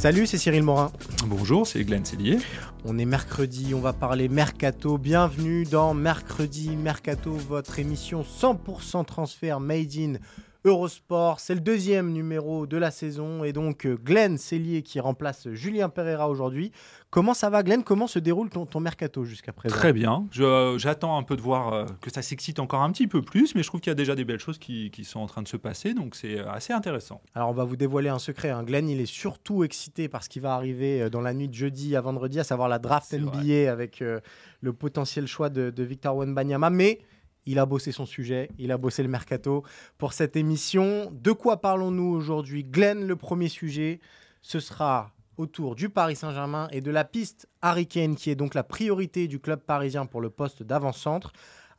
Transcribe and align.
Salut, 0.00 0.26
c'est 0.26 0.38
Cyril 0.38 0.62
Morin. 0.62 0.92
Bonjour, 1.26 1.66
c'est 1.66 1.84
Glenn 1.84 2.06
Cellier. 2.06 2.38
On 2.86 2.96
est 2.96 3.04
mercredi, 3.04 3.74
on 3.74 3.80
va 3.80 3.92
parler 3.92 4.30
mercato. 4.30 4.96
Bienvenue 4.96 5.64
dans 5.66 5.92
Mercredi 5.92 6.74
Mercato, 6.74 7.32
votre 7.34 7.78
émission 7.78 8.22
100% 8.22 9.04
transfert 9.04 9.60
made 9.60 9.94
in 9.98 10.14
Eurosport. 10.64 11.40
C'est 11.40 11.54
le 11.54 11.60
deuxième 11.60 12.12
numéro 12.12 12.66
de 12.66 12.76
la 12.76 12.90
saison 12.90 13.44
et 13.44 13.52
donc 13.52 13.86
euh, 13.86 13.96
Glenn 13.96 14.38
Cellier 14.38 14.82
qui 14.82 15.00
remplace 15.00 15.48
Julien 15.52 15.88
Pereira 15.88 16.28
aujourd'hui. 16.28 16.70
Comment 17.10 17.34
ça 17.34 17.50
va 17.50 17.62
Glenn? 17.62 17.82
Comment 17.82 18.06
se 18.06 18.18
déroule 18.18 18.50
ton, 18.50 18.66
ton 18.66 18.78
mercato 18.80 19.24
jusqu'à 19.24 19.52
présent? 19.52 19.74
Très 19.74 19.92
bien. 19.92 20.26
Je- 20.30 20.76
J'attends 20.78 21.16
un 21.18 21.22
peu 21.22 21.36
de 21.36 21.40
voir 21.40 21.72
euh, 21.72 21.86
que 22.00 22.10
ça 22.12 22.22
s'excite 22.22 22.60
encore 22.60 22.82
un 22.82 22.90
petit 22.92 23.08
peu 23.08 23.20
plus, 23.22 23.54
mais 23.54 23.62
je 23.62 23.68
trouve 23.68 23.80
qu'il 23.80 23.90
y 23.90 23.92
a 23.92 23.94
déjà 23.96 24.14
des 24.14 24.24
belles 24.24 24.38
choses 24.38 24.58
qui, 24.58 24.90
qui 24.90 25.04
sont 25.04 25.18
en 25.20 25.26
train 25.26 25.42
de 25.42 25.48
se 25.48 25.56
passer, 25.56 25.92
donc 25.94 26.14
c'est 26.14 26.38
euh, 26.38 26.50
assez 26.50 26.72
intéressant. 26.72 27.20
Alors 27.34 27.48
on 27.50 27.54
va 27.54 27.64
vous 27.64 27.76
dévoiler 27.76 28.08
un 28.10 28.18
secret. 28.20 28.50
hein. 28.50 28.62
Glenn, 28.62 28.88
il 28.88 29.00
est 29.00 29.06
surtout 29.06 29.64
excité 29.64 30.08
par 30.08 30.22
ce 30.22 30.28
qui 30.28 30.40
va 30.40 30.54
arriver 30.54 31.02
euh, 31.02 31.10
dans 31.10 31.20
la 31.20 31.34
nuit 31.34 31.48
de 31.48 31.54
jeudi 31.54 31.96
à 31.96 32.00
vendredi, 32.00 32.38
à 32.38 32.44
savoir 32.44 32.68
la 32.68 32.78
draft 32.78 33.12
NBA 33.12 33.70
avec 33.72 34.02
euh, 34.02 34.20
le 34.60 34.72
potentiel 34.72 35.26
choix 35.26 35.48
de, 35.48 35.70
de 35.70 35.82
Victor 35.82 36.16
Wembanyama. 36.16 36.70
Mais 36.70 37.00
il 37.46 37.58
a 37.58 37.66
bossé 37.66 37.92
son 37.92 38.06
sujet, 38.06 38.50
il 38.58 38.72
a 38.72 38.78
bossé 38.78 39.02
le 39.02 39.08
mercato 39.08 39.64
pour 39.98 40.12
cette 40.12 40.36
émission. 40.36 41.10
De 41.12 41.32
quoi 41.32 41.60
parlons-nous 41.60 42.12
aujourd'hui? 42.14 42.64
Glenn, 42.64 43.06
le 43.06 43.16
premier 43.16 43.48
sujet, 43.48 44.00
ce 44.42 44.60
sera 44.60 45.12
autour 45.36 45.74
du 45.74 45.88
Paris 45.88 46.16
Saint-Germain 46.16 46.68
et 46.70 46.80
de 46.80 46.90
la 46.90 47.04
piste 47.04 47.48
Harry 47.62 47.86
qui 47.86 48.00
est 48.00 48.34
donc 48.34 48.54
la 48.54 48.62
priorité 48.62 49.26
du 49.26 49.40
club 49.40 49.60
parisien 49.60 50.06
pour 50.06 50.20
le 50.20 50.30
poste 50.30 50.62
d'avant-centre. 50.62 51.32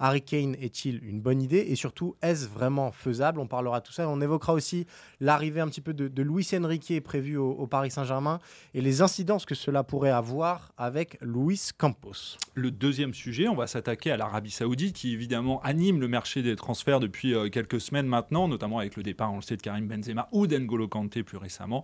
Harry 0.04 0.24
Kane 0.24 0.56
est-il 0.60 1.00
une 1.06 1.22
bonne 1.22 1.44
idée 1.44 1.64
et 1.70 1.76
surtout 1.76 2.16
est-ce 2.24 2.50
vraiment 2.50 2.92
faisable? 2.92 3.40
On 3.40 3.46
parlera 3.46 3.82
de 3.82 3.86
tout 3.86 3.94
ça. 3.94 4.10
On 4.10 4.20
évoquera 4.20 4.54
aussi 4.54 4.88
l'arrivée 5.20 5.62
un 5.62 5.68
petit 5.68 5.80
peu 5.80 5.94
de, 5.94 6.08
de 6.08 6.24
Luis 6.24 6.48
Enrique 6.56 6.92
prévue 7.04 7.38
au, 7.38 7.52
au 7.52 7.68
Paris 7.68 7.92
Saint-Germain 7.92 8.40
et 8.74 8.82
les 8.82 9.04
incidences 9.04 9.46
que 9.46 9.54
cela 9.54 9.84
pourrait 9.84 10.10
avoir 10.10 10.74
avec 10.76 11.20
Luis 11.22 11.70
Campos. 11.78 12.38
Le 12.56 12.72
deuxième 12.72 13.14
sujet, 13.14 13.48
on 13.48 13.56
va 13.56 13.68
s'attaquer 13.68 14.10
à 14.10 14.18
l'Arabie 14.18 14.50
Saoudite, 14.50 14.96
qui 14.96 15.14
évidemment 15.14 15.62
anime 15.62 16.02
le 16.02 16.08
marché 16.08 16.42
des 16.42 16.56
transferts 16.56 17.00
depuis 17.00 17.36
euh, 17.36 17.50
quelques 17.50 17.80
semaines 17.80 18.08
maintenant, 18.08 18.48
notamment 18.48 18.80
avec 18.80 18.96
le 18.96 19.04
départ, 19.04 19.32
on 19.32 19.36
le 19.36 19.42
sait, 19.44 19.56
de 19.56 19.62
Karim 19.62 19.88
Benzema 19.88 20.28
ou 20.32 20.48
d'Engolo 20.48 20.88
Kanté 20.88 21.22
plus 21.22 21.38
récemment. 21.38 21.84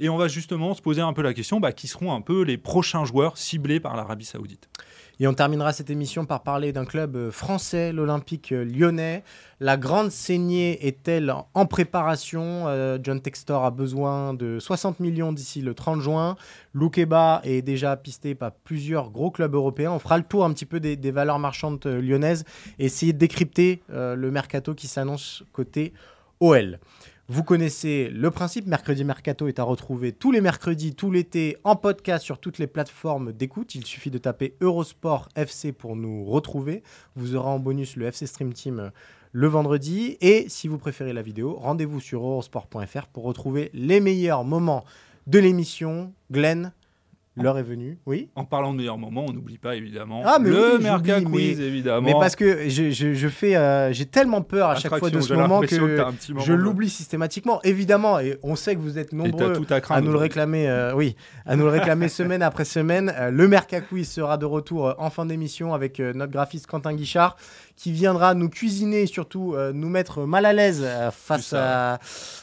Et 0.00 0.08
on 0.08 0.16
va 0.16 0.26
justement 0.26 0.74
se 0.74 0.82
poser 0.82 1.00
un 1.00 1.12
peu 1.12 1.22
la 1.22 1.32
question, 1.32 1.60
bah, 1.60 1.70
qui 1.70 1.86
seront 1.86 2.12
un 2.12 2.22
peu 2.22 2.42
les 2.42 2.58
prochains 2.58 3.04
joueurs 3.04 3.38
ciblés 3.38 3.78
par 3.78 3.94
l'Arabie 3.94 4.24
Saoudite? 4.24 4.68
Et 5.20 5.26
on 5.26 5.34
terminera 5.34 5.72
cette 5.72 5.90
émission 5.90 6.24
par 6.24 6.42
parler 6.42 6.72
d'un 6.72 6.84
club 6.84 7.16
euh, 7.16 7.30
français, 7.30 7.92
l'Olympique 7.92 8.52
euh, 8.52 8.64
lyonnais. 8.64 9.22
La 9.60 9.76
grande 9.76 10.10
saignée 10.10 10.86
est-elle 10.86 11.32
en 11.54 11.66
préparation? 11.66 12.66
Euh, 12.66 12.98
John 13.02 13.20
Textor 13.20 13.64
a 13.64 13.70
besoin 13.70 14.34
de 14.34 14.58
60 14.58 15.00
millions 15.00 15.32
d'ici 15.32 15.60
le 15.60 15.74
30 15.74 16.00
juin. 16.00 16.36
Loukeba 16.72 17.40
est 17.44 17.62
déjà 17.62 17.96
pisté 17.96 18.34
par 18.34 18.52
plusieurs 18.52 19.10
gros 19.10 19.30
clubs 19.30 19.54
européens. 19.54 19.92
On 19.92 19.98
fera 19.98 20.16
le 20.16 20.24
tour 20.24 20.44
un 20.44 20.52
petit 20.52 20.66
peu 20.66 20.80
des, 20.80 21.10
valeurs 21.10 21.38
marchandes 21.38 21.84
lyonnaises 21.84 22.44
et 22.78 22.86
essayer 22.86 23.12
de 23.12 23.18
décrypter 23.18 23.82
le 23.90 24.30
mercato 24.30 24.74
qui 24.74 24.88
s'annonce 24.88 25.44
côté 25.52 25.92
OL. 26.40 26.80
Vous 27.34 27.44
connaissez 27.44 28.10
le 28.10 28.30
principe, 28.30 28.66
Mercredi 28.66 29.04
Mercato 29.04 29.48
est 29.48 29.58
à 29.58 29.62
retrouver 29.62 30.12
tous 30.12 30.32
les 30.32 30.42
mercredis, 30.42 30.94
tout 30.94 31.10
l'été, 31.10 31.56
en 31.64 31.76
podcast 31.76 32.22
sur 32.22 32.38
toutes 32.38 32.58
les 32.58 32.66
plateformes 32.66 33.32
d'écoute. 33.32 33.74
Il 33.74 33.86
suffit 33.86 34.10
de 34.10 34.18
taper 34.18 34.54
Eurosport 34.60 35.30
FC 35.34 35.72
pour 35.72 35.96
nous 35.96 36.26
retrouver. 36.26 36.82
Vous 37.16 37.34
aurez 37.34 37.48
en 37.48 37.58
bonus 37.58 37.96
le 37.96 38.04
FC 38.04 38.26
Stream 38.26 38.52
Team 38.52 38.80
euh, 38.80 38.90
le 39.32 39.46
vendredi. 39.46 40.18
Et 40.20 40.44
si 40.50 40.68
vous 40.68 40.76
préférez 40.76 41.14
la 41.14 41.22
vidéo, 41.22 41.54
rendez-vous 41.54 42.00
sur 42.00 42.20
eurosport.fr 42.20 43.06
pour 43.06 43.24
retrouver 43.24 43.70
les 43.72 44.00
meilleurs 44.00 44.44
moments 44.44 44.84
de 45.26 45.38
l'émission. 45.38 46.12
Glenn, 46.30 46.70
l'heure 47.36 47.58
est 47.58 47.62
venue. 47.62 47.98
Oui 48.06 48.28
En 48.34 48.44
parlant 48.44 48.72
de 48.72 48.78
meilleurs 48.78 48.98
moments, 48.98 49.24
on 49.28 49.32
n'oublie 49.32 49.58
pas 49.58 49.74
évidemment 49.76 50.22
Ah, 50.24 50.38
mais 50.40 50.50
le 50.50 50.76
oui, 50.76 50.82
Merca 50.82 51.18
j'oublie, 51.18 51.32
Quiz, 51.32 51.58
mais- 51.58 51.64
évidemment. 51.66 52.06
Mais 52.06 52.12
parce 52.12 52.36
que 52.36 52.68
je, 52.68 52.90
je- 52.90 53.14
je 53.14 53.28
fais, 53.28 53.56
euh, 53.56 53.92
j'ai 53.92 54.06
tellement 54.06 54.42
peur 54.42 54.68
à 54.70 54.76
chaque 54.76 54.96
fois 54.98 55.08
de 55.10 55.20
ce 55.20 55.32
moment 55.32 55.60
que, 55.60 55.74
moment 55.76 56.40
je 56.40 56.52
l'oublie 56.52 56.90
systématiquement. 56.90 57.60
Évidemment, 57.62 58.18
et 58.20 58.36
on 58.42 58.54
sait 58.56 58.74
que 58.74 58.80
vous 58.80 58.98
êtes 58.98 59.12
nombreux 59.12 59.52
tout 59.54 59.66
à 59.70 60.00
nous 60.00 60.12
le 60.12 60.18
réclamer, 60.18 60.68
euh, 60.68 60.94
oui, 60.94 61.16
à 61.46 61.56
nous 61.56 61.64
le 61.64 61.70
réclamer 61.70 62.08
semaine 62.08 62.42
après 62.42 62.64
semaine. 62.64 63.12
Euh, 63.18 63.30
le 63.30 63.48
Merca 63.48 63.80
Quiz 63.80 64.08
sera 64.10 64.36
de 64.36 64.44
retour 64.44 64.94
en 64.98 65.10
fin 65.10 65.24
d'émission 65.26 65.72
avec 65.74 66.00
notre 66.00 66.32
graphiste 66.32 66.66
Quentin 66.66 66.94
Guichard 66.94 67.36
qui 67.76 67.90
viendra 67.92 68.34
nous 68.34 68.48
cuisiner 68.48 69.02
et 69.02 69.06
surtout 69.06 69.54
euh, 69.54 69.72
nous 69.72 69.88
mettre 69.88 70.20
mal 70.26 70.46
à 70.46 70.52
l'aise 70.52 70.82
euh, 70.84 71.10
face 71.10 71.46
ça. 71.46 71.94
à 71.94 71.98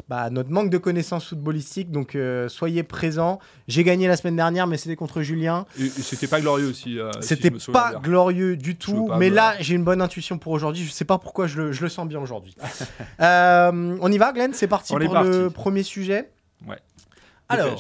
bah, 0.10 0.30
notre 0.30 0.50
manque 0.50 0.70
de 0.70 0.78
connaissances 0.78 1.28
footballistiques. 1.30 1.92
Donc 1.92 2.16
euh, 2.16 2.50
soyez 2.50 2.84
présents. 2.84 3.40
J'ai 3.68 3.84
gagné 3.84 4.08
la 4.08 4.18
semaine 4.18 4.36
dernière, 4.36 4.68
mais 4.68 4.78
c'était 4.78 4.96
contre 4.96 5.22
Julien. 5.22 5.66
Et, 5.80 5.86
et 5.86 5.90
c'était 5.90 6.28
pas 6.28 6.42
glorieux 6.42 6.68
aussi. 6.70 7.00
euh, 7.00 7.12
si 7.22 7.28
C'était 7.30 7.52
pas 7.72 7.92
bien. 7.92 8.00
glorieux 8.00 8.58
du 8.58 8.76
tout, 8.76 9.10
mais 9.18 9.30
me- 9.30 9.36
là 9.36 9.56
j'ai 9.60 9.76
une 9.76 9.84
bonne 9.84 10.02
intuition 10.02 10.38
pour 10.38 10.52
aujourd'hui. 10.52 10.84
Je 10.84 10.92
sais 10.92 11.06
pas 11.06 11.18
pourquoi 11.20 11.48
je 11.48 11.62
le, 11.62 11.72
je 11.72 11.82
le 11.82 11.90
sens 11.90 12.08
bien 12.08 12.20
aujourd'hui. 12.20 12.56
Euh, 13.22 13.98
on 14.02 14.12
y 14.12 14.18
va, 14.18 14.32
Glenn? 14.32 14.54
C'est 14.54 14.68
parti 14.68 14.94
On 14.94 15.00
pour 15.00 15.14
le 15.22 15.42
parti. 15.42 15.54
premier 15.54 15.84
sujet. 15.84 16.32
Ouais. 16.68 16.78
Alors. 17.50 17.78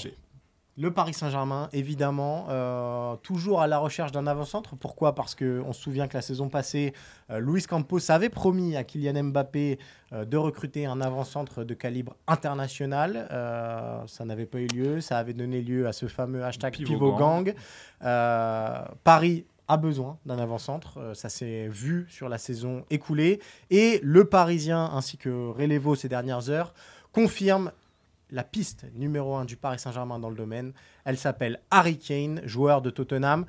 Le 0.79 0.91
Paris 0.91 1.13
Saint-Germain, 1.13 1.69
évidemment, 1.73 2.47
euh, 2.49 3.15
toujours 3.17 3.61
à 3.61 3.67
la 3.67 3.77
recherche 3.77 4.11
d'un 4.11 4.25
avant-centre. 4.27 4.75
Pourquoi? 4.75 5.13
Parce 5.13 5.35
qu'on 5.35 5.73
se 5.73 5.81
souvient 5.81 6.07
que 6.07 6.15
la 6.15 6.21
saison 6.21 6.49
passée, 6.49 6.93
euh, 7.29 7.39
Luis 7.39 7.63
Campos 7.63 7.99
avait 8.09 8.29
promis 8.29 8.77
à 8.77 8.83
Kylian 8.83 9.25
Mbappé 9.25 9.77
euh, 10.13 10.25
de 10.25 10.37
recruter 10.37 10.85
un 10.85 11.01
avant-centre 11.01 11.63
de 11.63 11.73
calibre 11.73 12.15
international. 12.27 13.27
Ça 14.07 14.25
n'avait 14.25 14.45
pas 14.45 14.59
eu 14.59 14.67
lieu. 14.67 15.01
Ça 15.01 15.17
avait 15.17 15.33
donné 15.33 15.61
lieu 15.61 15.85
à 15.85 15.93
ce 15.93 16.07
fameux 16.07 16.43
hashtag 16.43 16.73
Pivot 16.73 16.93
Pivot 16.93 17.15
Gang. 17.17 17.53
Gang. 17.99 18.95
Paris 19.03 19.45
a 19.69 19.77
besoin 19.77 20.17
d'un 20.25 20.39
avant-centre. 20.39 20.97
Euh, 20.97 21.13
ça 21.13 21.29
s'est 21.29 21.67
vu 21.69 22.07
sur 22.09 22.27
la 22.27 22.37
saison 22.37 22.83
écoulée. 22.89 23.39
Et 23.69 24.01
le 24.03 24.25
Parisien 24.25 24.89
ainsi 24.93 25.15
que 25.17 25.29
Relevo 25.29 25.95
ces 25.95 26.09
dernières 26.09 26.49
heures 26.49 26.73
confirment 27.13 27.71
la 28.31 28.43
piste 28.43 28.85
numéro 28.95 29.35
1 29.35 29.45
du 29.45 29.55
Paris 29.57 29.79
Saint-Germain 29.79 30.19
dans 30.19 30.29
le 30.29 30.35
domaine. 30.35 30.73
Elle 31.05 31.17
s'appelle 31.17 31.59
Harry 31.71 31.97
Kane, 31.97 32.41
joueur 32.45 32.81
de 32.81 32.89
Tottenham. 32.89 33.45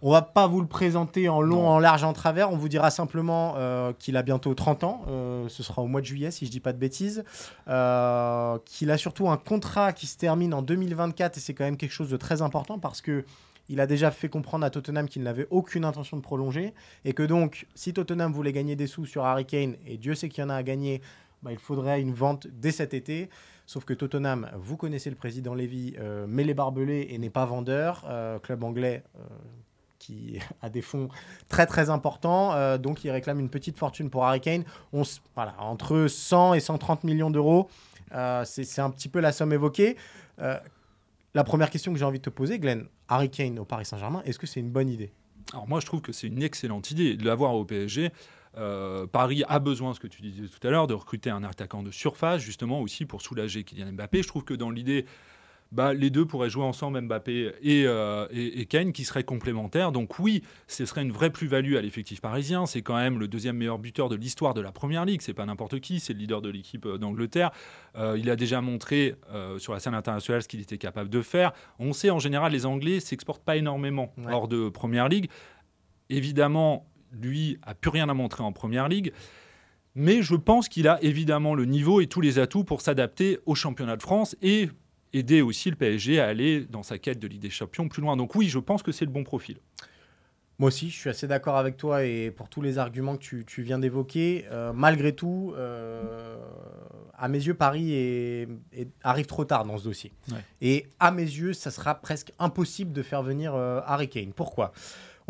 On 0.00 0.12
va 0.12 0.22
pas 0.22 0.46
vous 0.46 0.60
le 0.60 0.68
présenter 0.68 1.28
en 1.28 1.40
long, 1.40 1.62
Non. 1.62 1.68
en 1.70 1.78
large, 1.80 2.04
en 2.04 2.12
travers. 2.12 2.52
On 2.52 2.56
vous 2.56 2.68
dira 2.68 2.90
simplement 2.90 3.54
euh, 3.56 3.92
qu'il 3.98 4.16
a 4.16 4.22
bientôt 4.22 4.54
30 4.54 4.84
ans. 4.84 5.02
Euh, 5.08 5.48
ce 5.48 5.64
sera 5.64 5.82
au 5.82 5.88
mois 5.88 6.00
de 6.00 6.06
juillet, 6.06 6.30
si 6.30 6.46
je 6.46 6.52
dis 6.52 6.60
pas 6.60 6.72
de 6.72 6.78
bêtises. 6.78 7.24
Euh, 7.66 8.58
qu'il 8.64 8.92
a 8.92 8.96
surtout 8.98 9.28
un 9.28 9.36
contrat 9.36 9.92
qui 9.92 10.06
se 10.06 10.16
termine 10.16 10.54
en 10.54 10.62
2024 10.62 11.36
et 11.36 11.40
c'est 11.40 11.54
quand 11.54 11.64
même 11.64 11.76
quelque 11.76 11.92
chose 11.92 12.10
de 12.10 12.16
très 12.16 12.42
important 12.42 12.78
parce 12.78 13.00
que 13.00 13.24
il 13.70 13.80
a 13.80 13.86
déjà 13.86 14.10
fait 14.10 14.28
comprendre 14.30 14.64
à 14.64 14.70
Tottenham 14.70 15.08
qu'il 15.08 15.22
n'avait 15.22 15.46
aucune 15.50 15.84
intention 15.84 16.16
de 16.16 16.22
prolonger 16.22 16.72
et 17.04 17.12
que 17.12 17.22
donc, 17.22 17.66
si 17.74 17.92
Tottenham 17.92 18.32
voulait 18.32 18.52
gagner 18.52 18.76
des 18.76 18.86
sous 18.86 19.04
sur 19.04 19.26
Harry 19.26 19.44
Kane, 19.44 19.74
et 19.86 19.98
Dieu 19.98 20.14
sait 20.14 20.28
qu'il 20.30 20.42
y 20.42 20.46
en 20.46 20.48
a 20.48 20.54
à 20.54 20.62
gagner, 20.62 21.02
bah, 21.42 21.52
il 21.52 21.58
faudrait 21.58 22.00
une 22.00 22.14
vente 22.14 22.46
dès 22.50 22.70
cet 22.70 22.94
été. 22.94 23.28
Sauf 23.68 23.84
que 23.84 23.92
Tottenham, 23.92 24.50
vous 24.56 24.78
connaissez 24.78 25.10
le 25.10 25.16
président 25.16 25.52
Lévy, 25.52 25.94
euh, 25.98 26.26
met 26.26 26.42
les 26.42 26.54
barbelés 26.54 27.08
et 27.10 27.18
n'est 27.18 27.28
pas 27.28 27.44
vendeur. 27.44 28.02
Euh, 28.08 28.38
club 28.38 28.64
anglais 28.64 29.04
euh, 29.16 29.20
qui 29.98 30.38
a 30.62 30.70
des 30.70 30.80
fonds 30.80 31.10
très 31.50 31.66
très 31.66 31.90
importants. 31.90 32.78
donc 32.78 33.04
il 33.04 33.10
réclame 33.10 33.38
une 33.38 33.50
petite 33.50 33.76
fortune 33.76 34.08
pour 34.08 34.24
Harry 34.24 34.40
Kane. 34.40 34.64
Entre 35.58 36.06
100 36.08 36.54
et 36.54 36.60
130 36.60 37.04
millions 37.04 37.30
d'euros. 37.30 37.68
C'est 38.46 38.80
un 38.80 38.88
petit 38.88 39.10
peu 39.10 39.20
la 39.20 39.32
somme 39.32 39.52
évoquée. 39.52 39.98
La 40.38 41.44
première 41.44 41.68
question 41.68 41.92
que 41.92 41.98
j'ai 41.98 42.06
envie 42.06 42.20
de 42.20 42.24
te 42.24 42.30
poser, 42.30 42.58
Glenn, 42.58 42.86
Harry 43.06 43.28
Kane 43.28 43.58
au 43.58 43.66
Paris 43.66 43.84
Saint-Germain, 43.84 44.22
est-ce 44.24 44.38
que 44.38 44.46
c'est 44.46 44.60
une 44.60 44.70
bonne 44.70 44.88
idée? 44.88 45.12
Alors 45.52 45.68
moi, 45.68 45.80
je 45.80 45.84
trouve 45.84 46.00
que 46.00 46.12
c'est 46.12 46.26
une 46.26 46.42
excellente 46.42 46.90
idée 46.90 47.18
de 47.18 47.24
l'avoir 47.26 47.54
au 47.54 47.66
PSG. 47.66 48.12
Euh, 48.58 49.06
Paris 49.06 49.44
a 49.48 49.58
besoin, 49.60 49.94
ce 49.94 50.00
que 50.00 50.08
tu 50.08 50.20
disais 50.22 50.48
tout 50.48 50.66
à 50.66 50.70
l'heure, 50.70 50.86
de 50.86 50.94
recruter 50.94 51.30
un 51.30 51.44
attaquant 51.44 51.82
de 51.82 51.90
surface, 51.90 52.42
justement 52.42 52.80
aussi 52.80 53.04
pour 53.06 53.22
soulager 53.22 53.64
Kylian 53.64 53.92
Mbappé. 53.92 54.22
Je 54.22 54.28
trouve 54.28 54.44
que 54.44 54.54
dans 54.54 54.70
l'idée, 54.70 55.06
bah, 55.70 55.92
les 55.92 56.08
deux 56.08 56.24
pourraient 56.24 56.48
jouer 56.48 56.64
ensemble, 56.64 56.98
Mbappé 57.02 57.52
et, 57.60 57.84
euh, 57.86 58.26
et, 58.30 58.60
et 58.60 58.64
Kane, 58.64 58.90
qui 58.92 59.04
seraient 59.04 59.22
complémentaires. 59.22 59.92
Donc 59.92 60.18
oui, 60.18 60.42
ce 60.66 60.86
serait 60.86 61.02
une 61.02 61.12
vraie 61.12 61.28
plus-value 61.28 61.76
à 61.76 61.82
l'effectif 61.82 62.22
parisien. 62.22 62.64
C'est 62.64 62.80
quand 62.80 62.96
même 62.96 63.18
le 63.18 63.28
deuxième 63.28 63.58
meilleur 63.58 63.78
buteur 63.78 64.08
de 64.08 64.16
l'histoire 64.16 64.54
de 64.54 64.62
la 64.62 64.72
Première 64.72 65.04
Ligue. 65.04 65.20
C'est 65.20 65.34
pas 65.34 65.44
n'importe 65.44 65.78
qui, 65.80 66.00
c'est 66.00 66.14
le 66.14 66.20
leader 66.20 66.40
de 66.40 66.48
l'équipe 66.48 66.86
euh, 66.86 66.96
d'Angleterre. 66.96 67.50
Euh, 67.96 68.16
il 68.18 68.30
a 68.30 68.36
déjà 68.36 68.62
montré 68.62 69.14
euh, 69.30 69.58
sur 69.58 69.74
la 69.74 69.78
scène 69.80 69.94
internationale 69.94 70.42
ce 70.42 70.48
qu'il 70.48 70.60
était 70.62 70.78
capable 70.78 71.10
de 71.10 71.20
faire. 71.20 71.52
On 71.78 71.92
sait 71.92 72.08
en 72.10 72.18
général 72.18 72.50
les 72.52 72.64
Anglais 72.64 72.98
s'exportent 72.98 73.44
pas 73.44 73.56
énormément 73.56 74.14
Ouais. 74.16 74.32
hors 74.32 74.48
de 74.48 74.70
Première 74.70 75.08
Ligue. 75.10 75.28
Évidemment, 76.08 76.86
lui 77.12 77.58
a 77.62 77.74
plus 77.74 77.90
rien 77.90 78.08
à 78.08 78.14
montrer 78.14 78.42
en 78.42 78.52
Première 78.52 78.88
Ligue. 78.88 79.12
Mais 79.94 80.22
je 80.22 80.34
pense 80.36 80.68
qu'il 80.68 80.86
a 80.86 81.02
évidemment 81.02 81.54
le 81.54 81.64
niveau 81.64 82.00
et 82.00 82.06
tous 82.06 82.20
les 82.20 82.38
atouts 82.38 82.64
pour 82.64 82.80
s'adapter 82.82 83.38
au 83.46 83.54
championnat 83.54 83.96
de 83.96 84.02
France 84.02 84.36
et 84.42 84.68
aider 85.12 85.40
aussi 85.40 85.70
le 85.70 85.76
PSG 85.76 86.20
à 86.20 86.26
aller 86.26 86.66
dans 86.66 86.82
sa 86.82 86.98
quête 86.98 87.18
de 87.18 87.26
Ligue 87.26 87.40
des 87.40 87.50
Champions 87.50 87.88
plus 87.88 88.02
loin. 88.02 88.16
Donc 88.16 88.34
oui, 88.34 88.48
je 88.48 88.58
pense 88.58 88.82
que 88.82 88.92
c'est 88.92 89.04
le 89.06 89.10
bon 89.10 89.24
profil. 89.24 89.56
Moi 90.60 90.68
aussi, 90.68 90.90
je 90.90 90.96
suis 90.98 91.08
assez 91.08 91.26
d'accord 91.28 91.56
avec 91.56 91.76
toi 91.76 92.04
et 92.04 92.30
pour 92.32 92.48
tous 92.48 92.60
les 92.62 92.78
arguments 92.78 93.16
que 93.16 93.22
tu, 93.22 93.44
tu 93.46 93.62
viens 93.62 93.78
d'évoquer. 93.78 94.44
euh, 94.50 94.72
malgré 94.72 95.14
tout, 95.14 95.54
euh, 95.56 96.36
à 97.16 97.28
mes 97.28 97.38
yeux, 97.38 97.54
Paris 97.54 97.92
est- 97.94 98.48
est- 98.72 98.88
arrive 99.02 99.26
trop 99.26 99.44
tard 99.44 99.64
dans 99.64 99.78
ce 99.78 99.84
dossier. 99.84 100.12
Ouais. 100.32 100.38
Et 100.60 100.86
à 101.00 101.10
mes 101.12 101.22
yeux, 101.22 101.52
ça 101.52 101.70
sera 101.70 101.94
presque 101.94 102.32
impossible 102.38 102.92
de 102.92 103.02
faire 103.02 103.22
venir 103.22 103.54
euh, 103.54 103.80
Harry 103.86 104.08
Kane. 104.08 104.32
Pourquoi? 104.32 104.72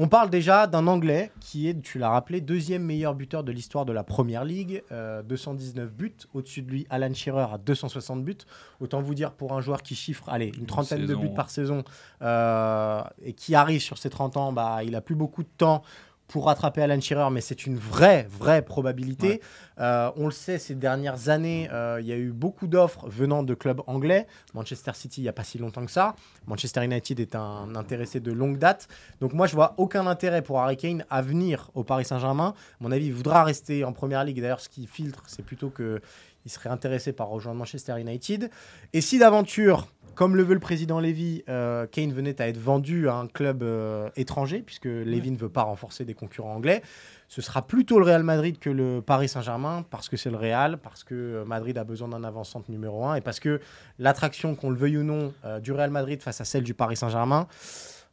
On 0.01 0.07
parle 0.07 0.31
déjà 0.31 0.69
d'un 0.69 0.87
Anglais 0.87 1.33
qui 1.41 1.69
est, 1.69 1.83
tu 1.83 1.99
l'as 1.99 2.11
rappelé, 2.11 2.41
deuxième 2.41 2.85
meilleur 2.85 3.17
buteur 3.17 3.43
de 3.43 3.51
l'histoire 3.51 3.85
de 3.85 3.93
la 3.93 4.05
Première 4.05 4.45
Ligue, 4.45 4.85
euh, 4.93 5.25
219 5.25 5.93
buts. 5.93 6.15
Au-dessus 6.35 6.63
de 6.63 6.71
lui, 6.71 6.87
Alan 6.89 7.13
Shearer 7.13 7.53
à 7.53 7.59
260 7.59 8.25
buts. 8.25 8.37
Autant 8.79 9.03
vous 9.03 9.17
dire 9.17 9.33
pour 9.33 9.55
un 9.55 9.61
joueur 9.61 9.83
qui 9.83 9.97
chiffre, 9.97 10.29
allez, 10.29 10.53
une 10.57 10.67
trentaine 10.67 11.05
de 11.05 11.15
buts 11.17 11.35
par 11.35 11.51
saison 11.51 11.83
euh, 12.23 13.03
et 13.25 13.33
qui 13.33 13.57
arrive 13.57 13.81
sur 13.81 13.99
ses 13.99 14.09
30 14.09 14.37
ans, 14.37 14.53
bah, 14.53 14.85
il 14.85 14.95
a 14.95 15.01
plus 15.01 15.17
beaucoup 15.17 15.43
de 15.43 15.51
temps 15.59 15.83
pour 16.29 16.45
rattraper 16.45 16.83
Alan 16.83 17.01
Shearer, 17.01 17.31
mais 17.31 17.41
c'est 17.41 17.67
une 17.67 17.79
vraie, 17.79 18.29
vraie 18.31 18.63
probabilité. 18.63 19.29
Ouais. 19.29 19.41
Euh, 19.81 20.11
on 20.17 20.27
le 20.27 20.31
sait, 20.31 20.59
ces 20.59 20.75
dernières 20.75 21.31
années, 21.31 21.69
euh, 21.73 21.99
il 22.01 22.07
y 22.07 22.13
a 22.13 22.17
eu 22.17 22.31
beaucoup 22.31 22.67
d'offres 22.67 23.09
venant 23.09 23.43
de 23.43 23.55
clubs 23.55 23.81
anglais. 23.87 24.27
Manchester 24.55 24.93
City, 24.95 25.23
il 25.23 25.25
n'y 25.25 25.29
a 25.29 25.33
pas 25.33 25.45
si 25.45 25.57
longtemps 25.57 25.85
que 25.85 25.91
ça. 25.91 26.15
Manchester 26.47 26.85
United 26.85 27.19
est 27.19 27.35
un 27.35 27.75
intéressé 27.75 28.21
de 28.21 28.31
longue 28.31 28.59
date. 28.59 28.89
Donc 29.21 29.33
moi, 29.33 29.47
je 29.47 29.55
vois 29.55 29.75
aucun 29.79 30.07
intérêt 30.07 30.43
pour 30.43 30.61
Harry 30.61 30.77
Kane 30.77 31.05
à 31.09 31.23
venir 31.23 31.71
au 31.75 31.83
Paris 31.83 32.05
Saint-Germain. 32.05 32.55
Mon 32.81 32.93
avis, 32.93 33.07
il 33.07 33.15
voudra 33.15 33.43
rester 33.43 33.85
en 33.85 33.93
Première 33.93 34.23
Ligue. 34.23 34.41
D'ailleurs, 34.41 34.61
ce 34.61 34.69
qui 34.69 34.87
filtre, 34.87 35.23
c'est 35.27 35.45
plutôt 35.45 35.71
que 35.71 36.01
il 36.49 36.51
serait 36.51 36.71
intéressé 36.71 37.13
par 37.13 37.29
rejoindre 37.29 37.59
Manchester 37.59 38.01
United. 38.01 38.51
Et 38.95 39.03
si 39.03 39.19
d'aventure, 39.19 39.87
comme 40.19 40.35
le 40.35 40.43
veut 40.43 40.55
le 40.55 40.59
président 40.59 40.99
Levy, 40.99 41.45
euh, 41.49 41.87
Kane 41.87 42.13
venait 42.13 42.43
à 42.43 42.49
être 42.49 42.59
vendu 42.59 43.09
à 43.09 43.15
un 43.15 43.29
club 43.29 43.63
euh, 43.63 44.11
étranger, 44.17 44.63
puisque 44.67 44.87
Levy 44.87 45.31
ne 45.31 45.37
veut 45.37 45.49
pas 45.49 45.63
renforcer 45.63 46.05
des 46.05 46.15
concurrents 46.15 46.57
anglais, 46.57 46.83
ce 47.29 47.41
sera 47.41 47.65
plutôt 47.65 48.01
le 48.01 48.05
Real 48.05 48.25
Madrid 48.25 48.59
que 48.59 48.69
le 48.69 49.01
Paris 49.01 49.29
Saint-Germain, 49.29 49.85
parce 49.91 50.09
que 50.09 50.17
c'est 50.17 50.31
le 50.31 50.37
Real, 50.37 50.79
parce 50.79 51.05
que 51.05 51.15
euh, 51.15 51.45
Madrid 51.45 51.79
a 51.79 51.85
besoin 51.85 52.09
d'un 52.09 52.25
avant-centre 52.25 52.69
numéro 52.69 53.05
1, 53.05 53.15
et 53.15 53.21
parce 53.21 53.39
que 53.39 53.61
l'attraction, 54.01 54.57
qu'on 54.57 54.71
le 54.71 54.77
veuille 54.77 54.99
ou 54.99 55.05
non, 55.05 55.33
euh, 55.45 55.61
du 55.61 55.71
Real 55.71 55.93
Madrid 55.93 56.21
face 56.21 56.41
à 56.41 56.45
celle 56.45 56.65
du 56.65 56.75
Paris 56.75 56.97
Saint-Germain, 56.97 57.47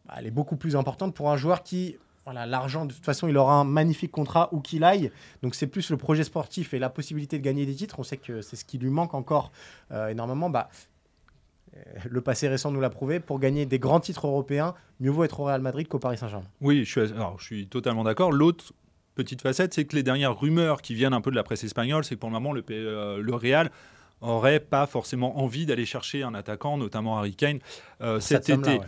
bah, 0.05 0.13
elle 0.19 0.27
est 0.27 0.31
beaucoup 0.31 0.57
plus 0.57 0.75
importante 0.75 1.15
pour 1.15 1.31
un 1.31 1.37
joueur 1.37 1.63
qui, 1.63 1.97
voilà, 2.25 2.45
l'argent, 2.45 2.85
de 2.85 2.93
toute 2.93 3.05
façon, 3.05 3.27
il 3.27 3.35
aura 3.35 3.55
un 3.55 3.63
magnifique 3.63 4.11
contrat 4.11 4.49
où 4.51 4.59
qu'il 4.59 4.83
aille. 4.83 5.11
Donc 5.41 5.55
c'est 5.55 5.67
plus 5.67 5.89
le 5.89 5.97
projet 5.97 6.23
sportif 6.23 6.75
et 6.75 6.79
la 6.79 6.89
possibilité 6.89 7.39
de 7.39 7.43
gagner 7.43 7.65
des 7.65 7.73
titres. 7.73 7.99
On 7.99 8.03
sait 8.03 8.17
que 8.17 8.41
c'est 8.41 8.55
ce 8.55 8.65
qui 8.65 8.77
lui 8.77 8.91
manque 8.91 9.15
encore 9.15 9.51
euh, 9.91 10.09
énormément. 10.09 10.51
Bah, 10.51 10.69
le 12.09 12.21
passé 12.21 12.47
récent 12.47 12.71
nous 12.71 12.79
l'a 12.79 12.89
prouvé. 12.89 13.19
Pour 13.19 13.39
gagner 13.39 13.65
des 13.65 13.79
grands 13.79 13.99
titres 13.99 14.27
européens, 14.27 14.73
mieux 14.99 15.11
vaut 15.11 15.23
être 15.23 15.39
au 15.39 15.45
Real 15.45 15.61
Madrid 15.61 15.87
qu'au 15.87 15.99
Paris 15.99 16.17
Saint-Germain. 16.17 16.45
Oui, 16.61 16.83
je 16.85 16.89
suis, 16.89 17.13
alors, 17.13 17.39
je 17.39 17.45
suis 17.45 17.67
totalement 17.67 18.03
d'accord. 18.03 18.31
L'autre 18.31 18.73
petite 19.15 19.41
facette, 19.41 19.73
c'est 19.73 19.85
que 19.85 19.95
les 19.95 20.03
dernières 20.03 20.37
rumeurs 20.37 20.81
qui 20.81 20.93
viennent 20.93 21.13
un 21.13 21.21
peu 21.21 21.31
de 21.31 21.35
la 21.35 21.43
presse 21.43 21.63
espagnole, 21.63 22.03
c'est 22.03 22.15
que 22.15 22.19
pour 22.19 22.29
le 22.29 22.33
moment, 22.33 22.53
le, 22.53 22.63
euh, 22.69 23.21
le 23.21 23.35
Real 23.35 23.71
aurait 24.21 24.59
pas 24.59 24.87
forcément 24.87 25.39
envie 25.39 25.65
d'aller 25.65 25.85
chercher 25.85 26.23
un 26.23 26.33
attaquant, 26.33 26.77
notamment 26.77 27.17
Harry 27.17 27.35
Kane, 27.35 27.59
euh, 28.01 28.19
cet 28.19 28.49
été. 28.49 28.69
ouais. 28.69 28.79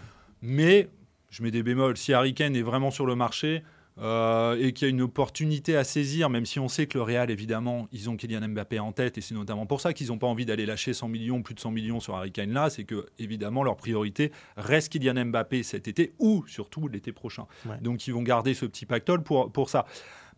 Mais, 0.42 0.90
je 1.30 1.44
mets 1.44 1.52
des 1.52 1.64
bémols, 1.64 1.98
si 1.98 2.14
Harry 2.14 2.34
Kane 2.34 2.56
est 2.56 2.62
vraiment 2.62 2.92
sur 2.92 3.06
le 3.06 3.16
marché 3.16 3.64
euh, 4.00 4.58
et 4.60 4.74
qu'il 4.74 4.88
y 4.88 4.90
a 4.90 4.92
une 4.92 5.02
opportunité 5.02 5.76
à 5.76 5.84
saisir, 5.84 6.30
même 6.30 6.46
si 6.46 6.60
on 6.60 6.68
sait 6.68 6.88
que 6.88 6.98
le 6.98 7.04
Real, 7.04 7.32
évidemment, 7.32 7.88
ils 7.92 8.10
ont 8.10 8.16
Kylian 8.16 8.48
Mbappé 8.48 8.80
en 8.80 8.92
tête, 8.92 9.18
et 9.18 9.22
c'est 9.22 9.34
notamment 9.34 9.66
pour 9.66 9.82
ça 9.82 9.94
qu'ils 9.94 10.08
n'ont 10.08 10.18
pas 10.18 10.28
envie 10.28 10.46
d'aller 10.46 10.66
lâcher 10.66 10.94
100 10.94 11.08
millions, 11.08 11.42
plus 11.42 11.56
de 11.56 11.60
100 11.60 11.72
millions 11.72 12.00
sur 12.00 12.16
Harry 12.16 12.32
Kane 12.32 12.52
là, 12.52 12.70
c'est 12.70 12.84
que, 12.84 13.08
évidemment, 13.18 13.64
leur 13.64 13.76
priorité 13.76 14.32
reste 14.56 14.92
Kylian 14.92 15.26
Mbappé 15.26 15.64
cet 15.64 15.88
été 15.88 16.14
ou 16.20 16.46
surtout 16.48 16.88
l'été 16.88 17.12
prochain. 17.12 17.48
Ouais. 17.66 17.78
Donc, 17.82 18.08
ils 18.08 18.14
vont 18.14 18.24
garder 18.24 18.54
ce 18.54 18.66
petit 18.66 18.86
pactole 18.86 19.24
pour, 19.24 19.52
pour 19.52 19.70
ça. 19.70 19.86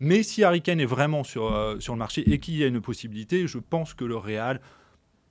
Mais 0.00 0.22
si 0.22 0.42
Harry 0.42 0.62
Kane 0.62 0.80
est 0.80 0.86
vraiment 0.86 1.24
sur, 1.24 1.54
euh, 1.54 1.78
sur 1.78 1.92
le 1.92 1.98
marché 1.98 2.28
et 2.32 2.38
qu'il 2.38 2.56
y 2.56 2.64
a 2.64 2.66
une 2.66 2.80
possibilité, 2.80 3.46
je 3.46 3.58
pense 3.58 3.92
que 3.92 4.04
le 4.04 4.16
Real, 4.16 4.60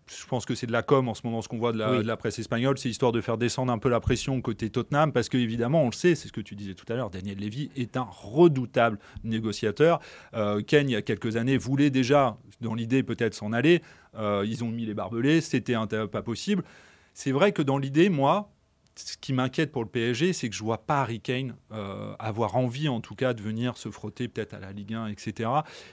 je 0.09 0.25
pense 0.25 0.45
que 0.45 0.55
c'est 0.55 0.65
de 0.67 0.71
la 0.71 0.81
com 0.81 1.07
en 1.07 1.13
ce 1.13 1.21
moment, 1.23 1.41
ce 1.41 1.47
qu'on 1.47 1.57
voit 1.59 1.71
de 1.71 1.77
la, 1.77 1.91
Oui. 1.91 1.97
de 1.99 2.03
la 2.07 2.17
presse 2.17 2.39
espagnole, 2.39 2.77
c'est 2.77 2.89
histoire 2.89 3.11
de 3.11 3.21
faire 3.21 3.37
descendre 3.37 3.71
un 3.71 3.77
peu 3.77 3.89
la 3.89 3.99
pression 3.99 4.39
côté 4.41 4.69
Tottenham, 4.69 5.11
parce 5.11 5.29
qu'évidemment, 5.29 5.83
on 5.83 5.87
le 5.87 5.91
sait, 5.93 6.15
c'est 6.15 6.27
ce 6.27 6.33
que 6.33 6.41
tu 6.41 6.55
disais 6.55 6.73
tout 6.73 6.85
à 6.91 6.95
l'heure, 6.95 7.09
Daniel 7.09 7.37
Levy 7.39 7.69
est 7.75 7.95
un 7.97 8.07
redoutable 8.09 8.97
négociateur. 9.23 9.99
Euh, 10.33 10.61
Ken, 10.61 10.89
il 10.89 10.93
y 10.93 10.95
a 10.95 11.01
quelques 11.01 11.35
années, 11.37 11.57
voulait 11.57 11.89
déjà, 11.89 12.37
dans 12.61 12.73
l'idée 12.73 13.03
peut-être 13.03 13.33
s'en 13.35 13.53
aller, 13.53 13.81
Euh, 14.17 14.43
ils 14.47 14.63
ont 14.63 14.69
mis 14.69 14.87
les 14.87 14.95
barbelés, 14.95 15.39
c'était 15.39 15.75
pas 16.11 16.23
possible. 16.23 16.63
C'est 17.13 17.31
vrai 17.31 17.51
que 17.51 17.61
dans 17.61 17.77
l'idée, 17.77 18.09
moi, 18.09 18.51
ce 18.95 19.15
qui 19.17 19.33
m'inquiète 19.33 19.71
pour 19.71 19.83
le 19.83 19.87
PSG, 19.89 20.33
c'est 20.33 20.49
que 20.49 20.55
je 20.55 20.63
vois 20.63 20.79
pas 20.79 21.01
Harry 21.01 21.19
Kane 21.19 21.55
euh, 21.71 22.15
avoir 22.17 22.55
envie, 22.55 22.89
en 22.89 23.01
tout 23.01 23.13
cas, 23.13 23.35
de 23.35 23.41
venir 23.43 23.77
se 23.77 23.89
frotter 23.91 24.27
peut-être 24.27 24.55
à 24.55 24.59
la 24.59 24.71
Ligue 24.71 24.95
1, 24.95 25.07
etc. 25.07 25.49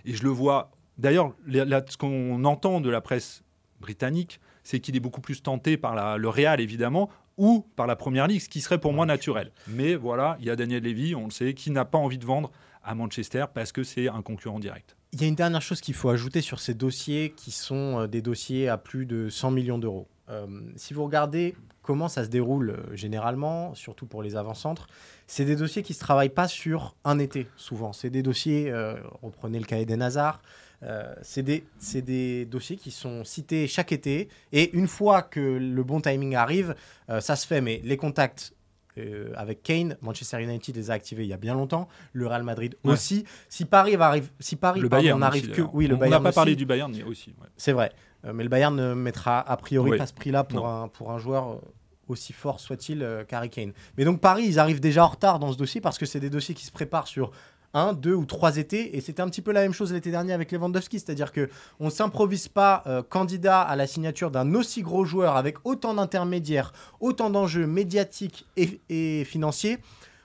Et 0.06 0.14
je 0.14 0.22
le 0.22 0.30
vois. 0.30 0.70
D'ailleurs, 0.96 1.34
ce 1.46 1.96
qu'on 1.98 2.42
entend 2.44 2.80
de 2.80 2.88
la 2.88 3.02
presse 3.02 3.42
britannique, 3.80 4.40
c'est 4.64 4.80
qu'il 4.80 4.96
est 4.96 5.00
beaucoup 5.00 5.20
plus 5.20 5.42
tenté 5.42 5.76
par 5.76 5.94
la- 5.94 6.16
le 6.18 6.28
Real, 6.28 6.60
évidemment, 6.60 7.08
ou 7.38 7.66
par 7.76 7.86
la 7.86 7.96
Première 7.96 8.26
Ligue, 8.26 8.40
ce 8.40 8.48
qui 8.48 8.60
serait 8.60 8.78
pour 8.78 8.92
moi 8.92 9.06
naturel. 9.06 9.52
Mais 9.68 9.94
voilà, 9.94 10.36
il 10.40 10.46
y 10.46 10.50
a 10.50 10.56
Daniel 10.56 10.82
Levy, 10.82 11.14
on 11.14 11.26
le 11.26 11.30
sait, 11.30 11.54
qui 11.54 11.70
n'a 11.70 11.84
pas 11.84 11.98
envie 11.98 12.18
de 12.18 12.24
vendre 12.24 12.50
à 12.82 12.94
Manchester 12.94 13.44
parce 13.52 13.72
que 13.72 13.82
c'est 13.82 14.08
un 14.08 14.22
concurrent 14.22 14.58
direct. 14.58 14.96
Il 15.12 15.20
y 15.20 15.24
a 15.24 15.28
une 15.28 15.34
dernière 15.34 15.62
chose 15.62 15.80
qu'il 15.80 15.94
faut 15.94 16.08
ajouter 16.10 16.40
sur 16.40 16.60
ces 16.60 16.74
dossiers 16.74 17.32
qui 17.36 17.50
sont 17.50 18.00
euh, 18.00 18.06
des 18.06 18.22
dossiers 18.22 18.68
à 18.68 18.76
plus 18.78 19.06
de 19.06 19.28
100 19.28 19.50
millions 19.50 19.78
d'euros. 19.78 20.08
Euh, 20.28 20.46
si 20.76 20.92
vous 20.94 21.04
regardez 21.04 21.54
comment 21.82 22.08
ça 22.08 22.24
se 22.24 22.28
déroule 22.28 22.70
euh, 22.70 22.96
généralement, 22.96 23.74
surtout 23.74 24.06
pour 24.06 24.22
les 24.22 24.34
avant-centres, 24.36 24.88
c'est 25.26 25.44
des 25.44 25.56
dossiers 25.56 25.82
qui 25.82 25.92
ne 25.92 25.94
se 25.94 26.00
travaillent 26.00 26.28
pas 26.28 26.48
sur 26.48 26.96
un 27.04 27.18
été, 27.18 27.46
souvent. 27.56 27.92
C'est 27.92 28.10
des 28.10 28.22
dossiers, 28.22 28.70
euh, 28.70 28.94
reprenez 29.22 29.58
le 29.58 29.64
cas 29.66 29.78
Eden 29.78 30.02
Hazard, 30.02 30.40
euh, 30.82 31.14
c'est 31.22 31.42
des, 31.42 32.44
dossiers 32.44 32.76
qui 32.76 32.90
sont 32.90 33.24
cités 33.24 33.66
chaque 33.66 33.92
été. 33.92 34.28
Et 34.52 34.76
une 34.76 34.88
fois 34.88 35.22
que 35.22 35.40
le 35.40 35.82
bon 35.82 36.00
timing 36.00 36.34
arrive, 36.34 36.74
euh, 37.10 37.20
ça 37.20 37.36
se 37.36 37.46
fait. 37.46 37.60
Mais 37.60 37.80
les 37.84 37.96
contacts 37.96 38.54
euh, 38.98 39.32
avec 39.36 39.62
Kane, 39.62 39.96
Manchester 40.00 40.42
United 40.42 40.76
les 40.76 40.90
a 40.90 40.94
activés 40.94 41.24
il 41.24 41.28
y 41.28 41.32
a 41.32 41.38
bien 41.38 41.54
longtemps, 41.54 41.88
le 42.12 42.26
Real 42.26 42.42
Madrid 42.42 42.76
Ouais. 42.84 42.92
aussi. 42.92 43.24
Si 43.48 43.64
Paris 43.64 43.96
va 43.96 44.08
arriver, 44.08 44.28
si 44.40 44.56
Paris 44.56 44.80
le 44.80 44.88
Bayern 44.88 45.20
n'arrive 45.20 45.50
aussi, 45.50 45.52
que, 45.52 45.62
oui, 45.72 45.86
le 45.86 45.96
on 45.96 46.08
n'a 46.08 46.20
pas 46.20 46.28
aussi. 46.28 46.34
parlé 46.34 46.56
du 46.56 46.66
Bayern 46.66 46.94
mais 46.94 47.02
aussi. 47.04 47.30
ouais. 47.40 47.48
C'est 47.56 47.72
vrai. 47.72 47.92
Mais 48.32 48.42
le 48.42 48.48
Bayern 48.48 48.74
ne 48.74 48.94
mettra 48.94 49.38
a 49.38 49.56
priori 49.56 49.96
pas 49.96 50.06
ce 50.06 50.14
prix-là 50.14 50.42
pour 50.42 50.66
un, 50.66 50.88
pour 50.88 51.12
un 51.12 51.18
joueur 51.18 51.60
aussi 52.08 52.32
fort 52.32 52.58
soit-il 52.58 53.06
qu'Harry 53.28 53.50
Kane. 53.50 53.72
Mais 53.96 54.04
donc 54.04 54.20
Paris, 54.20 54.44
ils 54.46 54.58
arrivent 54.58 54.80
déjà 54.80 55.04
en 55.04 55.08
retard 55.08 55.38
dans 55.38 55.52
ce 55.52 55.58
dossier 55.58 55.80
parce 55.80 55.96
que 55.98 56.06
c'est 56.06 56.18
des 56.18 56.30
dossiers 56.30 56.54
qui 56.54 56.64
se 56.64 56.72
préparent 56.72 57.06
sur 57.06 57.30
un, 57.76 57.92
deux 57.92 58.14
ou 58.14 58.24
trois 58.24 58.56
étés. 58.56 58.96
Et 58.96 59.00
c'était 59.00 59.22
un 59.22 59.28
petit 59.28 59.42
peu 59.42 59.52
la 59.52 59.60
même 59.60 59.72
chose 59.72 59.92
l'été 59.92 60.10
dernier 60.10 60.32
avec 60.32 60.50
Lewandowski. 60.50 60.98
C'est-à-dire 60.98 61.30
que 61.30 61.48
on 61.78 61.90
s'improvise 61.90 62.48
pas 62.48 62.82
euh, 62.86 63.02
candidat 63.02 63.60
à 63.60 63.76
la 63.76 63.86
signature 63.86 64.30
d'un 64.30 64.54
aussi 64.54 64.82
gros 64.82 65.04
joueur 65.04 65.36
avec 65.36 65.58
autant 65.64 65.94
d'intermédiaires, 65.94 66.72
autant 67.00 67.30
d'enjeux 67.30 67.66
médiatiques 67.66 68.46
et, 68.56 69.24
financiers 69.24 69.78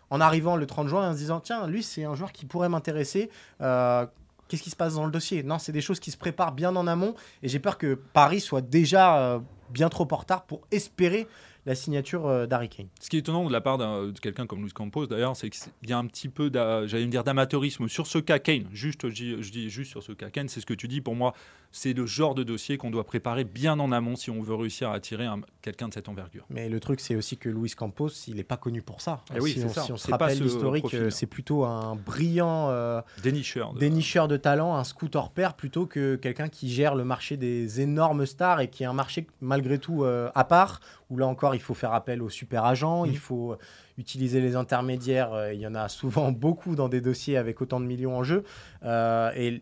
en 0.10 0.20
arrivant 0.22 0.56
le 0.56 0.66
30 0.66 0.88
juin 0.88 1.10
en 1.10 1.14
se 1.14 1.18
disant 1.18 1.40
tiens, 1.40 1.68
lui, 1.68 1.84
c'est 1.84 2.06
un 2.06 2.16
joueur 2.16 2.32
qui 2.32 2.46
pourrait 2.46 2.70
m'intéresser. 2.70 3.30
Euh, 3.62 4.06
Qu'est-ce 4.52 4.64
qui 4.64 4.70
se 4.70 4.76
passe 4.76 4.96
dans 4.96 5.06
le 5.06 5.12
dossier? 5.12 5.44
Non, 5.44 5.60
c'est 5.60 5.72
des 5.72 5.80
choses 5.80 6.02
qui 6.02 6.12
se 6.12 6.18
préparent 6.18 6.52
bien 6.52 6.76
en 6.76 6.86
amont. 6.86 7.16
Et 7.42 7.48
j'ai 7.48 7.60
peur 7.60 7.78
que 7.78 7.94
Paris 7.94 8.42
soit 8.42 8.60
déjà 8.60 9.18
euh, 9.18 9.40
bien 9.70 9.88
trop 9.88 10.06
en 10.12 10.16
retard 10.18 10.44
pour 10.44 10.60
espérer 10.72 11.26
la 11.66 11.76
signature 11.76 12.28
euh, 12.28 12.46
d'Harry 12.46 12.70
Kane. 12.70 12.88
Ce 13.00 13.10
qui 13.10 13.18
est 13.18 13.20
étonnant 13.20 13.46
de 13.46 13.52
la 13.52 13.62
part 13.62 13.78
de 13.78 14.20
quelqu'un 14.20 14.48
comme 14.48 14.62
Luis 14.62 14.72
Campos, 14.72 15.08
d'ailleurs, 15.08 15.36
c'est 15.36 15.50
qu'il 15.50 15.90
y 15.90 15.94
a 15.94 15.98
un 15.98 16.08
petit 16.08 16.30
peu, 16.30 16.52
j'allais 16.54 17.08
dire, 17.08 17.24
d'amateurisme 17.24 17.88
sur 17.88 18.08
ce 18.08 18.18
cas 18.18 18.40
Kane. 18.40 18.66
Juste, 18.72 19.10
je 19.10 19.52
dis 19.52 19.70
juste 19.70 19.92
sur 19.92 20.04
ce 20.04 20.12
cas 20.12 20.30
Kane, 20.30 20.50
c'est 20.50 20.62
ce 20.62 20.66
que 20.66 20.74
tu 20.74 20.88
dis. 20.88 21.02
Pour 21.02 21.16
moi, 21.16 21.34
c'est 21.72 21.94
le 21.94 22.06
genre 22.06 22.36
de 22.36 22.44
dossier 22.44 22.78
qu'on 22.78 22.92
doit 22.92 23.06
préparer 23.06 23.44
bien 23.44 23.80
en 23.80 23.92
amont 23.92 24.16
si 24.16 24.30
on 24.30 24.42
veut 24.42 24.56
réussir 24.56 24.90
à 24.90 24.96
attirer 24.96 25.26
un- 25.26 25.42
quelqu'un 25.62 25.88
de 25.88 25.94
cette 25.94 26.10
envergure. 26.10 26.46
Mais 26.50 26.68
le 26.70 26.80
truc, 26.80 27.00
c'est 27.00 27.16
aussi 27.16 27.38
que 27.38 27.48
Luis 27.50 27.72
Campos, 27.72 28.10
il 28.28 28.36
n'est 28.36 28.44
pas 28.44 28.58
connu 28.58 28.82
pour 28.82 29.00
ça. 29.02 29.22
Eh 29.36 29.40
oui, 29.40 29.52
si, 29.52 29.60
c'est 29.60 29.66
on, 29.66 29.70
ça. 29.70 29.82
si 29.84 29.92
on 29.92 29.98
se 29.98 30.12
rappelle 30.12 30.38
l'historique, 30.42 30.94
euh, 30.94 31.10
c'est 31.10 31.28
plutôt 31.28 31.64
un 31.66 31.96
brillant 31.96 32.68
euh, 32.70 33.02
Dénicheur. 33.24 33.74
de- 33.74 33.80
dénicheur 33.80 34.28
de 34.28 34.38
talent, 34.38 34.76
un 34.76 34.84
scout 34.84 35.16
hors 35.16 35.32
pair, 35.32 35.54
plutôt 35.54 35.86
que 35.86 36.16
quelqu'un 36.16 36.50
qui 36.50 36.70
gère 36.70 36.96
le 36.96 37.04
marché 37.06 37.38
des 37.38 37.80
énormes 37.82 38.26
stars 38.26 38.60
et 38.62 38.68
qui 38.70 38.84
est 38.84 38.88
un 38.88 38.94
marché 38.94 39.28
malgré 39.40 39.78
tout 39.80 40.04
euh, 40.04 40.30
à 40.36 40.44
part, 40.44 40.80
où 41.10 41.18
là 41.18 41.28
encore, 41.28 41.56
il 41.56 41.62
faut 41.62 41.74
faire 41.74 41.94
appel 41.94 42.22
aux 42.22 42.30
super 42.30 42.66
agents, 42.66 43.06
il 43.06 43.12
Mhm. 43.12 43.18
faut 43.18 43.56
utiliser 43.98 44.42
les 44.42 44.56
intermédiaires. 44.56 45.52
Il 45.54 45.60
y 45.60 45.68
en 45.68 45.76
a 45.76 45.88
souvent 45.90 46.32
beaucoup 46.32 46.76
dans 46.76 46.90
des 46.90 47.02
dossiers 47.02 47.38
avec 47.38 47.62
autant 47.62 47.80
de 47.80 47.86
millions 47.86 48.18
en 48.18 48.24
jeu. 48.24 48.44
Euh, 48.84 49.32
et 49.36 49.62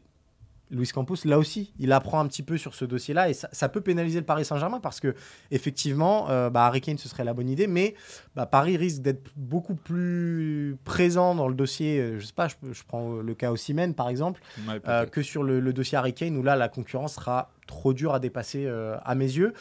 Luis 0.71 0.87
Campos, 0.87 1.15
là 1.25 1.39
aussi, 1.39 1.73
il 1.79 1.91
apprend 1.91 2.19
un 2.19 2.27
petit 2.27 2.43
peu 2.43 2.57
sur 2.57 2.75
ce 2.75 2.85
dossier-là 2.85 3.29
et 3.29 3.33
ça, 3.33 3.49
ça 3.51 3.69
peut 3.69 3.81
pénaliser 3.81 4.19
le 4.19 4.25
Paris 4.25 4.45
Saint-Germain 4.45 4.79
parce 4.79 4.99
que 4.99 5.15
effectivement, 5.51 6.29
euh, 6.29 6.49
bah, 6.49 6.65
Harry 6.65 6.81
Kane, 6.81 6.97
ce 6.97 7.09
serait 7.09 7.23
la 7.23 7.33
bonne 7.33 7.49
idée, 7.49 7.67
mais 7.67 7.95
bah, 8.35 8.45
Paris 8.45 8.77
risque 8.77 9.01
d'être 9.01 9.31
beaucoup 9.35 9.75
plus 9.75 10.77
présent 10.83 11.35
dans 11.35 11.47
le 11.47 11.53
dossier. 11.55 11.99
euh, 11.99 12.19
Je 12.19 12.25
sais 12.25 12.33
pas, 12.33 12.47
je, 12.47 12.55
je 12.71 12.83
prends 12.87 13.13
le 13.15 13.33
cas 13.33 13.51
Osimhen 13.51 13.93
par 13.93 14.09
exemple, 14.09 14.41
Ouais, 14.67 14.79
euh, 14.87 15.05
que 15.05 15.21
sur 15.21 15.43
le, 15.43 15.59
le 15.59 15.73
dossier 15.73 15.97
Harry 15.97 16.13
Kane 16.13 16.37
où 16.37 16.43
là 16.43 16.55
la 16.55 16.69
concurrence 16.69 17.15
sera 17.15 17.51
trop 17.67 17.93
dure 17.93 18.13
à 18.13 18.19
dépasser 18.19 18.65
euh, 18.65 18.97
à 19.03 19.15
mes 19.15 19.25
yeux. 19.25 19.53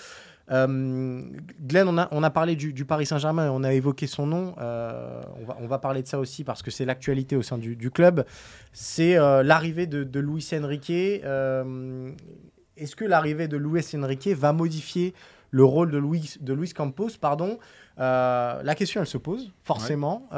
Euh, 0.50 1.22
Glenn, 1.60 1.88
on 1.88 1.98
a, 1.98 2.08
on 2.10 2.22
a 2.22 2.30
parlé 2.30 2.56
du, 2.56 2.72
du 2.72 2.84
Paris 2.84 3.06
Saint-Germain, 3.06 3.50
on 3.50 3.64
a 3.64 3.72
évoqué 3.72 4.06
son 4.06 4.26
nom. 4.26 4.54
euh, 4.58 5.22
on, 5.40 5.44
va, 5.44 5.56
on 5.60 5.66
va 5.66 5.78
parler 5.78 6.02
de 6.02 6.08
ça 6.08 6.18
aussi 6.18 6.44
parce 6.44 6.62
que 6.62 6.70
c'est 6.70 6.84
l'actualité 6.84 7.36
au 7.36 7.42
sein 7.42 7.58
du, 7.58 7.76
du 7.76 7.90
club. 7.90 8.24
C'est 8.72 9.16
euh, 9.16 9.42
l'arrivée 9.42 9.86
de, 9.86 10.04
de 10.04 10.20
Luis 10.20 10.46
Enrique. 10.54 10.90
Est-ce 10.90 12.96
que 12.96 13.04
l'arrivée 13.04 13.48
de 13.48 13.56
Luis 13.56 13.84
Enrique 13.94 14.28
va 14.28 14.52
modifier 14.52 15.14
le 15.50 15.64
rôle 15.64 15.90
de 15.90 15.98
Luis, 15.98 16.36
de 16.40 16.54
Luis 16.54 16.72
Campos? 16.72 17.10
Pardon 17.20 17.58
La 17.98 18.74
question, 18.76 19.00
elle 19.00 19.06
se 19.06 19.18
pose 19.18 19.52
forcément 19.64 20.28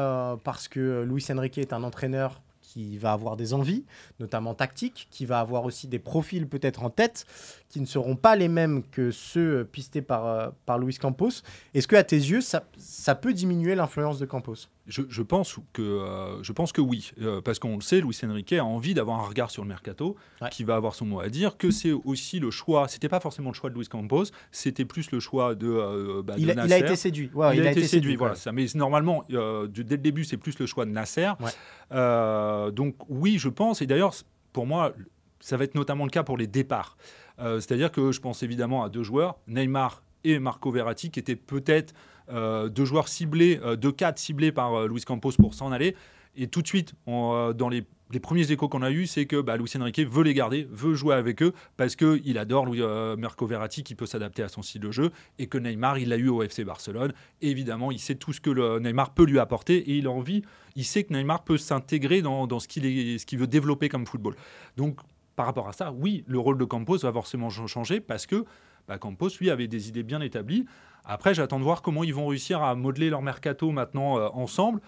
parce 0.45 0.69
que 0.69 1.03
Luis 1.03 1.25
Enrique 1.31 1.59
est 1.59 1.73
un 1.73 1.83
entraîneur 1.83 2.41
qui 2.63 2.99
va 2.99 3.13
avoir 3.13 3.37
des 3.37 3.53
envies, 3.53 3.85
notamment 4.21 4.55
tactiques, 4.55 5.09
qui 5.11 5.27
va 5.27 5.41
avoir 5.41 5.65
aussi 5.65 5.89
des 5.89 5.99
profils 5.99 6.47
peut-être 6.47 6.85
en 6.85 6.91
tête, 6.91 7.27
qui 7.71 7.81
ne 7.81 7.87
seront 7.87 8.17
pas 8.17 8.35
les 8.35 8.49
mêmes 8.49 8.83
que 8.91 9.13
ceux 9.13 9.65
pistés 9.65 10.03
par, 10.03 10.27
euh, 10.27 10.49
par 10.67 10.79
Luis 10.81 10.97
Campos. 10.97 11.31
Est-ce 11.73 11.87
que 11.87 11.95
à 11.95 12.03
tes 12.03 12.17
yeux, 12.17 12.41
ça, 12.41 12.65
ça 12.77 13.15
peut 13.15 13.33
diminuer 13.33 13.77
l'influence 13.77 14.19
de 14.19 14.27
Campos? 14.27 14.57
Je, 14.89 15.03
je 15.09 15.23
pense 15.23 15.57
que, 15.73 15.81
euh, 15.81 16.43
je 16.43 16.51
pense 16.53 16.73
que 16.73 16.81
oui, 16.81 17.13
euh, 17.23 17.41
parce 17.41 17.61
qu'on 17.61 17.77
le 17.77 17.81
sait, 17.81 18.01
Luis 18.01 18.19
Enrique 18.25 18.55
a 18.55 18.65
envie 18.65 18.93
d'avoir 18.93 19.21
un 19.21 19.23
regard 19.29 19.53
sur 19.53 19.63
le 19.63 19.69
mercato, 19.69 20.17
Ouais. 20.43 20.49
qui 20.51 20.65
va 20.65 20.75
avoir 20.75 20.97
son 20.97 21.07
mot 21.07 21.21
à 21.21 21.29
dire, 21.29 21.57
que 21.59 21.71
c'est 21.71 21.93
aussi 21.93 22.41
le 22.41 22.51
choix, 22.51 22.89
c'était 22.89 23.09
pas 23.09 23.21
forcément 23.21 23.51
le 23.51 23.55
choix 23.55 23.71
de 23.71 23.77
Luis 23.77 23.87
Campos, 23.87 24.25
c'était 24.51 24.85
plus 24.85 25.13
le 25.13 25.21
choix 25.21 25.55
de, 25.55 25.69
euh, 25.69 26.23
bah, 26.25 26.35
de 26.35 26.41
il, 26.41 26.51
a- 26.51 26.55
il 26.55 26.59
a 26.61 26.67
Nasser. 26.67 26.81
été 26.81 26.97
séduit. 26.97 27.31
Ouais, 27.35 27.57
il, 27.57 27.65
a, 27.65 27.71
été 27.71 27.87
séduit, 27.87 28.17
voilà. 28.17 28.35
Ça, 28.35 28.51
mais 28.51 28.67
normalement, 28.75 29.23
euh, 29.31 29.69
dès 29.69 29.95
le 29.95 30.03
début, 30.03 30.25
c'est 30.25 30.39
plus 30.39 30.59
le 30.59 30.67
choix 30.67 30.87
de 30.87 30.91
Nasser. 30.91 31.31
Ouais. 31.39 31.51
Euh, 31.93 32.73
donc 32.73 32.97
oui, 33.09 33.39
je 33.39 33.49
pense, 33.49 33.81
et 33.81 33.87
d'ailleurs, 33.87 34.13
pour 34.53 34.67
moi, 34.67 34.93
ça 35.39 35.57
va 35.57 35.63
être 35.65 35.77
notamment 35.77 36.05
le 36.05 36.11
cas 36.11 36.25
pour 36.25 36.37
les 36.37 36.49
départs. 36.49 36.97
Euh, 37.41 37.61
C'est-à-dire 37.61 37.91
que 37.91 38.13
je 38.13 38.21
pense 38.21 38.43
évidemment 38.43 38.83
à 38.83 38.89
deux 38.89 39.03
joueurs, 39.03 39.39
Neymar 39.49 40.03
et 40.25 40.39
Marco 40.39 40.71
Verratti, 40.71 41.11
qui 41.11 41.19
étaient 41.19 41.37
peut-être 41.37 41.95
euh, 42.31 42.69
deux 42.69 42.85
joueurs 42.85 43.09
ciblés, 43.09 43.59
euh, 43.63 43.77
deux 43.77 43.93
cadres 43.93 44.19
ciblés 44.19 44.53
par 44.53 44.87
Luis 44.87 45.03
Campos 45.03 45.33
pour 45.33 45.55
s'en 45.55 45.73
aller. 45.73 45.97
Et 46.37 46.47
tout 46.47 46.63
de 46.63 46.67
suite, 46.67 46.95
dans 47.07 47.69
les, 47.69 47.85
premiers 48.23 48.51
échos 48.53 48.69
qu'on 48.69 48.83
a 48.83 48.91
eus, 48.93 49.07
c'est 49.07 49.27
que 49.27 49.41
bah, 49.41 49.57
Luis 49.57 49.71
Enrique 49.77 50.09
veut 50.09 50.23
les 50.23 50.33
garder, 50.33 50.67
veut 50.71 50.95
jouer 50.95 51.17
avec 51.17 51.43
eux, 51.43 51.53
parce 51.77 51.97
qu'il 51.97 52.39
adore 52.39 52.67
Louis, 52.67 52.83
Marco 53.19 53.47
Verratti 53.47 53.83
qui 53.83 53.97
peut 53.97 54.07
s'adapter 54.07 54.45
à 54.45 54.49
son 54.49 54.63
style 54.63 54.81
de 54.81 54.93
jeu, 54.93 55.11
et 55.41 55.49
que 55.49 55.59
Neymar, 55.59 55.99
il 55.99 56.09
l'a 56.09 56.17
eu 56.17 56.29
au 56.29 56.45
FC 56.45 56.63
Barcelone. 56.65 57.13
Évidemment, 57.43 57.91
il 57.91 57.99
sait 57.99 58.15
tout 58.15 58.33
ce 58.33 58.41
que 58.41 58.79
Neymar 58.79 59.13
peut 59.13 59.25
lui 59.25 59.41
apporter, 59.41 59.77
et 59.79 59.97
il 59.97 60.07
a 60.07 60.11
envie, 60.11 60.43
il 60.77 60.85
sait 60.85 61.03
que 61.03 61.13
Neymar 61.13 61.43
peut 61.43 61.59
s'intégrer 61.59 62.23
dans, 62.23 62.47
ce 62.61 62.69
qu'il 62.69 63.39
veut 63.39 63.49
développer 63.49 63.89
comme 63.89 64.07
football. 64.07 64.37
Donc, 64.77 65.01
par 65.41 65.47
rapport 65.47 65.69
à 65.71 65.73
ça, 65.73 65.91
oui, 65.91 66.23
le 66.27 66.39
rôle 66.39 66.59
de 66.59 66.67
Campos 66.67 66.99
va 66.99 67.11
forcément 67.11 67.49
ch- 67.49 67.67
changer, 67.67 67.99
parce 67.99 68.27
que 68.27 68.45
bah, 68.87 68.99
Campos, 68.99 69.31
lui, 69.41 69.49
avait 69.49 69.69
des 69.69 69.89
idées 69.89 70.03
bien 70.03 70.21
établies. 70.21 70.67
Après, 71.07 71.33
j'attends 71.33 71.59
de 71.59 71.65
voir 71.65 71.81
comment 71.81 72.05
ils 72.05 72.13
vont 72.13 72.27
réussir 72.27 72.63
à 72.63 72.75
modeler 72.75 73.09
leur 73.09 73.23
mercato 73.23 73.71
maintenant 73.71 74.19
euh, 74.19 74.29
ensemble. 74.35 74.83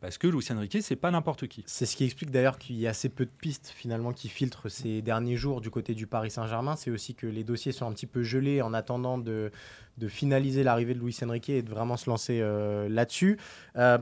Parce 0.00 0.18
que 0.18 0.28
Luis 0.28 0.46
Enrique, 0.52 0.78
c'est 0.82 0.94
pas 0.94 1.10
n'importe 1.10 1.48
qui. 1.48 1.64
C'est 1.66 1.84
ce 1.84 1.96
qui 1.96 2.04
explique 2.04 2.30
d'ailleurs 2.30 2.58
qu'il 2.58 2.76
y 2.76 2.86
a 2.86 2.90
assez 2.90 3.08
peu 3.08 3.24
de 3.24 3.30
pistes 3.30 3.72
finalement 3.74 4.12
qui 4.12 4.28
filtrent 4.28 4.70
ces 4.70 5.02
derniers 5.02 5.36
jours 5.36 5.60
du 5.60 5.70
côté 5.70 5.94
du 5.94 6.06
Paris 6.06 6.30
Saint-Germain. 6.30 6.76
C'est 6.76 6.92
aussi 6.92 7.16
que 7.16 7.26
les 7.26 7.42
dossiers 7.42 7.72
sont 7.72 7.88
un 7.88 7.92
petit 7.92 8.06
peu 8.06 8.22
gelés 8.22 8.62
en 8.62 8.74
attendant 8.74 9.18
de, 9.18 9.50
de 9.98 10.08
finaliser 10.08 10.62
l'arrivée 10.62 10.94
de 10.94 11.00
Luis 11.00 11.16
Enrique 11.24 11.48
et 11.48 11.62
de 11.62 11.70
vraiment 11.70 11.96
se 11.96 12.08
lancer 12.08 12.38
euh, 12.40 12.88
là-dessus. 12.88 13.36
Euh, 13.74 13.98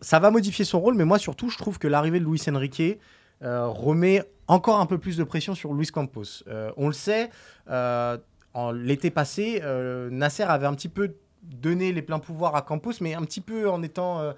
ça 0.00 0.18
va 0.20 0.30
modifier 0.30 0.64
son 0.64 0.80
rôle, 0.80 0.94
mais 0.94 1.04
moi 1.04 1.18
surtout, 1.18 1.50
je 1.50 1.58
trouve 1.58 1.78
que 1.78 1.86
l'arrivée 1.86 2.18
de 2.18 2.24
Luis 2.24 2.40
Enrique 2.48 2.98
remet 3.42 4.22
encore 4.48 4.80
un 4.80 4.86
peu 4.86 4.98
plus 4.98 5.16
de 5.16 5.24
pression 5.24 5.54
sur 5.54 5.72
Luis 5.74 5.86
Campos. 5.88 6.42
Euh, 6.48 6.70
on 6.76 6.86
le 6.88 6.92
sait, 6.92 7.30
euh, 7.70 8.18
en 8.54 8.70
l'été 8.72 9.10
passé, 9.10 9.60
euh, 9.62 10.10
Nasser 10.10 10.42
avait 10.44 10.66
un 10.66 10.74
petit 10.74 10.88
peu 10.88 11.14
donné 11.42 11.92
les 11.92 12.02
pleins 12.02 12.18
pouvoirs 12.18 12.54
à 12.54 12.62
Campos, 12.62 12.92
mais 13.00 13.14
un 13.14 13.22
petit 13.22 13.40
peu 13.40 13.68
en 13.68 13.82
étant 13.82 14.20
euh, 14.20 14.32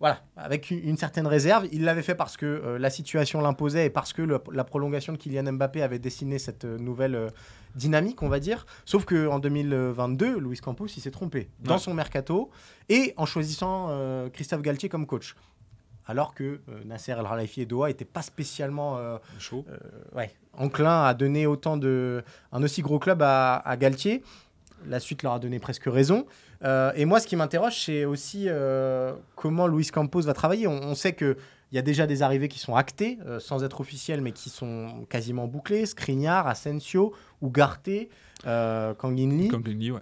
voilà, 0.00 0.20
avec 0.36 0.70
une, 0.70 0.96
certaine 0.96 1.26
réserve. 1.26 1.66
Il 1.72 1.84
l'avait 1.84 2.02
fait 2.02 2.14
parce 2.14 2.36
que 2.36 2.44
euh, 2.46 2.78
la 2.78 2.90
situation 2.90 3.40
l'imposait 3.40 3.86
et 3.86 3.90
parce 3.90 4.12
que 4.12 4.22
le- 4.22 4.40
la 4.52 4.64
prolongation 4.64 5.12
de 5.12 5.18
Kylian 5.18 5.52
Mbappé 5.54 5.82
avait 5.82 5.98
dessiné 5.98 6.38
cette 6.38 6.64
euh, 6.64 6.76
nouvelle 6.78 7.14
euh, 7.14 7.28
dynamique, 7.74 8.22
on 8.22 8.28
va 8.28 8.38
dire. 8.38 8.66
Sauf 8.84 9.04
qu'en 9.04 9.38
2022, 9.38 10.38
Luis 10.38 10.58
Campos, 10.58 10.86
il 10.96 11.00
s'est 11.00 11.10
trompé 11.10 11.48
dans 11.60 11.74
Ouais. 11.74 11.80
son 11.80 11.94
mercato 11.94 12.50
et 12.88 13.14
en 13.16 13.24
choisissant 13.26 13.86
euh, 13.90 14.28
Christophe 14.28 14.62
Galtier 14.62 14.88
comme 14.88 15.06
coach. 15.06 15.34
Alors 16.06 16.34
que 16.34 16.60
euh, 16.68 16.84
Nasser 16.84 17.12
El 17.12 17.24
Khelaifi 17.26 17.62
et 17.62 17.66
Doha 17.66 17.88
n'étaient 17.88 18.04
pas 18.04 18.22
spécialement 18.22 18.98
euh, 18.98 19.16
Chaud. 19.38 19.64
ouais, 20.14 20.32
enclin 20.52 21.04
à 21.04 21.14
donner 21.14 21.46
autant 21.46 21.76
de 21.76 22.22
un 22.52 22.62
aussi 22.62 22.82
gros 22.82 22.98
club 22.98 23.22
à, 23.22 23.56
à 23.56 23.76
Galtier. 23.76 24.22
La 24.86 25.00
suite 25.00 25.22
leur 25.22 25.32
a 25.32 25.38
donné 25.38 25.58
presque 25.60 25.84
raison. 25.86 26.26
Euh, 26.62 26.92
et 26.94 27.06
moi, 27.06 27.20
ce 27.20 27.26
qui 27.26 27.36
m'interroge, 27.36 27.84
c'est 27.84 28.04
aussi 28.04 28.46
euh, 28.48 29.14
comment 29.34 29.66
Luis 29.66 29.86
Campos 29.86 30.20
va 30.22 30.34
travailler. 30.34 30.66
On, 30.66 30.72
on 30.82 30.94
sait 30.94 31.14
que 31.14 31.38
il 31.72 31.76
y 31.76 31.78
a 31.78 31.82
déjà 31.82 32.06
des 32.06 32.22
arrivées 32.22 32.48
qui 32.48 32.58
sont 32.60 32.76
actées, 32.76 33.18
euh, 33.26 33.40
sans 33.40 33.64
être 33.64 33.80
officielles, 33.80 34.20
mais 34.20 34.30
qui 34.30 34.48
sont 34.50 35.06
quasiment 35.08 35.46
bouclées. 35.48 35.86
Skriniar, 35.86 36.46
Asensio, 36.46 37.14
Ugarte, 37.42 37.88
euh, 38.46 38.94
Kangin 38.94 39.30
Lee. 39.30 39.48
Comme 39.48 39.62
Glenny, 39.62 39.90
ouais. 39.90 40.00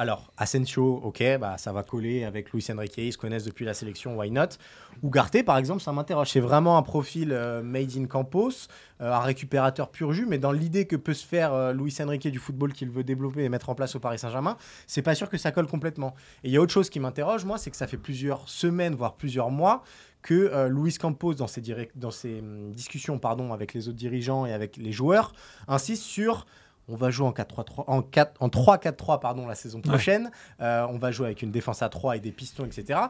Alors, 0.00 0.32
Asensio, 0.38 0.98
ok, 1.04 1.22
bah, 1.38 1.58
ça 1.58 1.72
va 1.72 1.82
coller 1.82 2.24
avec 2.24 2.52
Luis 2.52 2.64
Enrique, 2.74 2.96
ils 2.96 3.12
se 3.12 3.18
connaissent 3.18 3.44
depuis 3.44 3.66
la 3.66 3.74
sélection, 3.74 4.16
why 4.16 4.30
not? 4.30 4.56
Ugarte, 5.04 5.42
par 5.44 5.58
exemple, 5.58 5.82
ça 5.82 5.92
m'interroge. 5.92 6.30
C'est 6.30 6.40
vraiment 6.40 6.78
un 6.78 6.82
profil 6.82 7.32
euh, 7.32 7.62
made 7.62 7.94
in 7.98 8.06
Campos, 8.06 8.68
euh, 9.02 9.12
un 9.12 9.20
récupérateur 9.20 9.90
pur 9.90 10.14
jus, 10.14 10.24
mais 10.26 10.38
dans 10.38 10.52
l'idée 10.52 10.86
que 10.86 10.96
peut 10.96 11.12
se 11.12 11.26
faire 11.26 11.52
euh, 11.52 11.74
Luis 11.74 11.94
Enrique 12.00 12.26
du 12.28 12.38
football 12.38 12.72
qu'il 12.72 12.88
veut 12.88 13.04
développer 13.04 13.44
et 13.44 13.50
mettre 13.50 13.68
en 13.68 13.74
place 13.74 13.94
au 13.94 14.00
Paris 14.00 14.18
Saint-Germain, 14.18 14.56
c'est 14.86 15.02
pas 15.02 15.14
sûr 15.14 15.28
que 15.28 15.36
ça 15.36 15.52
colle 15.52 15.66
complètement. 15.66 16.14
Et 16.44 16.48
il 16.48 16.52
y 16.52 16.56
a 16.56 16.62
autre 16.62 16.72
chose 16.72 16.88
qui 16.88 16.98
m'interroge, 16.98 17.44
moi, 17.44 17.58
c'est 17.58 17.70
que 17.70 17.76
ça 17.76 17.86
fait 17.86 17.98
plusieurs 17.98 18.48
semaines, 18.48 18.94
voire 18.94 19.16
plusieurs 19.16 19.50
mois, 19.50 19.82
que 20.22 20.34
euh, 20.34 20.68
Luis 20.68 20.94
Campos, 20.94 21.34
dans 21.34 21.46
ses, 21.46 21.60
hum, 22.38 22.72
discussions 22.72 23.18
pardon, 23.18 23.52
avec 23.52 23.74
les 23.74 23.88
autres 23.88 23.98
dirigeants 23.98 24.46
et 24.46 24.54
avec 24.54 24.78
les 24.78 24.92
joueurs, 24.92 25.34
insiste 25.68 26.04
sur 26.04 26.46
on 26.90 26.96
va 26.96 27.10
jouer 27.10 27.26
en 27.26 27.32
4-3-3 27.32 27.84
en 27.86 28.02
4 28.02 28.42
en 28.42 28.48
3-4-3 28.48 29.20
pardon 29.20 29.46
la 29.46 29.54
saison 29.54 29.80
prochaine. 29.80 30.30
Euh, 30.60 30.86
on 30.90 30.98
va 30.98 31.10
jouer 31.10 31.26
avec 31.26 31.42
une 31.42 31.50
défense 31.50 31.82
à 31.82 31.88
3 31.88 32.16
et 32.16 32.20
des 32.20 32.32
pistons, 32.32 32.64
etc. 32.64 33.00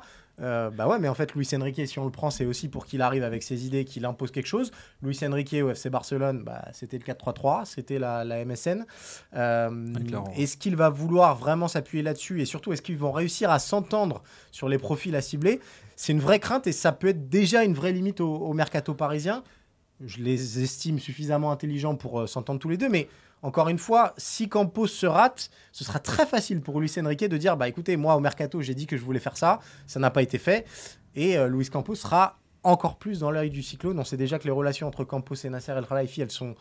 Euh, 0.42 0.70
bah 0.70 0.86
ouais, 0.86 0.98
mais 0.98 1.08
en 1.08 1.14
fait, 1.14 1.34
Luis 1.34 1.48
Enrique, 1.54 1.86
si 1.86 1.98
on 1.98 2.04
le 2.04 2.10
prend, 2.10 2.30
c'est 2.30 2.46
aussi 2.46 2.68
pour 2.68 2.86
qu'il 2.86 3.02
arrive 3.02 3.22
avec 3.22 3.42
ses 3.42 3.66
idées, 3.66 3.84
qu'il 3.84 4.04
impose 4.04 4.30
quelque 4.30 4.46
chose. 4.46 4.70
Luis 5.02 5.18
Enrique 5.22 5.54
au 5.62 5.70
FC 5.70 5.90
Barcelone, 5.90 6.42
bah, 6.44 6.64
c'était 6.72 6.98
le 6.98 7.04
4-3-3, 7.04 7.66
c'était 7.66 7.98
la, 7.98 8.24
la 8.24 8.44
MSN. 8.44 8.86
Euh, 9.34 9.94
est-ce 10.36 10.56
qu'il 10.56 10.76
va 10.76 10.88
vouloir 10.88 11.36
vraiment 11.36 11.68
s'appuyer 11.68 12.02
là-dessus? 12.02 12.40
Et 12.40 12.44
surtout, 12.46 12.72
est-ce 12.72 12.82
qu'ils 12.82 12.98
vont 12.98 13.12
réussir 13.12 13.50
à 13.50 13.58
s'entendre 13.58 14.22
sur 14.50 14.68
les 14.68 14.78
profils 14.78 15.14
à 15.14 15.20
cibler? 15.20 15.60
C'est 15.96 16.12
une 16.12 16.20
vraie 16.20 16.38
crainte 16.38 16.66
et 16.66 16.72
ça 16.72 16.92
peut 16.92 17.08
être 17.08 17.28
déjà 17.28 17.62
une 17.62 17.74
vraie 17.74 17.92
limite 17.92 18.20
au, 18.20 18.34
au 18.34 18.54
mercato 18.54 18.94
parisien. 18.94 19.42
Je 20.02 20.22
les 20.22 20.62
estime 20.62 20.98
suffisamment 20.98 21.52
intelligents 21.52 21.94
pour 21.94 22.20
euh, 22.20 22.26
s'entendre 22.26 22.58
tous 22.58 22.70
les 22.70 22.78
deux, 22.78 22.88
mais 22.88 23.08
encore 23.42 23.68
une 23.68 23.78
fois, 23.78 24.14
si 24.16 24.48
Campos 24.48 24.86
se 24.86 25.06
rate, 25.06 25.50
ce 25.72 25.84
sera 25.84 25.98
très 25.98 26.26
facile 26.26 26.60
pour 26.60 26.80
Luis 26.80 26.92
Enrique 26.98 27.24
de 27.24 27.36
dire 27.36 27.56
bah 27.56 27.68
écoutez, 27.68 27.96
moi 27.96 28.16
au 28.16 28.20
mercato, 28.20 28.60
j'ai 28.60 28.74
dit 28.74 28.86
que 28.86 28.96
je 28.96 29.04
voulais 29.04 29.20
faire 29.20 29.36
ça, 29.36 29.60
ça 29.86 30.00
n'a 30.00 30.10
pas 30.10 30.22
été 30.22 30.38
fait, 30.38 30.66
et 31.14 31.38
euh, 31.38 31.48
Luis 31.48 31.68
Campos 31.68 31.94
sera 31.94 32.38
encore 32.62 32.96
plus 32.96 33.20
dans 33.20 33.30
l'œil 33.30 33.50
du 33.50 33.62
cyclone. 33.62 33.98
On 33.98 34.04
sait 34.04 34.16
déjà 34.16 34.38
que 34.38 34.44
les 34.44 34.50
relations 34.50 34.86
entre 34.86 35.04
Campos 35.04 35.34
et 35.34 35.48
Nasser 35.48 35.72
El 35.72 35.86
Khelaifi, 35.86 36.20
elles 36.20 36.30
sont 36.30 36.54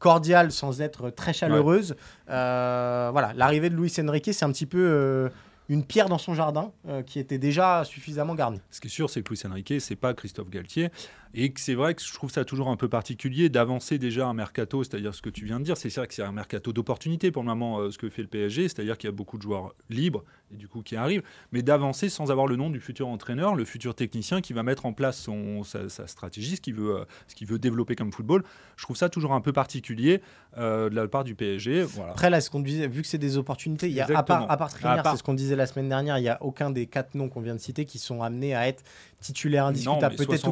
cordiales 0.00 0.50
sans 0.50 0.80
être 0.80 1.10
très 1.10 1.32
chaleureuses. 1.32 1.94
Euh, 2.28 3.10
voilà, 3.12 3.32
l'arrivée 3.34 3.70
de 3.70 3.76
Luis 3.76 3.92
Enrique, 4.00 4.30
c'est 4.32 4.44
un 4.44 4.50
petit 4.50 4.66
peu 4.66 4.78
euh, 4.80 5.28
une 5.68 5.84
pierre 5.84 6.08
dans 6.08 6.18
son 6.18 6.34
jardin 6.34 6.72
euh, 6.88 7.02
qui 7.02 7.20
était 7.20 7.38
déjà 7.38 7.84
suffisamment 7.84 8.34
garnie. 8.34 8.60
Ce 8.70 8.80
qui 8.80 8.88
est 8.88 8.90
sûr, 8.90 9.08
c'est 9.08 9.22
que 9.22 9.28
Luis 9.28 9.40
Enrique, 9.46 9.74
c'est 9.78 9.96
pas 9.96 10.14
Christophe 10.14 10.50
Galtier. 10.50 10.90
Et 11.32 11.52
c'est 11.56 11.74
vrai 11.74 11.94
que 11.94 12.02
je 12.02 12.12
trouve 12.12 12.30
ça 12.30 12.44
toujours 12.44 12.68
un 12.68 12.76
peu 12.76 12.88
particulier 12.88 13.48
d'avancer 13.48 13.98
déjà 13.98 14.26
un 14.26 14.34
mercato, 14.34 14.82
c'est-à-dire 14.82 15.14
ce 15.14 15.22
que 15.22 15.30
tu 15.30 15.44
viens 15.44 15.60
de 15.60 15.64
dire. 15.64 15.76
C'est 15.76 15.94
vrai 15.94 16.08
que 16.08 16.14
c'est 16.14 16.22
un 16.22 16.32
mercato 16.32 16.72
d'opportunité 16.72 17.30
pour 17.30 17.42
le 17.42 17.48
moment, 17.48 17.78
euh, 17.78 17.90
ce 17.90 17.98
que 17.98 18.08
fait 18.08 18.22
le 18.22 18.28
PSG, 18.28 18.64
c'est-à-dire 18.64 18.98
qu'il 18.98 19.08
y 19.08 19.12
a 19.12 19.14
beaucoup 19.14 19.36
de 19.36 19.42
joueurs 19.42 19.74
libres 19.88 20.24
et 20.52 20.56
du 20.56 20.66
coup 20.66 20.82
qui 20.82 20.96
arrivent, 20.96 21.22
mais 21.52 21.62
d'avancer 21.62 22.08
sans 22.08 22.32
avoir 22.32 22.48
le 22.48 22.56
nom 22.56 22.70
du 22.70 22.80
futur 22.80 23.06
entraîneur, 23.06 23.54
le 23.54 23.64
futur 23.64 23.94
technicien 23.94 24.40
qui 24.40 24.52
va 24.52 24.64
mettre 24.64 24.86
en 24.86 24.92
place 24.92 25.16
son, 25.16 25.62
sa, 25.62 25.88
stratégie, 26.08 26.56
ce 26.56 26.60
qu'il 26.60 26.74
veut, 26.74 26.96
euh, 26.96 27.04
ce 27.28 27.36
qu'il 27.36 27.46
veut 27.46 27.58
développer 27.58 27.94
comme 27.94 28.12
football. 28.12 28.42
Je 28.76 28.82
trouve 28.82 28.96
ça 28.96 29.08
toujours 29.08 29.32
un 29.32 29.40
peu 29.40 29.52
particulier 29.52 30.22
euh, 30.58 30.90
de 30.90 30.96
la 30.96 31.06
part 31.06 31.22
du 31.22 31.36
PSG. 31.36 31.82
Voilà. 31.82 32.12
Après, 32.12 32.30
là, 32.30 32.40
ce 32.40 32.50
qu'on 32.50 32.60
disait, 32.60 32.88
vu 32.88 33.02
que 33.02 33.08
c'est 33.08 33.18
des 33.18 33.36
opportunités, 33.36 33.86
il 33.86 33.92
y 33.92 34.00
a, 34.00 34.06
à 34.06 34.22
part, 34.24 34.50
à 34.50 34.56
part 34.56 34.70
c'est 34.70 35.16
ce 35.16 35.22
qu'on 35.22 35.34
disait 35.34 35.54
la 35.54 35.66
semaine 35.66 35.88
dernière, 35.88 36.18
il 36.18 36.22
n'y 36.22 36.28
a 36.28 36.42
aucun 36.42 36.70
des 36.70 36.86
quatre 36.86 37.14
noms 37.14 37.28
qu'on 37.28 37.40
vient 37.40 37.54
de 37.54 37.60
citer 37.60 37.84
qui 37.84 37.98
sont 37.98 38.22
amenés 38.22 38.54
à 38.54 38.66
être 38.66 38.82
titulaires 39.20 39.66
indiscutables. 39.66 40.16
Peut-être 40.16 40.48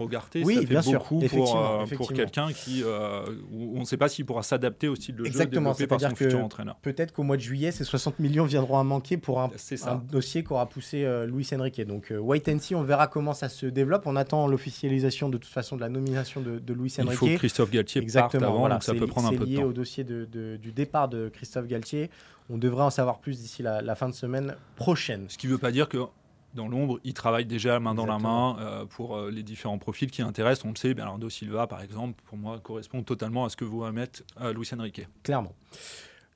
Ougarté. 0.00 0.42
Oui, 0.44 0.54
ça 0.54 0.60
fait 0.60 0.66
bien 0.66 0.80
beaucoup 0.80 1.20
sûr. 1.20 1.30
pour, 1.30 1.56
euh, 1.56 1.84
pour 1.96 2.12
quelqu'un 2.12 2.52
qui. 2.52 2.82
Euh, 2.84 3.24
on 3.52 3.80
ne 3.80 3.84
sait 3.84 3.96
pas 3.96 4.08
s'il 4.08 4.24
pourra 4.26 4.42
s'adapter 4.42 4.88
au 4.88 4.94
style 4.94 5.16
de 5.16 5.24
Exactement, 5.24 5.72
jeu 5.72 5.86
développé 5.86 5.86
par 5.86 6.10
son 6.10 6.16
futur 6.16 6.44
entraîneur. 6.44 6.76
Peut-être 6.82 7.12
qu'au 7.12 7.22
mois 7.22 7.36
de 7.36 7.42
juillet, 7.42 7.72
ces 7.72 7.84
60 7.84 8.18
millions 8.18 8.44
viendront 8.44 8.78
à 8.78 8.84
manquer 8.84 9.16
pour 9.16 9.40
un, 9.40 9.50
dossier 10.10 10.44
qu'aura 10.44 10.68
poussé 10.68 11.04
euh, 11.04 11.26
Luis 11.26 11.48
Enrique. 11.54 11.80
Donc, 11.80 12.12
wait 12.18 12.48
and 12.48 12.58
see, 12.58 12.74
on 12.74 12.82
verra 12.82 13.06
comment 13.06 13.34
ça 13.34 13.48
se 13.48 13.66
développe. 13.66 14.02
On 14.06 14.16
attend 14.16 14.46
l'officialisation 14.46 15.28
de 15.28 15.38
toute 15.38 15.52
façon 15.52 15.76
de 15.76 15.80
la 15.80 15.88
nomination 15.88 16.40
de, 16.40 16.58
de 16.58 16.74
Luis 16.74 16.94
Enrique. 16.98 17.12
Il 17.12 17.16
faut 17.16 17.26
que 17.26 17.34
Christophe 17.36 17.70
Galtier 17.70 18.02
Exactement, 18.02 18.40
parte 18.40 18.50
avant, 18.50 18.60
voilà, 18.60 18.74
donc 18.76 18.82
ça 18.82 18.94
peut 18.94 19.06
prendre 19.06 19.28
un 19.28 19.30
peu 19.30 19.38
de 19.38 19.44
temps. 19.44 19.50
lié 19.50 19.64
au 19.64 19.72
dossier 19.72 20.04
de, 20.04 20.56
du 20.56 20.72
départ 20.72 21.08
de 21.08 21.28
Christophe 21.28 21.66
Galtier. 21.66 22.10
On 22.48 22.58
devrait 22.58 22.84
en 22.84 22.90
savoir 22.90 23.18
plus 23.18 23.40
d'ici 23.40 23.62
la, 23.62 23.82
la 23.82 23.94
fin 23.96 24.08
de 24.08 24.14
semaine 24.14 24.54
prochaine. 24.76 25.24
Ce 25.28 25.36
qui 25.36 25.48
ne 25.48 25.52
veut 25.52 25.58
pas 25.58 25.72
dire 25.72 25.88
que 25.88 25.98
dans 26.56 26.66
l'ombre, 26.66 26.98
ils 27.04 27.14
travaillent 27.14 27.46
déjà 27.46 27.78
main 27.78 27.94
dans 27.94 28.06
la 28.06 28.18
main 28.18 28.56
euh, 28.58 28.84
pour 28.84 29.16
euh, 29.16 29.30
les 29.30 29.44
différents 29.44 29.78
profils 29.78 30.10
qui 30.10 30.22
intéressent. 30.22 30.64
On 30.64 30.70
le 30.70 30.76
sait, 30.76 30.94
Bernardo 30.94 31.30
Silva, 31.30 31.68
par 31.68 31.82
exemple, 31.82 32.20
pour 32.26 32.36
moi, 32.36 32.58
correspond 32.58 33.04
totalement 33.04 33.44
à 33.44 33.48
ce 33.48 33.56
que 33.56 33.64
vous 33.64 33.84
mettre 33.92 34.24
euh, 34.40 34.52
Luis 34.52 34.68
Enrique. 34.76 35.06
Clairement. 35.22 35.52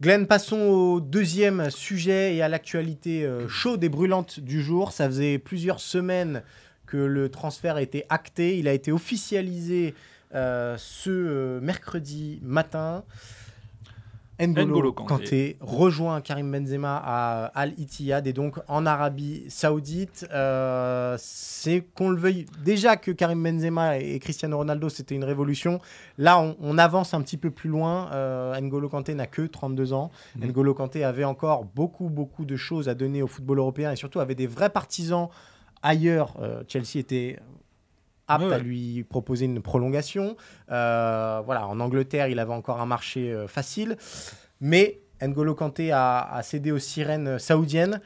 Glenn, 0.00 0.26
passons 0.26 0.60
au 0.60 1.00
deuxième 1.00 1.70
sujet 1.70 2.36
et 2.36 2.42
à 2.42 2.48
l'actualité 2.48 3.28
chaude 3.48 3.84
et 3.84 3.90
brûlante 3.90 4.40
du 4.40 4.62
jour. 4.62 4.92
Ça 4.92 5.06
faisait 5.06 5.38
plusieurs 5.38 5.78
semaines 5.78 6.42
que 6.86 6.96
le 6.96 7.28
transfert 7.28 7.76
a 7.76 7.82
été 7.82 8.04
acté. 8.08 8.58
Il 8.58 8.66
a 8.66 8.72
été 8.72 8.92
officialisé 8.92 9.94
ce 10.32 11.58
mercredi 11.60 12.38
matin. 12.42 13.04
N'Golo, 14.46 14.92
Kanté. 14.92 15.56
rejoint 15.60 16.20
Karim 16.20 16.50
Benzema 16.50 17.00
à 17.04 17.46
Al 17.54 17.74
Ittihad 17.78 18.26
et 18.26 18.32
donc 18.32 18.58
en 18.68 18.86
Arabie 18.86 19.44
Saoudite. 19.48 20.26
Euh, 20.32 21.16
c'est 21.18 21.84
qu'on 21.94 22.10
le 22.10 22.16
veuille. 22.16 22.46
Déjà 22.64 22.96
que 22.96 23.10
Karim 23.10 23.42
Benzema 23.42 23.98
et 23.98 24.18
Cristiano 24.18 24.56
Ronaldo, 24.56 24.88
c'était 24.88 25.14
une 25.14 25.24
révolution. 25.24 25.80
Là, 26.18 26.40
on, 26.60 26.78
avance 26.78 27.12
un 27.12 27.20
petit 27.20 27.36
peu 27.36 27.50
plus 27.50 27.68
loin. 27.68 28.10
Euh, 28.12 28.58
N'Golo 28.58 28.88
Kanté 28.88 29.14
n'a 29.14 29.26
que 29.26 29.42
32 29.42 29.92
ans. 29.92 30.10
Mmh. 30.36 30.46
N'Golo 30.46 30.74
Kanté 30.74 31.04
avait 31.04 31.24
encore 31.24 31.64
beaucoup, 31.64 32.08
beaucoup 32.08 32.44
de 32.44 32.56
choses 32.56 32.88
à 32.88 32.94
donner 32.94 33.22
au 33.22 33.26
football 33.26 33.58
européen 33.58 33.92
et 33.92 33.96
surtout 33.96 34.20
avait 34.20 34.34
des 34.34 34.46
vrais 34.46 34.70
partisans 34.70 35.28
ailleurs. 35.82 36.34
Euh, 36.40 36.62
Chelsea 36.68 36.96
était 36.96 37.38
apte 38.30 38.52
à 38.52 38.58
lui 38.58 39.04
proposer 39.04 39.44
une 39.44 39.60
prolongation. 39.60 40.36
Euh, 40.70 41.42
voilà, 41.44 41.66
en 41.66 41.80
Angleterre, 41.80 42.28
il 42.28 42.38
avait 42.38 42.52
encore 42.52 42.80
un 42.80 42.86
marché 42.86 43.32
euh, 43.32 43.48
facile. 43.48 43.96
Mais 44.60 45.00
N'Golo 45.22 45.54
Kanté 45.54 45.90
a, 45.92 46.40
cédé 46.42 46.72
aux 46.72 46.78
sirènes 46.78 47.38
saoudiennes. 47.38 48.00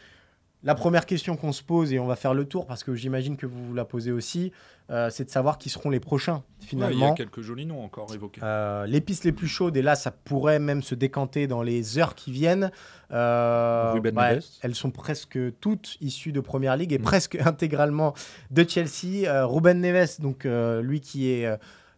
La 0.65 0.75
première 0.75 1.05
question 1.05 1.37
qu'on 1.37 1.53
se 1.53 1.63
pose, 1.63 1.93
et 1.93 1.99
on 1.99 2.07
va 2.07 2.17
faire 2.17 2.33
le 2.33 2.47
tour 2.47 2.67
parce 2.67 2.83
que 2.85 2.95
j'imagine 2.95 3.37
que 3.37 3.45
vous 3.45 3.67
vous 3.67 3.75
la 3.75 3.85
posez 3.85 4.13
aussi, 4.13 4.51
euh, 4.91 5.11
c'est 5.11 5.25
de 5.25 5.31
savoir 5.31 5.59
qui 5.59 5.69
seront 5.69 5.91
les 5.91 6.01
prochains 6.01 6.43
finalement. 6.61 6.97
il 6.97 7.01
y 7.01 7.05
a 7.05 7.13
quelques 7.13 7.43
jolis 7.43 7.67
noms 7.67 7.85
encore 7.85 8.13
évoqués. 8.15 8.41
Euh, 8.43 8.87
les 8.87 9.03
pistes 9.03 9.25
les 9.25 9.33
plus 9.33 9.47
chaudes, 9.47 9.77
et 9.77 9.83
là 9.83 9.95
ça 9.95 10.11
pourrait 10.11 10.59
même 10.59 10.83
se 10.83 10.95
décanter 10.95 11.47
dans 11.47 11.63
les 11.63 11.99
heures 11.99 12.15
qui 12.15 12.33
viennent. 12.33 12.71
Euh, 13.13 14.01
bah, 14.13 14.31
elles 14.63 14.75
sont 14.75 14.91
presque 14.91 15.39
toutes 15.61 15.99
issues 16.01 16.33
de 16.33 16.41
Première 16.41 16.77
Ligue 16.79 16.95
et 16.95 16.99
mm. 16.99 17.03
presque 17.03 17.37
intégralement 17.45 18.15
de 18.51 18.65
Chelsea. 18.67 19.45
Ruben 19.47 19.81
Neves, 19.81 20.21
donc 20.21 20.47
lui 20.83 21.01
qui 21.01 21.31
est 21.31 21.47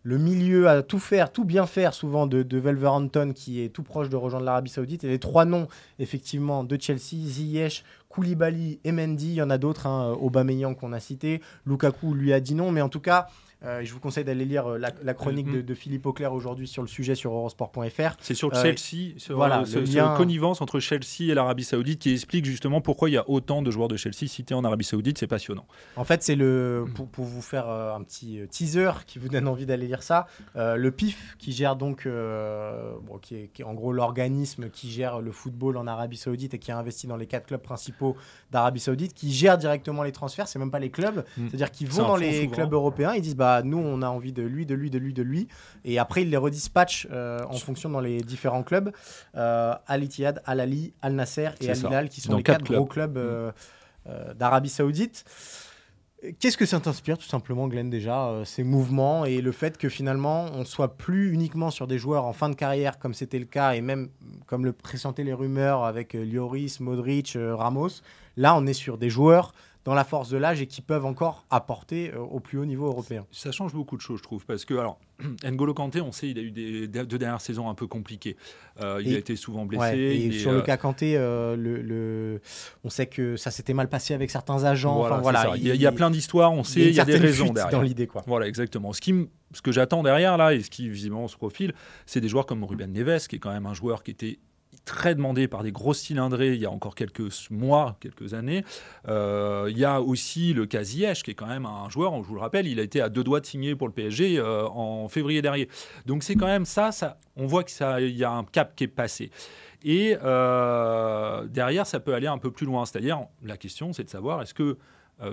le 0.07 0.19
milieu 0.19 0.69
à 0.69 0.85
tout 0.85 1.01
faire, 1.01 1.33
tout 1.33 1.45
bien 1.45 1.67
faire 1.67 1.93
souvent 1.93 2.29
de, 2.29 2.45
de 2.45 2.59
Wolverhampton 2.61 3.33
qui 3.35 3.61
est 3.61 3.71
tout 3.71 3.83
proche 3.83 4.09
de 4.09 4.15
rejoindre 4.15 4.45
l'Arabie 4.45 4.71
Saoudite. 4.71 5.03
Et 5.03 5.09
les 5.09 5.19
trois 5.19 5.45
noms 5.45 5.67
effectivement 5.99 6.63
de 6.63 6.81
Chelsea, 6.81 7.27
Ziyech, 7.27 7.83
Koulibaly 8.17 8.81
et 8.83 8.93
Mendy. 8.93 9.29
Il 9.29 9.35
y 9.35 9.43
en 9.43 9.51
a 9.51 9.59
d'autres, 9.59 9.87
hein, 9.87 10.17
Aubameyang 10.19 10.75
qu'on 10.75 10.95
a 10.95 11.01
cité. 11.01 11.43
Lukaku 11.67 12.15
lui 12.15 12.33
a 12.33 12.41
dit 12.41 12.55
non, 12.55 12.73
mais 12.73 12.81
en 12.81 12.89
tout 12.89 13.01
cas, 13.01 13.29
euh, 13.65 13.83
je 13.83 13.93
vous 13.93 14.01
conseille 14.01 14.25
d'aller 14.25 14.45
lire 14.45 14.67
euh, 14.67 14.79
la, 14.79 15.15
chronique 15.15 15.51
de, 15.51 15.75
Philippe 15.75 16.05
Auclair 16.05 16.35
aujourd'hui 16.35 16.69
sur 16.69 16.83
le 16.83 16.89
sujet 16.89 17.15
sur 17.15 17.33
eurosport.fr. 17.33 18.17
C'est 18.21 18.35
sur 18.35 18.55
euh, 18.55 18.63
Chelsea, 18.63 19.15
sur, 19.17 19.37
voilà, 19.37 19.65
ce, 19.65 20.17
connivence 20.17 20.61
entre 20.61 20.79
Chelsea 20.79 21.31
et 21.31 21.35
l'Arabie 21.35 21.65
Saoudite 21.65 21.99
qui 22.01 22.13
explique 22.13 22.45
justement 22.45 22.83
pourquoi 22.83 23.09
il 23.09 23.15
y 23.15 23.17
a 23.17 23.29
autant 23.29 23.63
de 23.63 23.71
joueurs 23.71 23.89
de 23.89 23.97
Chelsea 23.97 24.27
cités 24.29 24.55
en 24.55 24.63
Arabie 24.63 24.85
Saoudite. 24.85 25.17
C'est 25.19 25.27
passionnant. 25.27 25.67
En 25.97 26.05
fait, 26.05 26.23
c'est 26.23 26.37
le 26.37 26.85
pour, 27.13 27.25
vous 27.25 27.43
faire 27.43 27.69
un 27.69 28.03
petit 28.03 28.41
teaser 28.51 28.91
qui 29.07 29.19
vous 29.19 29.29
donne 29.29 29.49
envie 29.49 29.67
d'aller 29.67 29.87
lire 29.87 30.03
ça. 30.03 30.27
le 30.55 30.91
PIF 30.91 31.37
qui 31.39 31.53
gère 31.53 31.77
donc, 31.77 32.07
bon, 32.07 33.19
qui, 33.23 33.37
est, 33.37 33.65
en 33.65 33.75
gros 33.75 33.93
l'organisme 33.93 34.69
qui 34.69 34.91
gère 34.91 35.21
le 35.21 35.33
football 35.33 35.79
en 35.79 35.87
Arabie 35.87 36.19
Saoudite 36.19 36.53
et 36.55 36.59
qui 36.59 36.71
a 36.73 36.79
investi 36.79 37.07
dans 37.07 37.17
les 37.17 37.27
quatre 37.27 37.47
clubs 37.47 37.63
principaux 37.63 38.17
d'Arabie 38.51 38.81
Saoudite, 38.81 39.15
qui 39.15 39.33
gère 39.33 39.57
directement 39.57 40.03
les 40.03 40.13
transferts. 40.13 40.47
C'est 40.47 40.59
même 40.59 40.71
pas 40.71 40.79
les 40.79 40.91
clubs, 40.91 41.25
mm. 41.37 41.49
c'est-à-dire 41.49 41.71
qu'ils 41.71 41.89
vont 41.89 42.07
dans 42.07 42.17
les 42.17 42.49
clubs 42.49 42.73
européens. 42.73 43.15
Ils 43.15 43.23
disent 43.23 43.37
bah 43.37 43.46
bah, 43.47 43.63
nous, 43.63 43.79
on 43.79 44.03
a 44.03 44.09
envie 44.09 44.33
de 44.33 44.43
lui, 44.43 44.67
de 44.67 44.75
lui, 44.75 44.91
de 44.91 44.99
lui, 44.99 45.13
de 45.13 45.23
lui. 45.23 45.47
Et 45.85 46.01
après, 46.01 46.23
ils 46.23 46.31
les 46.31 46.37
redispatchent 46.37 47.07
euh, 47.13 47.39
en 47.49 47.59
fonction 47.59 47.89
dans 47.89 48.01
les 48.01 48.21
différents 48.21 48.65
clubs. 48.65 48.91
Euh, 49.37 49.73
Al 49.87 50.03
Ittihad, 50.03 50.43
Al 50.47 50.59
Ali, 50.59 50.95
Al 51.01 51.15
Nasser 51.15 51.51
et 51.61 51.71
Al 51.71 51.79
Hilal, 51.79 52.09
qui 52.09 52.21
sont 52.21 52.37
les 52.37 52.43
quatre, 52.43 52.65
gros 52.65 52.87
clubs 52.87 53.17
euh, 53.17 53.53
euh, 54.09 54.35
d'Arabie 54.35 54.69
Saoudite. 54.69 55.25
Qu'est-ce 56.41 56.57
que 56.57 56.67
ça 56.67 56.81
t'inspire, 56.81 57.19
tout 57.19 57.29
simplement, 57.29 57.69
Glenn, 57.69 57.89
déjà, 57.89 58.33
ces 58.45 58.65
mouvements 58.65 59.25
et 59.25 59.41
le 59.41 59.53
fait 59.53 59.79
que 59.79 59.89
finalement, 59.89 60.47
on 60.55 60.65
soit 60.65 60.97
plus 60.97 61.33
uniquement 61.33 61.71
sur 61.71 61.87
des 61.87 61.99
joueurs 61.99 62.25
en 62.25 62.33
fin 62.33 62.49
de 62.49 62.57
carrière, 62.57 62.99
comme 62.99 63.15
c'était 63.15 63.39
le 63.39 63.45
cas, 63.45 63.75
et 63.75 63.81
même 63.81 64.09
comme 64.47 64.65
le 64.65 64.73
pressentaient 64.73 65.23
les 65.23 65.35
rumeurs 65.35 65.85
avec 65.85 66.15
Lloris, 66.15 66.81
Modric, 66.81 67.39
Ramos? 67.39 68.01
Là, 68.37 68.57
on 68.57 68.67
est 68.67 68.73
sur 68.73 68.99
des 68.99 69.09
joueurs 69.09 69.53
dans 69.87 69.95
la 69.95 70.05
force 70.05 70.29
de 70.29 70.37
l'âge 70.37 70.61
et 70.61 70.67
qui 70.67 70.83
peuvent 70.83 71.07
encore 71.07 71.47
apporter 71.49 72.13
euh, 72.13 72.19
au 72.19 72.41
plus 72.41 72.59
haut 72.59 72.65
niveau 72.65 72.87
européen. 72.87 73.25
Ça 73.31 73.53
change 73.53 73.73
beaucoup 73.73 73.97
de 73.97 74.03
choses, 74.03 74.19
je 74.19 74.25
trouve, 74.25 74.45
parce 74.45 74.65
que 74.65 74.75
alors 74.75 74.99
N'Golo 75.45 75.75
Kanté, 75.75 76.01
on 76.01 76.11
sait, 76.11 76.29
il 76.29 76.39
a 76.41 76.43
eu 76.43 76.51
des, 76.51 76.89
deux 76.89 77.19
dernières 77.19 77.41
saisons 77.41 77.71
un 77.71 77.75
peu 77.75 77.87
compliquées. 77.87 78.37
Euh, 78.81 79.01
il 79.05 79.15
a 79.15 79.19
été 79.19 79.37
souvent 79.37 79.65
blessé. 79.65 79.97
et 79.97 80.33
sur 80.33 80.51
le 80.51 80.59
euh, 80.59 80.63
cas 80.63 80.77
Kanté, 80.77 81.15
le, 81.17 82.41
on 82.83 82.91
sait 82.91 83.07
que 83.07 83.37
ça 83.37 83.53
s'était 83.53 83.75
mal 83.75 83.89
passé 83.89 84.13
avec 84.13 84.29
certains 84.33 84.65
agents. 84.65 84.97
Voilà, 84.97 85.19
voilà 85.19 85.53
il, 85.57 85.65
y 85.65 85.87
a, 85.87 85.93
plein 85.93 86.11
d'histoires, 86.11 86.53
on 86.53 86.65
sait, 86.65 86.81
il 86.81 86.95
y 86.95 87.01
a, 87.01 87.05
des 87.05 87.17
raisons 87.17 87.53
derrière. 87.53 87.71
Dans 87.71 87.83
l'idée, 87.83 88.09
quoi. 88.09 88.25
Voilà, 88.27 88.49
exactement. 88.49 88.93
Ce, 88.93 89.01
qui, 89.01 89.15
ce 89.53 89.63
que 89.63 89.71
j'attends 89.71 90.03
derrière, 90.03 90.37
là, 90.37 90.53
et 90.53 90.63
ce 90.63 90.71
qui 90.71 90.89
visiblement 90.89 91.29
se 91.29 91.37
profile, 91.37 91.75
c'est 92.07 92.21
des 92.21 92.29
joueurs 92.29 92.47
comme 92.47 92.65
Ruben 92.65 92.93
Neves, 92.93 93.29
qui 93.29 93.37
est 93.37 93.39
quand 93.39 93.53
même 93.53 93.67
un 93.67 93.75
joueur 93.75 94.03
qui 94.03 94.11
était 94.11 94.41
très 94.85 95.15
demandé 95.15 95.49
par 95.49 95.63
des 95.63 95.73
grosses 95.73 96.01
cylindrées 96.01 96.55
il 96.55 96.61
y 96.61 96.67
a 96.67 96.71
encore 96.71 96.95
quelques 96.95 97.51
mois, 97.51 97.97
quelques 98.01 98.35
années. 98.35 98.65
Euh, 99.09 99.69
il 99.71 99.79
y 99.79 99.85
a 99.85 100.01
aussi 100.01 100.53
le 100.53 100.67
cas 100.67 100.85
Ziyech, 100.85 101.23
qui 101.23 101.33
est 101.33 101.35
quand 101.35 101.47
même 101.47 101.67
un 101.67 101.89
joueur, 101.89 102.15
je 102.23 102.29
vous 102.29 102.35
le 102.35 102.41
rappelle, 102.41 102.67
il 102.67 102.81
a 102.81 102.83
été 102.83 103.01
à 103.01 103.09
deux 103.09 103.25
doigts 103.25 103.41
de 103.41 103.47
signer 103.47 103.75
pour 103.75 103.87
le 103.87 103.93
PSG 103.93 104.39
euh, 104.39 104.67
en 104.69 105.09
février 105.09 105.43
dernier. 105.43 105.69
Donc 106.07 106.23
c'est 106.23 106.35
quand 106.35 106.47
même 106.47 106.65
ça, 106.65 106.93
ça 106.93 107.19
on 107.37 107.47
voit 107.47 107.65
qu'il 107.65 108.17
y 108.17 108.25
a 108.25 108.31
un 108.31 108.45
cap 108.45 108.75
qui 108.75 108.85
est 108.85 108.89
passé. 108.89 109.31
Et 109.85 110.17
euh, 110.23 111.47
derrière, 111.47 111.87
ça 111.87 112.01
peut 112.01 112.15
aller 112.15 112.27
un 112.27 112.39
peu 112.39 112.51
plus 112.51 112.67
loin. 112.67 112.87
C'est-à-dire, 112.87 113.27
la 113.43 113.57
question, 113.57 113.93
c'est 113.93 114.05
de 114.05 114.09
savoir, 114.09 114.43
est-ce 114.43 114.55
que 114.55 114.79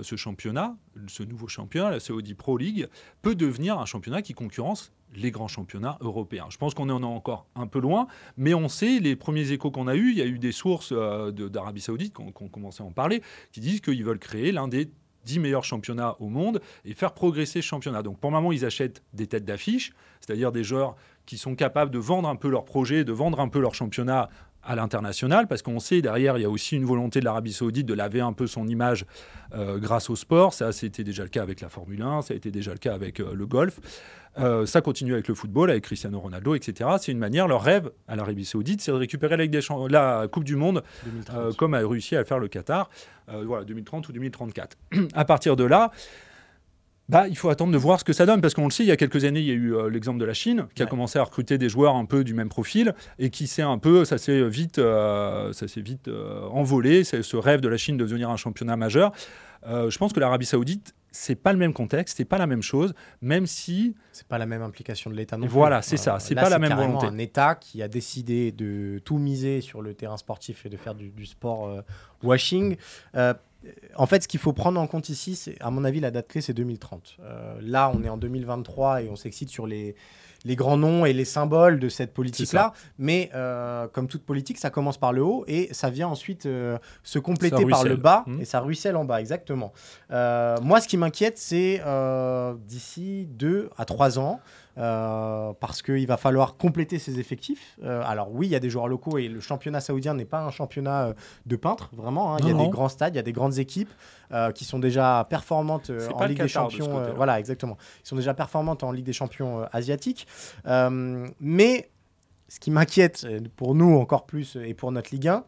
ce 0.02 0.16
championnat, 0.16 0.76
ce 1.08 1.22
nouveau 1.22 1.46
championnat, 1.46 1.90
la 1.90 2.00
Saudi 2.00 2.34
Pro 2.34 2.56
League, 2.56 2.88
peut 3.22 3.34
devenir 3.34 3.78
un 3.78 3.84
championnat 3.84 4.22
qui 4.22 4.32
concurrence 4.32 4.92
les 5.16 5.30
grands 5.30 5.48
championnats 5.48 5.96
européens. 6.00 6.46
Je 6.50 6.56
pense 6.56 6.74
qu'on 6.74 6.88
en 6.90 7.02
est 7.02 7.06
encore 7.06 7.46
un 7.54 7.66
peu 7.66 7.78
loin, 7.78 8.06
mais 8.36 8.54
on 8.54 8.68
sait, 8.68 8.98
les 9.00 9.16
premiers 9.16 9.52
échos 9.52 9.70
qu'on 9.70 9.86
a 9.86 9.94
eus, 9.94 10.10
il 10.10 10.18
y 10.18 10.22
a 10.22 10.26
eu 10.26 10.38
des 10.38 10.52
sources 10.52 10.92
euh, 10.92 11.30
d'Arabie 11.30 11.80
Saoudite 11.80 12.14
qui 12.14 12.22
ont, 12.22 12.48
commencé 12.48 12.82
à 12.82 12.86
en 12.86 12.92
parler, 12.92 13.22
qui 13.52 13.60
disent 13.60 13.80
qu'ils 13.80 14.04
veulent 14.04 14.18
créer 14.18 14.52
l'un 14.52 14.68
des 14.68 14.90
dix 15.24 15.38
meilleurs 15.38 15.64
championnats 15.64 16.16
au 16.20 16.28
monde 16.28 16.60
et 16.84 16.92
faire 16.92 17.14
progresser 17.14 17.62
ce 17.62 17.66
championnat. 17.66 18.02
Donc 18.02 18.18
pour 18.18 18.30
le 18.30 18.36
moment, 18.36 18.52
ils 18.52 18.64
achètent 18.64 19.02
des 19.14 19.26
têtes 19.26 19.44
d'affiche, 19.44 19.92
c'est-à-dire 20.20 20.52
des 20.52 20.64
joueurs 20.64 20.96
qui 21.24 21.38
sont 21.38 21.54
capables 21.54 21.90
de 21.90 21.98
vendre 21.98 22.28
un 22.28 22.36
peu 22.36 22.48
leur 22.48 22.66
projet, 22.66 23.04
de 23.04 23.12
vendre 23.12 23.40
un 23.40 23.48
peu 23.48 23.58
leur 23.58 23.74
championnat 23.74 24.28
à 24.66 24.76
l'international, 24.76 25.46
parce 25.46 25.62
qu'on 25.62 25.78
sait 25.78 26.02
derrière, 26.02 26.38
il 26.38 26.42
y 26.42 26.44
a 26.44 26.50
aussi 26.50 26.76
une 26.76 26.84
volonté 26.84 27.20
de 27.20 27.24
l'Arabie 27.24 27.52
Saoudite 27.52 27.86
de 27.86 27.94
laver 27.94 28.20
un 28.20 28.32
peu 28.32 28.46
son 28.46 28.66
image 28.66 29.04
euh, 29.54 29.78
grâce 29.78 30.10
au 30.10 30.16
sport. 30.16 30.54
Ça, 30.54 30.72
c'était 30.72 31.04
déjà 31.04 31.22
le 31.22 31.28
cas 31.28 31.42
avec 31.42 31.60
la 31.60 31.68
Formule 31.68 32.02
1, 32.02 32.22
ça 32.22 32.34
a 32.34 32.36
été 32.36 32.50
déjà 32.50 32.72
le 32.72 32.78
cas 32.78 32.94
avec 32.94 33.20
euh, 33.20 33.34
le 33.34 33.46
golf. 33.46 33.78
Euh, 34.36 34.66
ça 34.66 34.80
continue 34.80 35.12
avec 35.12 35.28
le 35.28 35.34
football, 35.34 35.70
avec 35.70 35.84
Cristiano 35.84 36.18
Ronaldo, 36.18 36.54
etc. 36.54 36.90
C'est 37.00 37.12
une 37.12 37.18
manière, 37.18 37.46
leur 37.46 37.62
rêve 37.62 37.90
à 38.08 38.16
l'Arabie 38.16 38.44
Saoudite, 38.44 38.80
c'est 38.80 38.90
de 38.90 38.96
récupérer 38.96 39.36
la, 39.36 39.46
la, 39.88 40.28
Coupe 40.28 40.44
du 40.44 40.56
Monde, 40.56 40.82
comme 41.56 41.74
a 41.74 41.78
réussi 41.78 42.16
à 42.16 42.24
faire 42.24 42.38
le 42.40 42.48
Qatar, 42.48 42.90
voilà, 43.28 43.64
2030 43.64 44.08
ou 44.08 44.12
2034. 44.12 44.76
à 45.14 45.24
partir 45.24 45.54
de 45.54 45.64
là, 45.64 45.92
bah, 47.08 47.28
il 47.28 47.36
faut 47.36 47.50
attendre 47.50 47.72
de 47.72 47.78
voir 47.78 48.00
ce 48.00 48.04
que 48.04 48.12
ça 48.12 48.24
donne, 48.24 48.40
parce 48.40 48.54
qu'on 48.54 48.64
le 48.64 48.70
sait, 48.70 48.82
il 48.82 48.88
y 48.88 48.92
a 48.92 48.96
quelques 48.96 49.24
années, 49.24 49.40
il 49.40 49.46
y 49.46 49.50
a 49.50 49.54
eu 49.54 49.74
euh, 49.74 49.90
l'exemple 49.90 50.18
de 50.18 50.24
la 50.24 50.32
Chine, 50.32 50.66
qui 50.74 50.82
a 50.82 50.86
commencé 50.86 51.18
à 51.18 51.24
recruter 51.24 51.58
des 51.58 51.68
joueurs 51.68 51.96
un 51.96 52.06
peu 52.06 52.24
du 52.24 52.34
même 52.34 52.48
profil, 52.48 52.94
et 53.18 53.30
qui 53.30 53.46
s'est 53.46 53.62
un 53.62 53.78
peu, 53.78 54.04
ça 54.04 54.18
s'est 54.18 54.48
vite, 54.48 54.78
euh, 54.78 55.52
ça 55.52 55.68
s'est 55.68 55.82
vite 55.82 56.08
euh, 56.08 56.42
envolé, 56.48 57.04
c'est 57.04 57.22
ce 57.22 57.36
rêve 57.36 57.60
de 57.60 57.68
la 57.68 57.76
Chine 57.76 57.96
de 57.96 58.04
devenir 58.04 58.30
un 58.30 58.36
championnat 58.36 58.76
majeur. 58.76 59.12
Euh, 59.66 59.88
je 59.88 59.98
pense 59.98 60.12
que 60.12 60.20
l'Arabie 60.20 60.46
Saoudite, 60.46 60.94
c'est 61.10 61.36
pas 61.36 61.52
le 61.52 61.58
même 61.58 61.72
contexte, 61.72 62.16
c'est 62.18 62.24
pas 62.24 62.38
la 62.38 62.46
même 62.46 62.62
chose, 62.62 62.92
même 63.22 63.46
si 63.46 63.94
C'est 64.12 64.26
pas 64.26 64.36
la 64.36 64.46
même 64.46 64.62
implication 64.62 65.10
de 65.10 65.16
l'État 65.16 65.36
non 65.36 65.46
plus. 65.46 65.52
Voilà, 65.52 65.80
c'est 65.80 65.96
ça, 65.96 66.18
c'est 66.18 66.34
pas 66.34 66.50
la 66.50 66.58
même 66.58 66.74
volonté. 66.74 67.06
un 67.06 67.18
État 67.18 67.54
qui 67.54 67.82
a 67.82 67.88
décidé 67.88 68.52
de 68.52 69.00
tout 69.04 69.18
miser 69.18 69.60
sur 69.60 69.80
le 69.80 69.94
terrain 69.94 70.16
sportif 70.16 70.66
et 70.66 70.68
de 70.68 70.76
faire 70.76 70.94
du, 70.94 71.10
du 71.10 71.24
sport 71.24 71.68
euh, 71.68 71.80
washing. 72.22 72.76
En 73.96 74.06
fait, 74.06 74.22
ce 74.24 74.28
qu'il 74.28 74.40
faut 74.40 74.52
prendre 74.52 74.80
en 74.80 74.86
compte 74.86 75.08
ici, 75.08 75.36
c'est, 75.36 75.56
à 75.60 75.70
mon 75.70 75.84
avis, 75.84 76.00
la 76.00 76.10
date 76.10 76.28
clé, 76.28 76.40
c'est 76.40 76.52
2030. 76.54 77.16
Euh, 77.20 77.54
là, 77.62 77.90
on 77.94 78.02
est 78.02 78.08
en 78.08 78.16
2023 78.16 79.02
et 79.02 79.08
on 79.08 79.16
s'excite 79.16 79.48
sur 79.48 79.66
les, 79.66 79.94
les 80.44 80.56
grands 80.56 80.76
noms 80.76 81.04
et 81.06 81.12
les 81.12 81.24
symboles 81.24 81.78
de 81.78 81.88
cette 81.88 82.12
politique-là. 82.12 82.72
Mais 82.98 83.30
euh, 83.34 83.86
comme 83.88 84.08
toute 84.08 84.24
politique, 84.24 84.58
ça 84.58 84.70
commence 84.70 84.98
par 84.98 85.12
le 85.12 85.22
haut 85.22 85.44
et 85.46 85.68
ça 85.72 85.90
vient 85.90 86.08
ensuite 86.08 86.46
euh, 86.46 86.78
se 87.02 87.18
compléter 87.18 87.64
par 87.66 87.84
le 87.84 87.96
bas 87.96 88.24
Mhm. 88.26 88.40
et 88.40 88.44
ça 88.44 88.60
ruisselle 88.60 88.96
en 88.96 89.04
bas, 89.04 89.20
exactement. 89.20 89.72
Moi, 90.10 90.80
ce 90.80 90.88
qui 90.88 90.96
m'inquiète, 90.96 91.38
c'est 91.38 91.80
d'ici 92.66 93.26
deux 93.30 93.70
à 93.76 93.84
trois 93.84 94.18
ans, 94.18 94.40
euh, 94.76 95.52
parce 95.60 95.82
qu'il 95.82 96.06
va 96.06 96.16
falloir 96.16 96.56
compléter 96.56 96.98
ses 96.98 97.20
effectifs. 97.20 97.78
Euh, 97.84 98.02
alors 98.04 98.32
oui, 98.32 98.46
il 98.48 98.50
y 98.50 98.56
a 98.56 98.60
des 98.60 98.70
joueurs 98.70 98.88
locaux 98.88 99.18
et 99.18 99.28
le 99.28 99.40
championnat 99.40 99.80
saoudien 99.80 100.14
n'est 100.14 100.24
pas 100.24 100.40
un 100.42 100.50
championnat 100.50 101.06
euh, 101.08 101.14
de 101.46 101.56
peintres, 101.56 101.90
vraiment. 101.92 102.34
hein. 102.34 102.38
Il 102.40 102.48
y 102.48 102.50
a 102.50 102.54
Non, 102.54 102.64
des 102.64 102.70
grands 102.70 102.88
stades, 102.88 103.14
il 103.14 103.16
y 103.16 103.20
a 103.20 103.22
des 103.22 103.32
grandes 103.32 103.58
équipes 103.58 103.90
qui 104.56 104.64
sont 104.64 104.80
déjà 104.80 105.24
performantes 105.30 105.92
en 106.14 106.24
Ligue 106.24 106.38
des 106.38 106.42
de 106.44 106.48
Champions. 106.48 106.86
côté-là. 106.86 107.12
voilà, 107.14 107.38
exactement. 107.38 107.76
Ils 108.04 108.08
sont 108.08 108.16
déjà 108.16 108.34
performantes 108.34 108.82
en 108.82 108.90
Ligue 108.90 109.04
des 109.06 109.12
Champions 109.12 109.64
asiatiques. 109.72 110.26
Mais 111.40 111.90
ce 112.48 112.58
qui 112.58 112.70
m'inquiète 112.72 113.26
pour 113.56 113.74
nous 113.76 113.96
encore 113.96 114.26
plus 114.26 114.56
et 114.56 114.74
pour 114.74 114.90
notre 114.90 115.10
Ligue 115.12 115.28
1, 115.28 115.44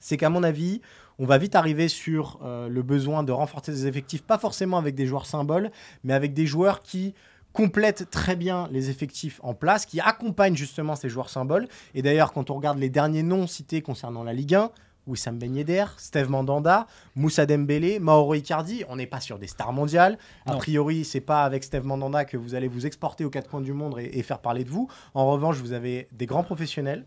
c'est 0.00 0.16
qu'à 0.16 0.30
mon 0.30 0.42
avis, 0.42 0.80
on 1.18 1.26
va 1.26 1.36
vite 1.36 1.54
arriver 1.54 1.88
sur 1.88 2.40
le 2.42 2.82
besoin 2.82 3.22
de 3.24 3.32
renforcer 3.32 3.72
des 3.72 3.86
effectifs, 3.86 4.22
pas 4.22 4.38
forcément 4.38 4.78
avec 4.78 4.94
des 4.94 5.06
joueurs 5.06 5.26
symboles, 5.26 5.70
mais 6.02 6.14
avec 6.14 6.32
des 6.32 6.46
joueurs 6.46 6.80
qui 6.82 7.14
complètent 7.58 8.08
très 8.10 8.36
bien 8.36 8.68
les 8.70 8.88
effectifs 8.88 9.40
en 9.42 9.52
place, 9.52 9.84
qui 9.84 9.98
accompagnent 9.98 10.54
justement 10.54 10.94
ces 10.94 11.08
joueurs 11.08 11.28
symboles. 11.28 11.66
Et 11.92 12.02
d'ailleurs, 12.02 12.32
quand 12.32 12.50
on 12.50 12.54
regarde 12.54 12.78
les 12.78 12.88
derniers 12.88 13.24
noms 13.24 13.48
cités 13.48 13.82
concernant 13.82 14.22
la 14.22 14.32
Ligue 14.32 14.54
1, 14.54 14.70
Wissam 15.08 15.36
Ben 15.36 15.56
Yedder, 15.56 15.86
Steve 15.96 16.30
Mandanda, 16.30 16.86
Moussa 17.16 17.46
Dembélé, 17.46 17.98
Mauro 17.98 18.34
Icardi, 18.34 18.84
on 18.88 18.94
n'est 18.94 19.08
pas 19.08 19.18
sur 19.18 19.40
des 19.40 19.48
stars 19.48 19.72
mondiales. 19.72 20.18
A 20.46 20.54
priori, 20.54 21.04
c'est 21.04 21.20
pas 21.20 21.42
avec 21.42 21.64
Steve 21.64 21.84
Mandanda 21.84 22.24
que 22.24 22.36
vous 22.36 22.54
allez 22.54 22.68
vous 22.68 22.86
exporter 22.86 23.24
aux 23.24 23.30
quatre 23.30 23.50
coins 23.50 23.60
du 23.60 23.72
monde 23.72 23.98
et, 23.98 24.16
et 24.16 24.22
faire 24.22 24.38
parler 24.38 24.62
de 24.62 24.70
vous. 24.70 24.88
En 25.14 25.28
revanche, 25.28 25.56
vous 25.56 25.72
avez 25.72 26.06
des 26.12 26.26
grands 26.26 26.44
professionnels 26.44 27.06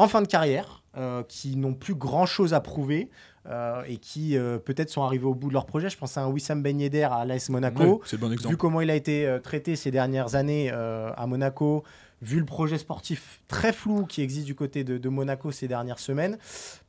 en 0.00 0.08
fin 0.08 0.22
de 0.22 0.26
carrière 0.26 0.82
euh, 0.96 1.22
qui 1.22 1.56
n'ont 1.56 1.74
plus 1.74 1.94
grand 1.94 2.24
chose 2.24 2.54
à 2.54 2.60
prouver 2.60 3.10
euh, 3.46 3.82
et 3.88 3.96
qui 3.96 4.36
euh, 4.36 4.58
peut-être 4.58 4.90
sont 4.90 5.02
arrivés 5.02 5.24
au 5.24 5.34
bout 5.34 5.48
de 5.48 5.54
leur 5.54 5.64
projet. 5.64 5.88
Je 5.88 5.96
pense 5.96 6.18
à 6.18 6.22
un 6.22 6.28
Wissam 6.28 6.62
Ben 6.62 6.78
Yedder 6.78 7.08
à 7.10 7.24
l'AS 7.24 7.48
Monaco. 7.48 8.02
Le 8.12 8.18
bon 8.18 8.28
Vu 8.28 8.34
exemple. 8.34 8.56
comment 8.56 8.82
il 8.82 8.90
a 8.90 8.94
été 8.94 9.26
euh, 9.26 9.38
traité 9.38 9.76
ces 9.76 9.90
dernières 9.90 10.34
années 10.34 10.70
à 10.70 11.26
Monaco, 11.26 11.82
vu 12.20 12.38
le 12.38 12.44
projet 12.44 12.76
sportif 12.76 13.40
très 13.48 13.72
flou 13.72 14.04
qui 14.04 14.20
existe 14.20 14.44
du 14.44 14.54
côté 14.54 14.84
de, 14.84 14.98
de 14.98 15.08
Monaco 15.08 15.52
ces 15.52 15.68
dernières 15.68 15.98
semaines, 15.98 16.36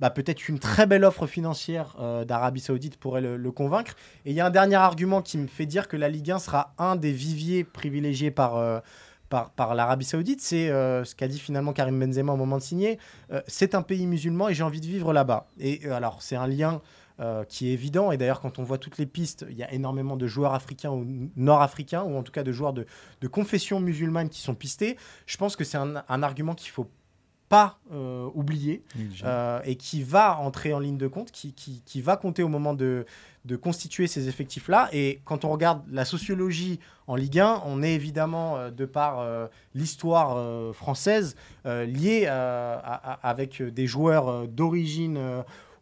bah, 0.02 0.10
peut-être 0.10 0.50
une 0.50 0.60
très 0.60 0.86
belle 0.86 1.06
offre 1.06 1.26
financière 1.26 1.96
d'Arabie 2.28 2.60
Saoudite 2.60 2.98
pourrait 2.98 3.22
le, 3.22 3.38
le 3.38 3.52
convaincre. 3.52 3.96
Et 4.26 4.32
il 4.32 4.36
y 4.36 4.42
a 4.42 4.46
un 4.46 4.52
dernier 4.52 4.76
argument 4.76 5.22
qui 5.22 5.38
me 5.38 5.48
fait 5.48 5.66
dire 5.66 5.88
que 5.88 5.96
la 5.96 6.10
Ligue 6.10 6.32
1 6.32 6.40
sera 6.40 6.74
un 6.78 6.98
des 6.98 7.14
viviers 7.14 7.64
privilégiés 7.64 8.32
par. 8.32 8.82
Par, 9.32 9.76
l'Arabie 9.76 10.06
Saoudite, 10.06 10.42
c'est 10.42 10.70
euh, 10.70 11.06
ce 11.06 11.16
qu'a 11.16 11.28
dit 11.28 11.40
finalement 11.40 11.74
Karim 11.74 12.00
Benzema 12.00 12.34
au 12.34 12.38
moment 12.38 12.58
de 12.58 12.64
signer. 12.64 13.00
Euh, 13.32 13.42
c'est 13.48 13.76
un 13.76 13.82
pays 13.82 14.06
musulman 14.06 14.50
et 14.50 14.54
j'ai 14.54 14.64
envie 14.64 14.82
de 14.82 14.86
vivre 14.86 15.14
là-bas. 15.14 15.48
Et 15.60 15.82
euh, 15.86 15.94
alors, 15.94 16.22
c'est 16.22 16.36
un 16.36 16.48
lien 16.48 16.82
qui 17.50 17.70
est 17.70 17.74
évident. 17.74 18.12
Et 18.12 18.18
d'ailleurs, 18.18 18.42
quand 18.42 18.58
on 18.58 18.64
voit 18.64 18.80
toutes 18.80 18.98
les 18.98 19.06
pistes, 19.06 19.46
il 19.48 19.56
y 19.56 19.62
a 19.62 19.72
énormément 19.72 20.18
de 20.18 20.26
joueurs 20.26 20.56
africains 20.56 20.90
ou 20.90 21.06
nord-africains, 21.36 22.02
ou 22.02 22.18
en 22.18 22.24
tout 22.24 22.32
cas 22.32 22.42
de 22.42 22.52
joueurs 22.52 22.74
de, 22.74 22.88
de 23.22 23.28
confession 23.28 23.80
musulmane 23.80 24.28
qui 24.28 24.42
sont 24.42 24.56
pistés. 24.56 24.98
Je 25.28 25.38
pense 25.38 25.56
que 25.56 25.64
c'est 25.64 25.78
un, 25.78 26.04
un 26.10 26.24
argument 26.24 26.56
qu'il 26.56 26.72
faut 26.72 26.88
pas 27.52 27.80
euh, 27.92 28.30
oublier 28.34 28.82
euh, 29.28 29.60
et 29.66 29.76
qui 29.76 30.04
va 30.04 30.40
entrer 30.40 30.74
en 30.74 30.80
ligne 30.80 30.98
de 30.98 31.08
compte, 31.08 31.32
qui, 31.32 31.52
qui, 31.54 31.82
qui 31.86 32.02
va 32.02 32.16
compter 32.16 32.44
au 32.44 32.48
moment 32.48 32.74
de, 32.74 33.06
de 33.44 33.56
constituer 33.58 34.08
ces 34.08 34.30
effectifs-là. 34.30 34.88
Et 34.94 35.20
quand 35.26 35.44
on 35.44 35.50
regarde 35.50 35.82
la 35.92 36.06
sociologie 36.06 36.80
en 37.08 37.16
Ligue 37.16 37.40
1, 37.40 37.64
on 37.66 37.84
est 37.84 37.94
évidemment, 37.94 38.56
euh, 38.56 38.72
de 38.72 38.86
par 38.86 39.12
l'histoire 39.76 40.74
française, 40.74 41.36
lié 41.66 42.26
à- 42.28 42.74
à- 42.80 43.30
avec 43.30 43.62
des 43.62 43.86
joueurs 43.88 44.48
d'origine 44.48 45.20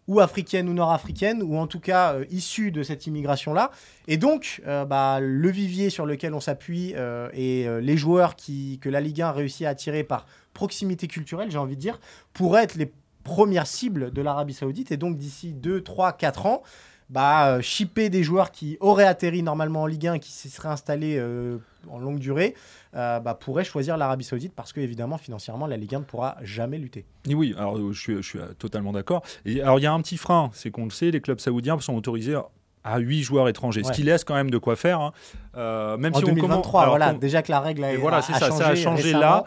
ou 0.10 0.20
africaine 0.20 0.68
ou 0.68 0.74
nord-africaine, 0.74 1.44
ou 1.44 1.56
en 1.56 1.68
tout 1.68 1.80
cas 1.80 2.16
euh, 2.16 2.26
issus 2.32 2.72
de 2.72 2.82
cette 2.82 3.06
immigration-là. 3.06 3.70
Et 4.08 4.18
donc, 4.18 4.60
euh, 4.66 4.84
bah, 4.84 5.20
le 5.22 5.50
vivier 5.52 5.92
sur 5.92 6.08
lequel 6.08 6.34
on 6.34 6.40
s'appuie 6.40 6.94
euh, 6.96 7.30
et 7.32 7.68
euh, 7.68 7.80
les 7.80 7.96
joueurs 7.96 8.36
que 8.36 8.90
la 8.90 9.02
Ligue 9.02 9.22
1 9.22 9.32
réussit 9.32 9.68
à 9.68 9.70
attirer 9.70 10.04
par 10.04 10.26
proximité 10.54 11.08
culturelle, 11.08 11.52
j'ai 11.52 11.60
envie 11.60 11.76
de 11.76 11.82
dire, 11.82 12.00
pourraient 12.34 12.64
être 12.64 12.74
les 12.74 12.92
premières 13.24 13.68
cibles 13.68 14.12
de 14.12 14.22
l'Arabie 14.24 14.56
Saoudite. 14.56 14.92
Et 14.92 14.98
donc, 14.98 15.16
d'ici 15.16 15.54
2, 15.54 15.84
3, 15.84 16.14
4 16.14 16.48
ans, 16.48 16.64
bah, 17.10 17.48
euh, 17.56 17.62
shipper 17.62 18.10
des 18.10 18.24
joueurs 18.24 18.52
qui 18.52 18.78
auraient 18.80 19.06
atterri 19.06 19.42
normalement 19.44 19.84
en 19.84 19.86
Ligue 19.88 20.08
1 20.08 20.14
et 20.16 20.20
qui 20.20 20.32
s'y 20.32 20.50
seraient 20.50 20.70
installés 20.70 21.18
euh, 21.18 21.58
en 21.90 21.98
longue 22.00 22.20
durée, 22.20 22.56
euh, 22.96 23.20
bah, 23.20 23.34
pourraient 23.34 23.64
choisir 23.64 23.98
l'Arabie 23.98 24.24
Saoudite 24.26 24.54
parce 24.56 24.74
que, 24.74 24.80
évidemment, 24.80 25.18
financièrement, 25.18 25.66
la 25.68 25.78
Ligue 25.78 25.96
1 25.96 26.00
ne 26.00 26.04
pourra 26.04 26.38
jamais 26.44 26.78
lutter. 26.78 27.06
Et 27.28 27.34
Oui, 27.36 27.56
alors 27.58 27.78
euh, 27.78 27.92
je 27.94 28.00
suis, 28.00 28.16
je 28.18 28.22
suis 28.22 28.40
totalement 28.60 28.92
d'accord. 28.92 29.24
Et 29.46 29.62
alors 29.62 29.80
il 29.80 29.84
y 29.84 29.88
a 29.88 29.94
un 29.94 30.02
petit 30.02 30.18
frein, 30.18 30.52
c'est 30.54 30.72
qu'on 30.72 30.84
le 30.86 30.92
sait, 30.92 31.12
les 31.12 31.22
clubs 31.22 31.40
saoudiens 31.40 31.80
sont 31.80 31.96
autorisés 31.96 32.38
à 32.84 32.98
8 33.00 33.24
joueurs 33.24 33.50
étrangers, 33.50 33.82
Ouais. 33.82 33.88
ce 33.88 33.92
qui 33.92 34.04
laisse 34.04 34.24
quand 34.24 34.36
même 34.36 34.50
de 34.52 34.58
quoi 34.58 34.76
faire. 34.76 35.02
hein. 35.02 35.12
Euh, 35.58 35.98
même 35.98 36.14
En 36.14 36.20
si 36.20 36.24
on 36.24 36.28
commence- 36.28 36.42
2023, 36.42 36.82
alors 36.82 36.92
voilà, 36.94 37.12
qu'on- 37.14 37.18
déjà 37.20 37.42
que 37.42 37.52
la 37.52 37.60
règle 37.60 37.84
a, 37.84 37.94
Et 37.94 37.98
voilà, 37.98 38.18
a- 38.18 38.22
c'est 38.22 38.34
a 38.34 38.40
ça, 38.40 38.52
ça 38.52 38.68
a 38.70 38.76
changé 38.76 39.12
là. 39.14 39.44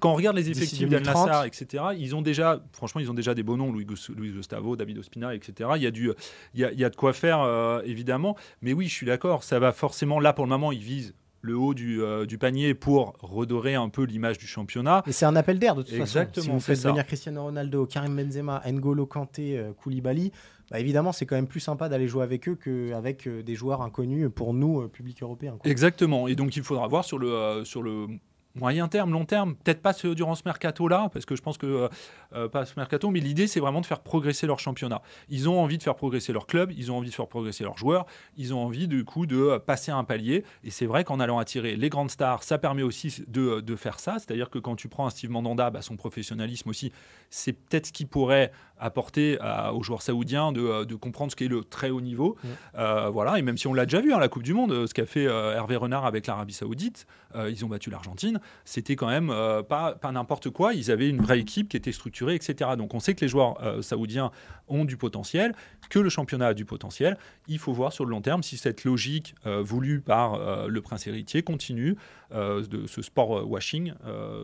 Quand 0.00 0.12
on 0.12 0.16
regarde 0.16 0.36
les 0.36 0.50
effectifs 0.50 0.88
d'Al 0.88 1.02
2030. 1.02 1.28
Nassr, 1.28 1.44
etc., 1.44 1.84
ils 1.96 2.16
ont 2.16 2.22
déjà, 2.22 2.62
franchement, 2.72 3.00
ils 3.00 3.10
ont 3.10 3.14
déjà 3.14 3.34
des 3.34 3.42
beaux 3.42 3.56
noms, 3.56 3.70
Louis, 3.72 3.84
Gustavo, 3.84 4.76
David 4.76 4.98
Ospina, 4.98 5.34
etc. 5.34 5.70
Il 5.76 5.82
y 5.82 5.86
a, 5.86 5.90
du, 5.90 6.10
il 6.54 6.60
y 6.60 6.64
a, 6.64 6.72
il 6.72 6.78
y 6.80 6.84
a 6.84 6.90
de 6.90 6.96
quoi 6.96 7.12
faire, 7.12 7.40
euh, 7.42 7.80
évidemment. 7.84 8.36
Mais 8.62 8.72
oui, 8.72 8.86
je 8.88 8.94
suis 8.94 9.06
d'accord, 9.06 9.44
ça 9.44 9.58
va 9.58 9.72
forcément, 9.72 10.18
là, 10.18 10.32
pour 10.32 10.44
le 10.44 10.48
moment, 10.50 10.72
ils 10.72 10.80
visent 10.82 11.14
le 11.42 11.56
haut 11.56 11.72
du, 11.72 12.02
euh, 12.02 12.26
du 12.26 12.36
panier 12.36 12.74
pour 12.74 13.14
redorer 13.20 13.74
un 13.74 13.88
peu 13.88 14.02
l'image 14.04 14.36
du 14.36 14.46
championnat. 14.46 15.02
Et 15.06 15.12
c'est 15.12 15.24
un 15.24 15.36
appel 15.36 15.58
d'air 15.58 15.74
de 15.74 15.80
toute 15.82 15.90
façon. 15.92 16.02
Exactement, 16.02 16.44
Si 16.44 16.50
vous 16.50 16.60
c'est 16.60 16.66
faites 16.72 16.82
ça. 16.82 16.88
venir 16.90 17.06
Cristiano 17.06 17.42
Ronaldo, 17.44 17.86
Karim 17.86 18.14
Benzema, 18.14 18.60
N'Golo 18.70 19.06
Kanté, 19.06 19.56
euh, 19.56 19.72
Koulibaly, 19.72 20.32
bah 20.70 20.78
évidemment 20.80 21.12
c'est 21.12 21.24
quand 21.24 21.36
même 21.36 21.46
plus 21.46 21.60
sympa 21.60 21.88
d'aller 21.88 22.08
jouer 22.08 22.24
avec 22.24 22.46
eux 22.46 22.56
qu'avec 22.62 23.26
des 23.26 23.54
joueurs 23.54 23.80
inconnus 23.80 24.28
pour 24.34 24.52
nous, 24.52 24.86
public 24.88 25.22
européen. 25.22 25.56
quoi. 25.58 25.70
Exactement. 25.70 26.28
Et 26.28 26.34
donc, 26.34 26.54
il 26.56 26.62
faudra 26.62 26.86
voir 26.88 27.06
sur 27.06 27.18
le, 27.18 27.32
euh, 27.32 27.64
sur 27.64 27.82
le 27.82 28.06
moyen 28.54 28.88
terme, 28.88 29.12
long 29.12 29.24
terme, 29.24 29.54
peut-être 29.54 29.80
pas 29.80 29.92
durant 30.14 30.34
ce 30.34 30.42
mercato-là, 30.44 31.08
parce 31.12 31.24
que 31.24 31.36
je 31.36 31.42
pense 31.42 31.56
que, 31.56 31.66
euh, 31.66 31.88
euh, 32.34 32.48
pas 32.48 32.64
ce 32.64 32.74
mercato, 32.76 33.10
mais 33.10 33.20
l'idée, 33.20 33.46
c'est 33.46 33.60
vraiment 33.60 33.80
de 33.80 33.86
faire 33.86 34.00
progresser 34.00 34.46
leur 34.46 34.58
championnat. 34.58 35.02
Ils 35.28 35.48
ont 35.48 35.60
envie 35.60 35.78
de 35.78 35.82
faire 35.82 35.94
progresser 35.94 36.32
leur 36.32 36.46
club, 36.46 36.72
ils 36.76 36.90
ont 36.90 36.96
envie 36.98 37.10
de 37.10 37.14
faire 37.14 37.28
progresser 37.28 37.62
leurs 37.64 37.78
joueurs, 37.78 38.06
ils 38.36 38.52
ont 38.52 38.58
envie, 38.64 38.88
du 38.88 39.04
coup, 39.04 39.26
de 39.26 39.36
euh, 39.36 39.58
passer 39.58 39.92
un 39.92 40.02
palier. 40.04 40.44
Et 40.64 40.70
c'est 40.70 40.86
vrai 40.86 41.04
qu'en 41.04 41.20
allant 41.20 41.38
attirer 41.38 41.76
les 41.76 41.88
grandes 41.88 42.10
stars, 42.10 42.42
ça 42.42 42.58
permet 42.58 42.82
aussi 42.82 43.22
de, 43.28 43.60
de 43.60 43.76
faire 43.76 44.00
ça. 44.00 44.16
C'est-à-dire 44.18 44.50
que 44.50 44.58
quand 44.58 44.74
tu 44.76 44.88
prends 44.88 45.06
un 45.06 45.10
Steve 45.10 45.30
Mandanda, 45.30 45.70
bah, 45.70 45.82
son 45.82 45.96
professionnalisme 45.96 46.68
aussi, 46.70 46.92
c'est 47.30 47.52
peut-être 47.52 47.86
ce 47.86 47.92
qui 47.92 48.04
pourrait 48.04 48.50
apporter 48.78 49.38
à- 49.40 49.74
aux 49.74 49.82
joueurs 49.82 50.02
saoudiens 50.02 50.52
de, 50.52 50.84
de 50.84 50.94
comprendre 50.96 51.30
ce 51.30 51.36
qu'est 51.36 51.48
le 51.48 51.62
très 51.62 51.90
haut 51.90 52.00
niveau. 52.00 52.36
Euh, 52.78 53.10
voilà, 53.10 53.38
et 53.38 53.42
même 53.42 53.58
si 53.58 53.66
on 53.66 53.74
l'a 53.74 53.84
déjà 53.86 54.00
vu, 54.00 54.12
hein, 54.12 54.18
la 54.18 54.28
Coupe 54.28 54.42
du 54.42 54.54
Monde, 54.54 54.86
ce 54.86 54.94
qu'a 54.94 55.06
fait 55.06 55.26
euh, 55.26 55.54
Hervé 55.54 55.76
Renard 55.76 56.06
avec 56.06 56.26
l'Arabie 56.26 56.54
Saoudite, 56.54 57.06
ils 57.48 57.64
ont 57.64 57.68
battu 57.68 57.90
l'Argentine, 57.90 58.39
c'était 58.64 58.96
quand 58.96 59.08
même 59.08 59.30
euh, 59.30 59.62
pas, 59.62 59.98
n'importe 60.12 60.50
quoi, 60.50 60.74
ils 60.74 60.90
avaient 60.90 61.08
une 61.08 61.20
vraie 61.20 61.40
équipe 61.40 61.68
qui 61.68 61.76
était 61.76 61.92
structurée, 61.92 62.34
etc. 62.34 62.70
Donc 62.76 62.94
on 62.94 63.00
sait 63.00 63.14
que 63.14 63.20
les 63.20 63.28
joueurs 63.28 63.62
euh, 63.62 63.82
saoudiens 63.82 64.30
ont 64.68 64.84
du 64.84 64.96
potentiel, 64.96 65.54
que 65.88 65.98
le 65.98 66.08
championnat 66.08 66.48
a 66.48 66.54
du 66.54 66.64
potentiel, 66.64 67.16
il 67.48 67.58
faut 67.58 67.72
voir 67.72 67.92
sur 67.92 68.04
le 68.04 68.10
long 68.10 68.20
terme 68.20 68.42
si 68.42 68.56
cette 68.56 68.84
logique 68.84 69.34
euh, 69.46 69.62
voulue 69.62 70.00
par 70.00 70.38
le 70.68 70.80
prince 70.80 71.06
héritier 71.06 71.42
continue, 71.42 71.96
de 72.32 72.86
ce 72.86 73.02
sport 73.02 73.48
washing 73.48 73.92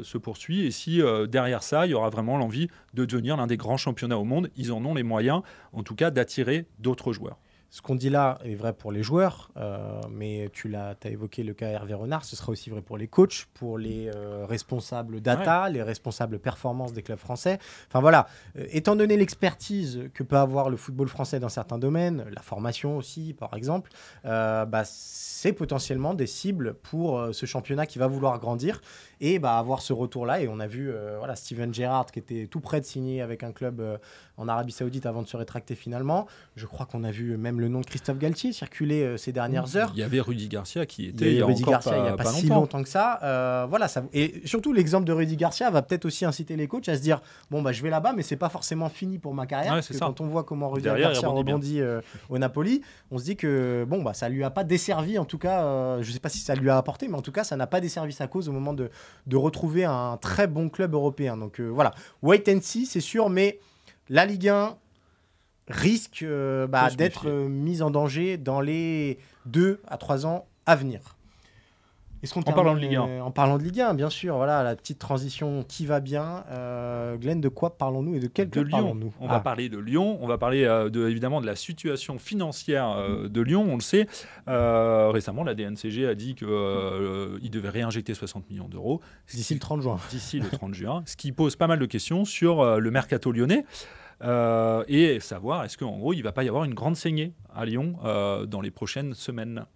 se 0.02 0.18
poursuit, 0.18 0.66
et 0.66 0.70
si 0.70 1.00
derrière 1.28 1.62
ça, 1.62 1.86
il 1.86 1.90
y 1.90 1.94
aura 1.94 2.10
vraiment 2.10 2.36
l'envie 2.36 2.68
de 2.94 3.04
devenir 3.04 3.36
l'un 3.36 3.46
des 3.46 3.56
grands 3.56 3.76
championnats 3.76 4.18
au 4.18 4.24
monde, 4.24 4.50
ils 4.56 4.72
en 4.72 4.84
ont 4.84 4.94
les 4.94 5.02
moyens, 5.02 5.42
en 5.72 5.82
tout 5.82 5.94
cas, 5.94 6.10
d'attirer 6.10 6.66
d'autres 6.78 7.12
joueurs. 7.12 7.38
Ce 7.70 7.82
qu'on 7.82 7.94
dit 7.94 8.10
là 8.10 8.38
est 8.44 8.54
vrai 8.54 8.72
pour 8.72 8.92
les 8.92 9.02
joueurs, 9.02 9.50
euh, 9.56 10.00
mais 10.10 10.48
tu 10.52 10.68
l'as, 10.68 10.94
as 11.04 11.08
évoqué 11.08 11.42
le 11.42 11.52
cas 11.52 11.68
Hervé 11.68 11.94
Renard, 11.94 12.24
ce 12.24 12.36
sera 12.36 12.52
aussi 12.52 12.70
vrai 12.70 12.80
pour 12.80 12.96
les 12.96 13.08
coachs, 13.08 13.46
pour 13.54 13.76
les 13.76 14.10
euh, 14.14 14.46
responsables 14.46 15.20
data, 15.20 15.68
les 15.68 15.82
responsables 15.82 16.38
performance 16.38 16.92
des 16.92 17.02
clubs 17.02 17.18
français. 17.18 17.58
Enfin 17.88 18.00
voilà, 18.00 18.26
Euh, 18.56 18.66
étant 18.70 18.96
donné 18.96 19.16
l'expertise 19.16 20.08
que 20.14 20.22
peut 20.22 20.36
avoir 20.36 20.70
le 20.70 20.76
football 20.76 21.08
français 21.08 21.40
dans 21.40 21.48
certains 21.48 21.78
domaines, 21.78 22.24
la 22.32 22.42
formation 22.42 22.96
aussi 22.96 23.34
par 23.34 23.54
exemple, 23.54 23.90
bah, 24.24 24.82
c'est 24.84 25.52
potentiellement 25.52 26.14
des 26.14 26.26
cibles 26.26 26.74
pour 26.74 27.28
ce 27.32 27.46
championnat 27.46 27.86
qui 27.86 27.98
va 27.98 28.06
vouloir 28.06 28.38
grandir 28.38 28.80
et 29.20 29.38
bah, 29.38 29.58
avoir 29.58 29.80
ce 29.80 29.92
retour-là. 29.92 30.40
Et 30.40 30.48
on 30.48 30.60
a 30.60 30.66
vu 30.66 30.92
voilà, 31.18 31.36
Steven 31.36 31.72
Gerrard 31.72 32.06
qui 32.06 32.18
était 32.18 32.46
tout 32.46 32.60
près 32.60 32.80
de 32.80 32.86
signer 32.86 33.22
avec 33.22 33.42
un 33.42 33.52
club 33.52 33.82
en 34.36 34.48
Arabie 34.48 34.72
Saoudite 34.72 35.06
avant 35.06 35.22
de 35.22 35.28
se 35.28 35.36
rétracter 35.36 35.74
finalement. 35.74 36.26
Je 36.56 36.66
crois 36.66 36.86
qu'on 36.86 37.04
a 37.04 37.10
vu 37.10 37.36
même 37.36 37.55
le 37.60 37.68
nom 37.68 37.80
de 37.80 37.86
Christophe 37.86 38.18
Galtier 38.18 38.52
circuler 38.52 39.02
euh, 39.02 39.16
ces 39.16 39.32
dernières 39.32 39.76
heures. 39.76 39.90
Il 39.94 40.00
y 40.00 40.02
avait 40.02 40.20
Rudy 40.20 40.48
Garcia 40.48 40.86
qui 40.86 41.06
était 41.06 41.26
il 41.26 41.34
eu 41.34 41.38
y 41.38 41.42
a 41.42 41.46
Rudy 41.46 41.62
encore 41.62 41.74
Garcia 41.74 41.92
pas, 41.92 41.98
il 41.98 42.02
n'y 42.02 42.08
a 42.08 42.16
pas, 42.16 42.24
pas 42.24 42.30
si 42.30 42.46
longtemps. 42.46 42.60
longtemps 42.60 42.82
que 42.82 42.88
ça. 42.88 43.18
Euh, 43.22 43.66
voilà, 43.68 43.88
ça. 43.88 44.04
Et 44.12 44.42
surtout, 44.44 44.72
l'exemple 44.72 45.04
de 45.04 45.12
Rudy 45.12 45.36
Garcia 45.36 45.70
va 45.70 45.82
peut-être 45.82 46.04
aussi 46.04 46.24
inciter 46.24 46.56
les 46.56 46.68
coachs 46.68 46.88
à 46.88 46.96
se 46.96 47.02
dire 47.02 47.20
bon, 47.50 47.62
bah, 47.62 47.72
je 47.72 47.82
vais 47.82 47.90
là-bas, 47.90 48.12
mais 48.14 48.22
c'est 48.22 48.36
pas 48.36 48.48
forcément 48.48 48.88
fini 48.88 49.18
pour 49.18 49.34
ma 49.34 49.46
carrière. 49.46 49.72
Ouais, 49.72 49.78
parce 49.78 49.88
que 49.88 49.94
ça. 49.94 50.06
quand 50.06 50.20
on 50.20 50.26
voit 50.26 50.44
comment 50.44 50.70
Rudy 50.70 50.84
Derrière, 50.84 51.12
Garcia 51.12 51.28
rebondit 51.28 51.80
euh, 51.80 52.00
au 52.28 52.38
Napoli, 52.38 52.82
on 53.10 53.18
se 53.18 53.24
dit 53.24 53.36
que 53.36 53.84
bon, 53.88 54.02
bah, 54.02 54.14
ça 54.14 54.28
lui 54.28 54.44
a 54.44 54.50
pas 54.50 54.64
desservi, 54.64 55.18
en 55.18 55.24
tout 55.24 55.38
cas, 55.38 55.62
euh, 55.64 56.02
je 56.02 56.12
sais 56.12 56.20
pas 56.20 56.28
si 56.28 56.38
ça 56.38 56.54
lui 56.54 56.70
a 56.70 56.76
apporté, 56.76 57.08
mais 57.08 57.16
en 57.16 57.22
tout 57.22 57.32
cas, 57.32 57.44
ça 57.44 57.56
n'a 57.56 57.66
pas 57.66 57.80
desservi 57.80 58.12
sa 58.12 58.26
cause 58.26 58.48
au 58.48 58.52
moment 58.52 58.74
de, 58.74 58.90
de 59.26 59.36
retrouver 59.36 59.84
un 59.84 60.16
très 60.16 60.46
bon 60.46 60.68
club 60.68 60.94
européen. 60.94 61.36
Donc 61.36 61.60
euh, 61.60 61.66
voilà, 61.68 61.92
wait 62.22 62.44
and 62.48 62.60
see, 62.62 62.86
c'est 62.86 63.00
sûr, 63.00 63.28
mais 63.28 63.58
la 64.08 64.26
Ligue 64.26 64.48
1 64.48 64.76
risque 65.68 66.22
euh, 66.22 66.66
bah, 66.66 66.90
d'être 66.90 67.28
euh, 67.28 67.48
mise 67.48 67.82
en 67.82 67.90
danger 67.90 68.36
dans 68.36 68.60
les 68.60 69.18
2 69.46 69.80
à 69.88 69.96
3 69.96 70.26
ans 70.26 70.46
à 70.66 70.76
venir. 70.76 71.00
Est-ce 72.22 72.32
qu'on 72.32 72.40
En 72.40 72.52
parlant 72.52 72.74
de 72.74 72.80
Ligue 72.80 72.96
1. 72.96 73.06
euh, 73.08 73.20
En 73.20 73.30
parlant 73.30 73.58
de 73.58 73.62
Ligue 73.62 73.80
1, 73.82 73.92
bien 73.94 74.08
sûr, 74.08 74.36
voilà 74.36 74.62
la 74.62 74.74
petite 74.74 74.98
transition 74.98 75.64
qui 75.68 75.84
va 75.84 76.00
bien. 76.00 76.44
Euh, 76.50 77.16
Glenn, 77.18 77.40
de 77.42 77.48
quoi 77.50 77.76
parlons-nous 77.76 78.14
et 78.14 78.20
de 78.20 78.26
quel 78.26 78.46
de 78.46 78.52
club 78.52 78.68
Lyon. 78.68 78.76
parlons-nous 78.78 79.12
On 79.20 79.28
Ah, 79.28 79.32
va 79.34 79.40
parler 79.40 79.68
de 79.68 79.78
Lyon, 79.78 80.18
on 80.22 80.26
va 80.26 80.38
parler 80.38 80.64
euh, 80.64 80.88
de, 80.88 81.08
évidemment 81.08 81.40
de 81.42 81.46
la 81.46 81.54
situation 81.56 82.18
financière 82.18 82.90
euh, 82.90 83.28
de 83.28 83.40
Lyon, 83.42 83.66
on 83.68 83.74
le 83.74 83.82
sait. 83.82 84.06
Euh, 84.48 85.10
récemment, 85.10 85.44
la 85.44 85.54
DNCG 85.54 86.06
a 86.08 86.14
dit 86.14 86.34
qu'il 86.34 86.46
devait 87.50 87.68
réinjecter 87.70 88.14
60 88.14 88.48
millions 88.50 88.68
d'euros 88.68 89.02
D'ici 89.32 89.52
le 89.54 89.60
30 89.60 89.82
juin. 89.82 89.98
d'ici 90.10 90.40
le 90.40 90.48
30 90.48 90.74
juin, 90.74 91.02
ce 91.06 91.16
qui 91.16 91.32
pose 91.32 91.54
pas 91.54 91.66
mal 91.66 91.78
de 91.78 91.86
questions 91.86 92.24
sur 92.24 92.60
euh, 92.62 92.78
le 92.78 92.90
mercato 92.90 93.30
lyonnais. 93.30 93.64
Euh, 94.22 94.84
et 94.88 95.20
savoir 95.20 95.64
est-ce 95.64 95.76
qu'en 95.76 95.98
gros 95.98 96.12
il 96.12 96.22
va 96.22 96.32
pas 96.32 96.44
y 96.44 96.48
avoir 96.48 96.64
une 96.64 96.74
grande 96.74 96.96
saignée 96.96 97.34
à 97.54 97.66
Lyon 97.66 97.96
euh, 98.04 98.46
dans 98.46 98.60
les 98.60 98.70
prochaines 98.70 99.14
semaines? 99.14 99.66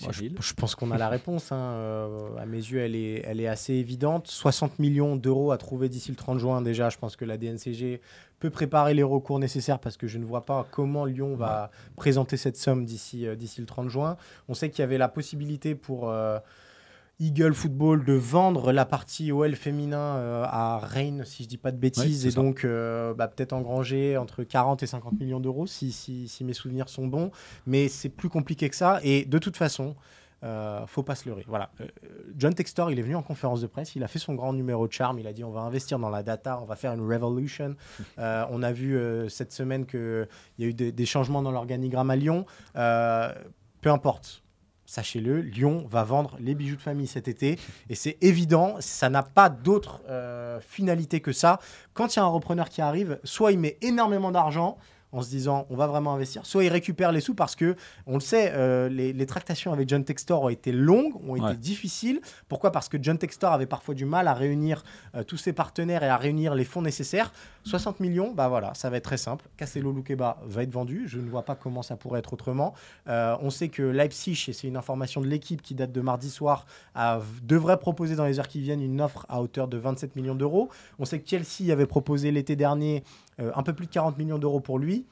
Moi, 0.00 0.10
je, 0.10 0.54
pense 0.54 0.74
qu'on 0.74 0.90
a 0.90 0.96
la 0.96 1.10
réponse. 1.10 1.52
hein. 1.52 1.74
Euh, 1.74 2.36
à 2.38 2.46
mes 2.46 2.56
yeux, 2.56 2.80
elle 2.80 2.96
est, 2.96 3.22
elle 3.26 3.40
est 3.40 3.46
assez 3.46 3.74
évidente. 3.74 4.26
60 4.26 4.78
millions 4.78 5.16
d'euros 5.16 5.52
à 5.52 5.58
trouver 5.58 5.90
d'ici 5.90 6.10
le 6.10 6.16
30 6.16 6.38
juin. 6.38 6.62
Déjà, 6.62 6.88
je 6.88 6.96
pense 6.96 7.14
que 7.14 7.26
la 7.26 7.36
DNCG 7.36 8.00
peut 8.38 8.48
préparer 8.48 8.94
les 8.94 9.02
recours 9.02 9.38
nécessaires 9.38 9.78
parce 9.78 9.98
que 9.98 10.06
je 10.06 10.16
ne 10.16 10.24
vois 10.24 10.46
pas 10.46 10.66
comment 10.70 11.04
Lyon 11.04 11.36
va 11.36 11.70
présenter 11.94 12.38
cette 12.38 12.56
somme 12.56 12.86
d'ici 12.86 13.26
d'ici 13.36 13.60
le 13.60 13.66
30 13.66 13.90
juin. 13.90 14.16
On 14.48 14.54
sait 14.54 14.70
qu'il 14.70 14.80
y 14.80 14.82
avait 14.82 14.96
la 14.96 15.08
possibilité 15.08 15.74
pour 15.74 16.10
Eagle 17.22 17.54
Football 17.54 18.04
de 18.04 18.14
vendre 18.14 18.72
la 18.72 18.84
partie 18.84 19.32
OL 19.32 19.54
féminin 19.54 20.16
euh, 20.16 20.44
à 20.44 20.78
Rennes, 20.78 21.24
si 21.24 21.44
je 21.44 21.48
dis 21.48 21.56
pas 21.56 21.70
de 21.70 21.76
bêtises, 21.76 22.26
et 22.26 22.30
ça. 22.32 22.40
donc 22.40 22.64
euh, 22.64 23.14
bah, 23.14 23.28
peut-être 23.28 23.52
engranger 23.52 24.16
entre 24.16 24.42
40 24.42 24.82
et 24.82 24.86
50 24.86 25.18
millions 25.20 25.40
d'euros 25.40 25.66
si, 25.66 25.92
si, 25.92 26.26
si 26.28 26.44
mes 26.44 26.52
souvenirs 26.52 26.88
sont 26.88 27.06
bons. 27.06 27.30
Mais 27.66 27.88
c'est 27.88 28.08
plus 28.08 28.28
compliqué 28.28 28.68
que 28.68 28.76
ça. 28.76 29.00
Et 29.04 29.24
de 29.24 29.38
toute 29.38 29.56
façon, 29.56 29.94
euh, 30.44 30.84
faut 30.86 31.04
pas 31.04 31.14
se 31.14 31.28
leurrer. 31.28 31.44
Voilà. 31.46 31.70
John 32.36 32.52
Textor, 32.52 32.90
il 32.90 32.98
est 32.98 33.02
venu 33.02 33.14
en 33.14 33.22
conférence 33.22 33.60
de 33.60 33.68
presse, 33.68 33.94
il 33.94 34.02
a 34.02 34.08
fait 34.08 34.18
son 34.18 34.34
grand 34.34 34.52
numéro 34.52 34.88
de 34.88 34.92
charme. 34.92 35.20
Il 35.20 35.26
a 35.28 35.32
dit 35.32 35.44
on 35.44 35.52
va 35.52 35.60
investir 35.60 36.00
dans 36.00 36.10
la 36.10 36.22
data, 36.24 36.58
on 36.60 36.64
va 36.64 36.76
faire 36.76 36.92
une 36.92 37.06
revolution. 37.06 37.76
Euh, 38.18 38.44
on 38.50 38.62
a 38.62 38.72
vu 38.72 38.96
euh, 38.96 39.28
cette 39.28 39.52
semaine 39.52 39.86
qu'il 39.86 40.28
y 40.58 40.64
a 40.64 40.66
eu 40.66 40.74
des, 40.74 40.92
des 40.92 41.06
changements 41.06 41.42
dans 41.42 41.50
l'organigramme 41.50 42.10
à 42.10 42.16
Lyon. 42.16 42.44
Peu 42.74 43.90
importe. 43.90 44.41
Sachez-le, 44.92 45.40
Lyon 45.40 45.86
va 45.88 46.04
vendre 46.04 46.36
les 46.38 46.54
bijoux 46.54 46.76
de 46.76 46.82
famille 46.82 47.06
cet 47.06 47.26
été 47.26 47.58
et 47.88 47.94
c'est 47.94 48.18
évident, 48.20 48.76
ça 48.80 49.08
n'a 49.08 49.22
pas 49.22 49.48
d'autre 49.48 50.02
euh, 50.10 50.60
finalité 50.60 51.20
que 51.20 51.32
ça. 51.32 51.60
Quand 51.94 52.14
il 52.14 52.18
y 52.18 52.20
a 52.20 52.24
un 52.24 52.28
repreneur 52.28 52.68
qui 52.68 52.82
arrive, 52.82 53.18
soit 53.24 53.52
il 53.52 53.58
met 53.58 53.78
énormément 53.80 54.30
d'argent 54.30 54.76
en 55.10 55.22
se 55.22 55.30
disant 55.30 55.66
on 55.70 55.76
va 55.76 55.86
vraiment 55.86 56.12
investir, 56.12 56.44
soit 56.44 56.64
il 56.64 56.68
récupère 56.68 57.10
les 57.10 57.22
sous 57.22 57.34
parce 57.34 57.54
que 57.54 57.74
on 58.06 58.14
le 58.14 58.20
sait, 58.20 58.52
euh, 58.54 58.90
les, 58.90 59.14
les 59.14 59.26
tractations 59.26 59.72
avec 59.72 59.88
John 59.88 60.04
Textor 60.04 60.42
ont 60.42 60.48
été 60.50 60.72
longues, 60.72 61.14
ont 61.26 61.36
été 61.36 61.56
difficiles. 61.56 62.20
Pourquoi? 62.48 62.70
Parce 62.70 62.90
que 62.90 62.98
John 63.00 63.16
Textor 63.16 63.52
avait 63.52 63.64
parfois 63.64 63.94
du 63.94 64.04
mal 64.04 64.28
à 64.28 64.34
réunir 64.34 64.82
euh, 65.14 65.22
tous 65.22 65.38
ses 65.38 65.54
partenaires 65.54 66.02
et 66.02 66.08
à 66.08 66.18
réunir 66.18 66.54
les 66.54 66.64
fonds 66.64 66.82
nécessaires. 66.82 67.32
60 67.64 68.00
millions, 68.00 68.32
bah 68.32 68.48
voilà, 68.48 68.74
ça 68.74 68.90
va 68.90 68.96
être 68.96 69.04
très 69.04 69.16
simple. 69.16 69.48
Castello 69.56 69.92
Luqueba 69.92 70.38
va 70.44 70.62
être 70.62 70.72
vendu. 70.72 71.04
Je 71.06 71.18
ne 71.18 71.28
vois 71.28 71.44
pas 71.44 71.54
comment 71.54 71.82
ça 71.82 71.96
pourrait 71.96 72.18
être 72.18 72.32
autrement. 72.32 72.74
Euh, 73.08 73.36
on 73.40 73.50
sait 73.50 73.68
que 73.68 73.82
Leipzig, 73.82 74.46
et 74.48 74.52
c'est 74.52 74.66
une 74.66 74.76
information 74.76 75.20
de 75.20 75.26
l'équipe 75.26 75.62
qui 75.62 75.74
date 75.74 75.92
de 75.92 76.00
mardi 76.00 76.30
soir, 76.30 76.66
devrait 77.42 77.78
proposer 77.78 78.16
dans 78.16 78.24
les 78.24 78.38
heures 78.38 78.48
qui 78.48 78.60
viennent 78.60 78.82
une 78.82 79.00
offre 79.00 79.26
à 79.28 79.40
hauteur 79.40 79.68
de 79.68 79.76
27 79.76 80.16
millions 80.16 80.34
d'euros. 80.34 80.68
On 80.98 81.04
sait 81.04 81.20
que 81.20 81.28
Chelsea 81.28 81.72
avait 81.72 81.86
proposé 81.86 82.30
l'été 82.30 82.56
dernier 82.56 83.04
euh, 83.40 83.52
un 83.54 83.62
peu 83.62 83.72
plus 83.72 83.86
de 83.86 83.92
40 83.92 84.18
millions 84.18 84.38
d'euros 84.38 84.60
pour 84.60 84.78
lui. 84.78 85.06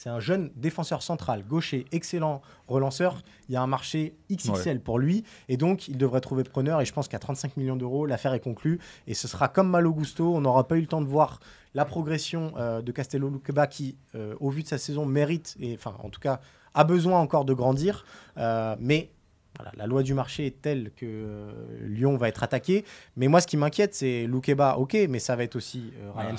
C'est 0.00 0.10
un 0.10 0.20
jeune 0.20 0.52
défenseur 0.54 1.02
central, 1.02 1.42
gaucher, 1.42 1.84
excellent 1.90 2.40
relanceur. 2.68 3.20
Il 3.48 3.54
y 3.54 3.56
a 3.56 3.62
un 3.62 3.66
marché 3.66 4.14
XXL 4.30 4.80
pour 4.80 5.00
lui 5.00 5.24
et 5.48 5.56
donc 5.56 5.88
il 5.88 5.98
devrait 5.98 6.20
trouver 6.20 6.44
preneur. 6.44 6.80
Et 6.80 6.84
je 6.84 6.92
pense 6.92 7.08
qu'à 7.08 7.18
35 7.18 7.56
millions 7.56 7.74
d'euros, 7.74 8.06
l'affaire 8.06 8.32
est 8.32 8.38
conclue. 8.38 8.78
Et 9.08 9.14
ce 9.14 9.26
sera 9.26 9.48
comme 9.48 9.68
Malo 9.68 9.92
Gusto. 9.92 10.36
On 10.36 10.40
n'aura 10.40 10.68
pas 10.68 10.76
eu 10.76 10.82
le 10.82 10.86
temps 10.86 11.00
de 11.00 11.08
voir 11.08 11.40
la 11.74 11.84
progression 11.84 12.52
euh, 12.58 12.80
de 12.80 12.92
Castello 12.92 13.28
Luqueba 13.28 13.66
qui, 13.66 13.96
euh, 14.14 14.36
au 14.38 14.50
vu 14.50 14.62
de 14.62 14.68
sa 14.68 14.78
saison, 14.78 15.04
mérite, 15.04 15.56
et 15.58 15.74
enfin 15.74 15.96
en 15.98 16.10
tout 16.10 16.20
cas, 16.20 16.38
a 16.74 16.84
besoin 16.84 17.18
encore 17.18 17.44
de 17.44 17.52
grandir. 17.52 18.04
Euh, 18.36 18.76
mais 18.78 19.10
voilà, 19.58 19.72
la 19.76 19.86
loi 19.86 20.02
du 20.02 20.14
marché 20.14 20.46
est 20.46 20.62
telle 20.62 20.92
que 20.96 21.04
euh, 21.06 21.50
Lyon 21.82 22.16
va 22.16 22.28
être 22.28 22.42
attaqué. 22.42 22.84
Mais 23.16 23.26
moi, 23.28 23.40
ce 23.40 23.46
qui 23.46 23.56
m'inquiète, 23.56 23.94
c'est 23.94 24.26
Luqueba, 24.26 24.76
ok, 24.76 24.96
mais 25.08 25.18
ça 25.18 25.34
va 25.34 25.42
être 25.42 25.56
aussi 25.56 25.92
euh, 26.00 26.12
Ryan 26.14 26.28
Ah, 26.32 26.36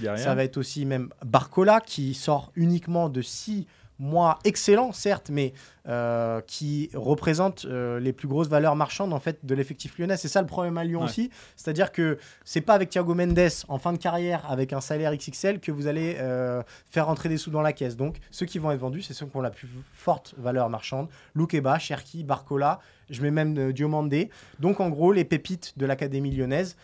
derrière. 0.00 0.18
Ça 0.18 0.34
va 0.34 0.42
être 0.42 0.56
aussi 0.56 0.84
même 0.84 1.10
Barcola 1.24 1.80
qui 1.80 2.14
sort 2.14 2.50
uniquement 2.56 3.08
de 3.08 3.22
six 3.22 3.66
mois 3.98 4.38
excellents, 4.44 4.92
certes, 4.92 5.30
mais 5.30 5.52
euh, 5.88 6.40
qui 6.46 6.90
représente 6.94 7.64
euh, 7.64 7.98
les 8.00 8.12
plus 8.12 8.28
grosses 8.28 8.48
valeurs 8.48 8.76
marchandes 8.76 9.12
en 9.12 9.20
fait 9.20 9.44
de 9.46 9.54
l'effectif 9.54 9.98
lyonnais. 9.98 10.16
C'est 10.16 10.28
ça 10.28 10.40
le 10.40 10.46
problème 10.46 10.76
à 10.78 10.84
Lyon 10.84 11.00
Ouais. 11.00 11.06
aussi, 11.06 11.30
c'est-à-dire 11.56 11.92
que 11.92 12.18
c'est 12.44 12.60
pas 12.60 12.74
avec 12.74 12.90
Thiago 12.90 13.14
Mendes 13.14 13.38
en 13.68 13.78
fin 13.78 13.92
de 13.92 13.98
carrière 13.98 14.44
avec 14.50 14.72
un 14.72 14.80
salaire 14.80 15.14
XXL 15.16 15.60
que 15.60 15.70
vous 15.72 15.86
allez 15.86 16.16
euh, 16.18 16.62
faire 16.90 17.06
rentrer 17.06 17.28
des 17.28 17.36
sous 17.38 17.50
dans 17.50 17.62
la 17.62 17.72
caisse. 17.72 17.96
Donc 17.96 18.16
ceux 18.30 18.46
qui 18.46 18.58
vont 18.58 18.70
être 18.72 18.80
vendus, 18.80 19.02
c'est 19.02 19.14
ceux 19.14 19.26
qui 19.26 19.36
ont 19.36 19.40
la 19.40 19.50
plus 19.50 19.68
forte 19.92 20.34
valeur 20.38 20.68
marchande. 20.68 21.08
Loukeba, 21.34 21.78
Cherki, 21.78 22.24
Barcola, 22.24 22.80
je 23.10 23.22
mets 23.22 23.30
même 23.30 23.72
Diomandé. 23.72 24.30
Donc 24.60 24.80
en 24.80 24.88
gros 24.90 25.12
les 25.12 25.24
pépites 25.24 25.74
de 25.78 25.86
l'académie 25.86 26.30
lyonnaise. 26.32 26.76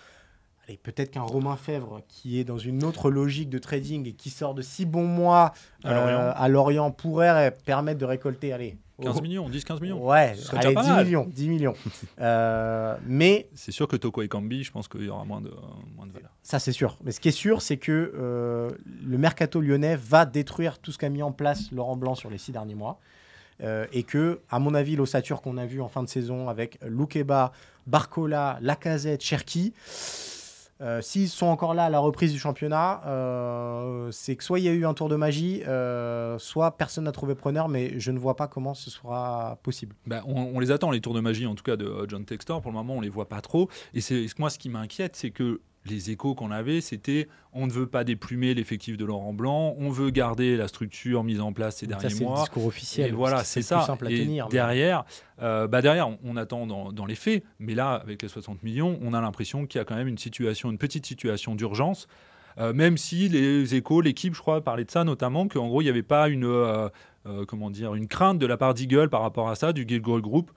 Allez, 0.73 0.79
peut-être 0.83 1.11
qu'un 1.11 1.21
Romain 1.23 1.57
Fèvre 1.57 2.01
qui 2.09 2.39
est 2.39 2.45
dans 2.45 2.57
une 2.57 2.83
autre 2.83 3.11
logique 3.11 3.51
de 3.51 3.59
trading 3.59 4.09
et 4.09 4.13
qui 4.13 4.31
sort 4.31 4.55
de 4.55 4.63
six 4.63 4.87
bons 4.87 5.05
mois 5.05 5.53
À 5.85 5.91
euh, 5.91 5.95
Lorient. 5.95 6.33
à 6.35 6.49
Lorient 6.49 6.91
pourrait 6.91 7.55
permettre 7.67 7.99
de 7.99 8.07
récolter, 8.07 8.55
allez, 8.55 8.79
15 9.03 9.17
oh, 9.19 9.21
millions, 9.21 9.51
10-15 9.51 9.83
millions. 9.83 10.03
Ouais, 10.03 10.35
allez, 10.35 10.37
déjà 10.37 10.73
pas 10.73 10.83
10 10.83 10.89
mal. 10.89 11.05
millions, 11.05 11.27
10 11.31 11.49
millions. 11.49 11.75
Euh, 12.21 12.97
mais 13.07 13.49
C'est 13.55 13.73
sûr 13.73 13.89
que 13.89 13.97
Toko 13.97 14.23
et 14.23 14.29
Kambi, 14.29 14.63
je 14.63 14.71
pense 14.71 14.87
qu'il 14.87 15.05
y 15.05 15.09
aura 15.09 15.25
moins 15.25 15.41
de, 15.41 15.51
moins 15.97 16.07
de 16.07 16.13
valeur. 16.13 16.31
ça 16.43 16.59
c'est 16.59 16.73
sûr. 16.73 16.97
Mais 17.03 17.11
ce 17.11 17.19
qui 17.21 17.29
est 17.29 17.33
sûr, 17.33 17.61
c'est 17.61 17.79
que 17.79 18.13
euh, 18.15 18.71
le 19.05 19.19
mercato 19.19 19.61
lyonnais 19.61 19.97
va 19.97 20.25
détruire 20.25 20.79
tout 20.79 20.93
ce 20.93 20.99
qu'a 20.99 21.09
mis 21.09 21.23
en 21.23 21.33
place 21.33 21.73
Laurent 21.73 21.97
Blanc 21.97 22.15
sur 22.15 22.31
les 22.31 22.39
six 22.39 22.53
derniers 22.53 22.77
mois. 22.77 23.01
Euh, 23.63 23.87
et 23.93 24.03
que, 24.03 24.41
à 24.51 24.59
mon 24.59 24.75
avis, 24.75 24.97
l'ossature 24.97 25.41
qu'on 25.41 25.57
a 25.57 25.67
vu 25.67 25.81
en 25.81 25.89
fin 25.89 26.03
de 26.03 26.09
saison 26.09 26.49
avec 26.49 26.79
Loukeba, 26.83 27.53
Barcola, 27.87 28.59
Lacazette, 28.61 29.23
Cherki, 29.23 29.73
euh, 30.83 31.01
s'ils 31.01 31.29
sont 31.29 31.47
encore 31.47 31.75
là 31.75 31.85
à 31.85 31.91
la 31.91 32.01
reprise 32.01 32.33
du 32.33 32.39
championnat, 32.39 33.03
euh, 33.07 34.11
c'est 34.11 34.35
que 34.35 34.43
soit 34.43 34.59
il 34.59 34.65
y 34.65 34.69
a 34.69 34.73
eu 34.73 34.85
un 34.85 34.95
tour 34.95 35.09
de 35.09 35.17
magie, 35.17 35.63
euh, 35.67 36.39
soit 36.39 36.77
personne 36.77 37.05
n'a 37.05 37.13
trouvé 37.13 37.35
preneur, 37.37 37.69
mais 37.69 37.99
je 38.01 38.11
ne 38.11 38.19
vois 38.19 38.35
pas 38.35 38.49
comment 38.49 38.75
ce 38.75 38.91
sera 38.91 39.59
possible. 39.63 39.95
Bah, 40.07 40.23
on, 40.27 40.59
les 40.59 40.73
attend, 40.73 40.91
les 40.91 41.01
tours 41.01 41.15
de 41.15 41.21
magie, 41.21 41.47
en 41.47 41.55
tout 41.55 41.63
cas 41.63 41.77
de 41.77 42.07
John 42.09 42.25
Textor. 42.25 42.61
Pour 42.61 42.73
le 42.73 42.77
moment, 42.77 42.95
on 42.95 43.01
les 43.01 43.09
voit 43.09 43.29
pas 43.29 43.41
trop. 43.41 43.69
Et 43.95 44.01
moi, 44.39 44.51
ce 44.51 44.59
qui 44.59 44.69
m'inquiète, 44.69 45.15
c'est 45.15 45.31
que 45.31 45.61
les 45.85 46.11
échos 46.11 46.35
qu'on 46.35 46.51
avait, 46.51 46.81
c'était 46.81 47.29
on 47.53 47.67
ne 47.67 47.73
veut 47.73 47.87
pas 47.87 48.05
déplumer 48.05 48.55
l'effectif 48.55 48.97
de 48.97 49.05
Laurent 49.05 49.33
Blanc, 49.33 49.75
on 49.79 49.91
veut 49.91 50.11
garder 50.11 50.57
la 50.57 50.69
structure 50.69 51.25
mise 51.25 51.41
en 51.41 51.53
place 51.53 51.77
ces 51.79 51.87
Ça, 51.87 51.97
derniers 51.97 52.11
c'est 52.15 52.21
le 52.21 52.27
mois. 52.27 52.41
discours 52.41 52.67
officiel. 52.67 53.09
Et 53.09 53.13
voilà, 53.13 53.45
c'est 53.45 53.63
ça. 53.63 53.81
simple 53.83 54.07
à 54.07 54.11
et 54.11 54.19
tenir. 54.25 54.45
mais- 54.47 54.51
derrière, 54.53 55.05
euh, 55.43 55.67
bah 55.67 55.83
derrière, 55.83 56.09
on, 56.09 56.19
on 56.25 56.37
attend 56.37 56.67
dans, 56.67 56.93
dans 56.93 57.05
les 57.07 57.15
faits, 57.17 57.43
mais 57.59 57.75
là, 57.75 57.95
avec 57.95 58.23
les 58.23 58.29
60 58.29 58.63
millions, 58.63 58.99
on 59.03 59.13
a 59.13 59.21
l'impression 59.21 59.67
qu'il 59.67 59.79
y 59.79 59.83
a 59.83 59.85
quand 59.85 59.97
même 59.97 60.09
une 60.09 60.19
situation, 60.19 60.71
une 60.71 60.79
petite 60.79 61.05
situation 61.07 61.55
d'urgence 61.55 62.07
Euh, 62.59 62.75
même 62.75 62.99
si 62.99 63.31
les 63.31 63.75
échos, 63.75 64.03
l'équipe, 64.03 64.35
je 64.35 64.41
crois, 64.41 64.61
parlait 64.61 64.85
de 64.85 64.91
ça 64.91 65.05
notamment, 65.05 65.49
qu'en 65.49 65.69
gros, 65.69 65.81
il 65.81 65.85
n'y 65.85 65.91
avait 65.91 66.03
pas 66.03 66.29
une, 66.29 66.45
euh, 66.45 66.91
euh, 67.27 67.47
comment 67.47 67.71
dire, 67.71 67.95
une 67.95 68.07
crainte 68.09 68.39
de 68.39 68.45
la 68.47 68.59
part 68.59 68.75
d'Eagle 68.75 69.09
par 69.09 69.23
rapport 69.23 69.49
à 69.49 69.55
ça, 69.55 69.73
du 69.73 69.87
Guild 69.87 70.03
Group. 70.03 70.51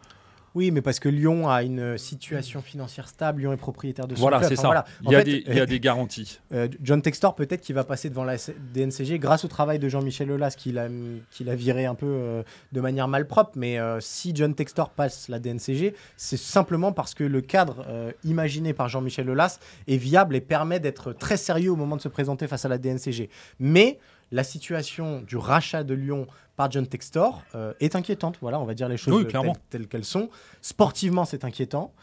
Oui, 0.55 0.71
mais 0.71 0.81
parce 0.81 0.99
que 0.99 1.09
Lyon 1.09 1.49
a 1.49 1.63
une 1.63 1.97
situation 1.97 2.61
financière 2.61 3.07
stable, 3.09 3.41
Lyon 3.41 3.53
est 3.53 3.57
propriétaire 3.57 4.07
de 4.07 4.15
son 4.15 4.21
Voilà, 4.21 4.37
club. 4.39 4.49
c'est 4.49 4.53
Enfin, 4.59 4.61
ça. 4.61 4.67
voilà. 4.67 4.85
Il, 5.03 5.11
y 5.11 5.15
a 5.15 5.19
fait, 5.19 5.23
des, 5.25 5.43
il 5.47 5.55
y 5.55 5.59
a 5.59 5.65
des 5.65 5.79
garanties. 5.81 6.39
Euh, 6.53 6.67
John 6.81 7.01
Textor, 7.01 7.35
peut-être 7.35 7.61
qu'il 7.61 7.75
va 7.75 7.83
passer 7.83 8.09
devant 8.09 8.23
la 8.23 8.37
DNCG 8.73 9.19
grâce 9.19 9.43
au 9.43 9.47
travail 9.49 9.79
de 9.79 9.89
Jean-Michel 9.89 10.31
Aulas, 10.31 10.55
qu'il 10.57 10.79
a, 10.79 10.87
qu'il 11.31 11.49
a 11.49 11.55
viré 11.55 11.85
un 11.85 11.95
peu 11.95 12.05
euh, 12.07 12.43
de 12.71 12.81
manière 12.81 13.07
malpropre. 13.09 13.51
Mais 13.57 13.77
euh, 13.79 13.99
si 13.99 14.31
John 14.33 14.55
Textor 14.55 14.89
passe 14.91 15.27
la 15.27 15.39
DNCG, 15.39 15.93
c'est 16.15 16.37
simplement 16.37 16.93
parce 16.93 17.13
que 17.13 17.25
le 17.25 17.41
cadre 17.41 17.85
euh, 17.89 18.11
imaginé 18.23 18.73
par 18.73 18.87
Jean-Michel 18.87 19.29
Aulas 19.29 19.59
est 19.87 19.97
viable 19.97 20.35
et 20.37 20.41
permet 20.41 20.79
d'être 20.79 21.11
très 21.11 21.37
sérieux 21.37 21.71
au 21.71 21.75
moment 21.75 21.97
de 21.97 22.01
se 22.01 22.07
présenter 22.07 22.47
face 22.47 22.63
à 22.63 22.69
la 22.69 22.77
DNCG. 22.77 23.29
Mais 23.59 23.99
la 24.31 24.43
situation 24.43 25.21
du 25.21 25.37
rachat 25.37 25.83
de 25.83 25.93
Lyon 25.93 26.27
par 26.55 26.71
John 26.71 26.87
Textor 26.87 27.43
euh, 27.53 27.73
est 27.79 27.95
inquiétante. 27.95 28.37
Voilà, 28.41 28.59
on 28.59 28.65
va 28.65 28.73
dire 28.73 28.87
les 28.89 28.97
choses 28.97 29.13
Oui, 29.13 29.27
telles- 29.69 29.87
qu'elles 29.87 30.05
sont. 30.05 30.29
Sportivement, 30.61 31.25
c'est 31.25 31.43
inquiétant. 31.43 31.93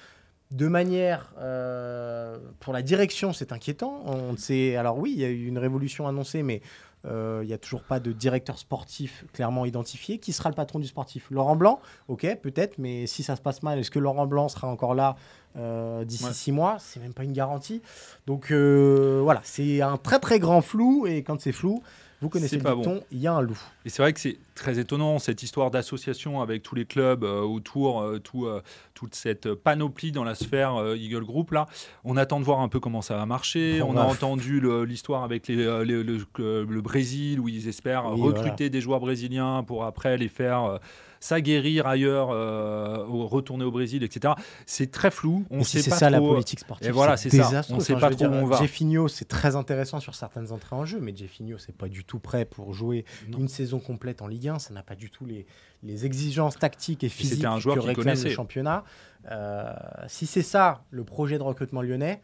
De 0.50 0.68
manière, 0.68 1.32
euh, 1.38 2.37
pour 2.61 2.72
la 2.74 2.82
direction, 2.82 3.32
c'est 3.32 3.52
inquiétant. 3.52 4.02
On 4.04 4.37
sait, 4.37 4.76
alors 4.76 4.98
oui, 4.98 5.12
il 5.14 5.20
y 5.20 5.24
a 5.24 5.28
eu 5.28 5.46
une 5.46 5.56
révolution 5.58 6.06
annoncée, 6.06 6.42
mais 6.42 6.61
euh, 7.06 7.40
il 7.42 7.46
n'y 7.48 7.54
a 7.54 7.58
toujours 7.58 7.82
pas 7.82 7.98
de 8.00 8.12
directeur 8.12 8.58
sportif 8.58 9.24
clairement 9.32 9.64
identifié. 9.64 10.18
Qui 10.18 10.35
sera 10.35 10.50
le 10.50 10.54
patron 10.54 10.78
du 10.78 10.87
sportif? 10.87 11.26
Laurent 11.30 11.56
Blanc? 11.56 11.80
Ok, 12.08 12.26
peut-être, 12.42 12.76
mais 12.76 13.06
si 13.06 13.22
ça 13.22 13.35
se 13.35 13.40
passe 13.40 13.62
mal, 13.62 13.78
est-ce 13.78 13.90
que 13.90 13.98
Laurent 13.98 14.26
Blanc 14.26 14.48
sera 14.50 14.68
encore 14.68 14.94
là 14.94 15.16
euh, 15.56 16.04
d'ici 16.04 16.26
Ouais. 16.26 16.32
six 16.35 16.52
mois? 16.52 16.76
C'est 16.78 17.00
même 17.00 17.14
pas 17.14 17.24
une 17.24 17.32
garantie. 17.32 17.80
Donc 18.26 18.50
euh, 18.50 19.20
voilà, 19.22 19.40
c'est 19.44 19.80
un 19.80 19.96
très 19.96 20.18
très 20.20 20.38
grand 20.38 20.61
flou, 20.61 21.06
et 21.06 21.22
quand 21.22 21.40
c'est 21.40 21.52
flou, 21.52 21.82
vous 22.22 22.28
connaissez 22.30 22.56
le 22.56 22.62
dicton, 22.62 23.02
il 23.12 23.18
y 23.18 23.26
a 23.26 23.35
un 23.35 23.42
loup. 23.42 23.58
Et 23.85 23.90
c'est 23.90 24.00
vrai 24.00 24.12
que 24.14 24.20
c'est 24.20 24.38
très 24.54 24.78
étonnant 24.78 25.18
cette 25.18 25.42
histoire 25.42 25.70
d'association 25.70 26.40
avec 26.40 26.62
tous 26.62 26.74
les 26.74 26.87
clubs 26.87 27.24
euh, 27.24 27.40
autour, 27.42 28.00
euh, 28.00 28.18
tout, 28.18 28.46
euh, 28.46 28.62
toute 28.94 29.14
cette 29.14 29.52
panoplie 29.52 30.12
dans 30.12 30.24
la 30.24 30.35
sphère 30.35 30.94
Eagle 30.94 31.24
Group 31.24 31.50
là. 31.50 31.66
On 32.04 32.16
attend 32.16 32.40
de 32.40 32.44
voir 32.44 32.61
un 32.61 32.68
peu 32.68 32.80
comment 32.80 33.02
ça 33.02 33.16
va 33.16 33.26
marcher. 33.26 33.82
On 33.82 33.96
a 33.96 34.02
entendu 34.02 34.61
le- 34.61 34.85
l'histoire 34.85 35.24
avec 35.24 35.48
les, 35.48 35.56
les- 35.56 36.02
le, 36.02 36.24
le 36.64 36.80
Brésil 36.80 37.40
où 37.40 37.48
ils 37.48 37.68
espèrent 37.68 38.12
Oui, 38.14 38.22
recruter 38.22 38.70
des 38.70 38.80
joueurs 38.80 39.00
brésiliens 39.00 39.62
pour 39.64 39.85
après 39.85 40.16
les 40.16 40.28
faire 40.28 40.78
s'aguerrir 41.22 41.87
ailleurs, 41.87 42.30
euh, 42.30 43.04
retourner 43.06 43.64
au 43.64 43.70
Brésil, 43.70 44.02
etc. 44.02 44.35
C'est 44.66 44.90
très 44.90 45.12
flou. 45.12 45.44
On 45.50 45.62
si 45.62 45.76
sait 45.76 45.82
c'est 45.82 45.90
pas 45.90 45.96
ça 45.96 46.11
la 46.11 46.18
politique 46.18 46.58
sportive. 46.58 46.88
Et 46.88 46.90
voilà, 46.90 47.16
c'est 47.16 47.30
ça. 47.30 47.37
désastreux. 47.44 47.76
On 47.76 47.80
sait 47.80 47.94
pas 47.94 48.11
trop 48.11 48.24
où 48.26 48.32
on 48.32 48.46
va. 48.46 48.56
Jeffinho, 48.58 49.06
c'est 49.06 49.26
très 49.28 49.54
intéressant 49.54 50.00
sur 50.00 50.16
certaines 50.16 50.50
entrées 50.50 50.74
en 50.74 50.85
jeu, 50.85 50.98
mais 51.00 51.14
Jeffinho, 51.14 51.58
c'est 51.58 51.76
pas 51.76 51.88
du 51.88 52.04
tout 52.04 52.18
prêt 52.18 52.44
pour 52.44 52.72
jouer 52.72 53.04
Non. 53.28 53.38
une 53.38 53.48
saison 53.48 53.78
complète 53.78 54.20
en 54.20 54.26
Ligue 54.26 54.48
1. 54.48 54.58
Ça 54.58 54.74
n'a 54.74 54.82
pas 54.82 54.96
du 54.96 55.11
tout 55.11 55.24
les, 55.24 55.46
les 55.85 56.06
exigences 56.06 56.58
tactiques 56.58 57.04
et 57.04 57.08
physiques 57.08 57.44
un 57.44 57.61
joueur 57.61 57.76
que 57.76 57.80
réclame 57.82 58.20
le 58.20 58.30
championnat. 58.30 58.82
Euh, 59.30 59.72
si 60.08 60.26
c'est 60.26 60.42
ça 60.42 60.82
le 60.90 61.04
projet 61.04 61.38
de 61.38 61.44
recrutement 61.44 61.82
lyonnais, 61.82 62.20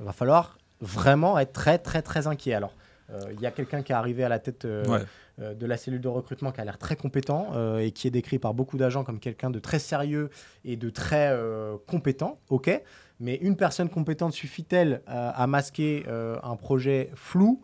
il 0.00 0.06
va 0.06 0.12
falloir 0.12 0.56
vraiment 0.80 1.38
être 1.38 1.52
très 1.52 1.78
très 1.78 2.00
très 2.00 2.26
inquiet. 2.26 2.54
Alors, 2.54 2.72
il 3.32 3.40
y 3.40 3.46
a 3.46 3.50
quelqu'un 3.50 3.82
qui 3.82 3.92
est 3.92 3.94
arrivé 3.94 4.24
à 4.24 4.28
la 4.28 4.38
tête 4.38 4.64
euh, 4.64 4.84
Ouais. 4.86 5.00
euh, 5.40 5.54
de 5.54 5.66
la 5.66 5.76
cellule 5.76 6.00
de 6.00 6.08
recrutement 6.08 6.52
qui 6.52 6.60
a 6.60 6.64
l'air 6.64 6.78
très 6.78 6.96
compétent 6.96 7.48
euh, 7.54 7.78
et 7.78 7.90
qui 7.90 8.06
est 8.06 8.10
décrit 8.10 8.38
par 8.38 8.54
beaucoup 8.54 8.76
d'agents 8.78 9.04
comme 9.04 9.18
quelqu'un 9.20 9.50
de 9.50 9.58
très 9.58 9.78
sérieux 9.78 10.30
et 10.64 10.76
de 10.76 10.90
très 10.90 11.28
euh, 11.30 11.76
compétent, 11.86 12.38
ok. 12.48 12.82
Mais 13.20 13.36
une 13.36 13.56
personne 13.56 13.88
compétente 13.88 14.32
suffit-elle 14.32 15.02
euh, 15.08 15.30
à 15.34 15.46
masquer 15.46 16.04
euh, 16.08 16.36
un 16.42 16.56
projet 16.56 17.10
flou? 17.14 17.60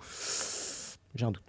J'ai 1.14 1.24
un 1.24 1.32
doute. 1.32 1.42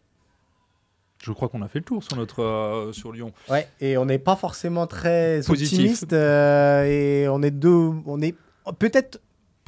Je 1.21 1.31
crois 1.33 1.49
qu'on 1.49 1.61
a 1.61 1.67
fait 1.67 1.79
le 1.79 1.85
tour 1.85 2.01
sur 2.03 2.15
notre 2.15 2.41
euh, 2.41 2.93
sur 2.93 3.11
Lyon. 3.11 3.33
Ouais, 3.49 3.67
et 3.81 3.97
on 3.97 4.05
n'est 4.05 4.17
pas 4.19 4.35
forcément 4.37 4.87
très 4.87 5.41
Positif. 5.45 5.77
optimiste 5.79 6.13
euh, 6.13 6.85
et 6.85 7.27
on 7.27 7.41
est 7.43 7.51
deux, 7.51 7.91
on 8.05 8.21
est 8.21 8.35
peut-être 8.79 9.19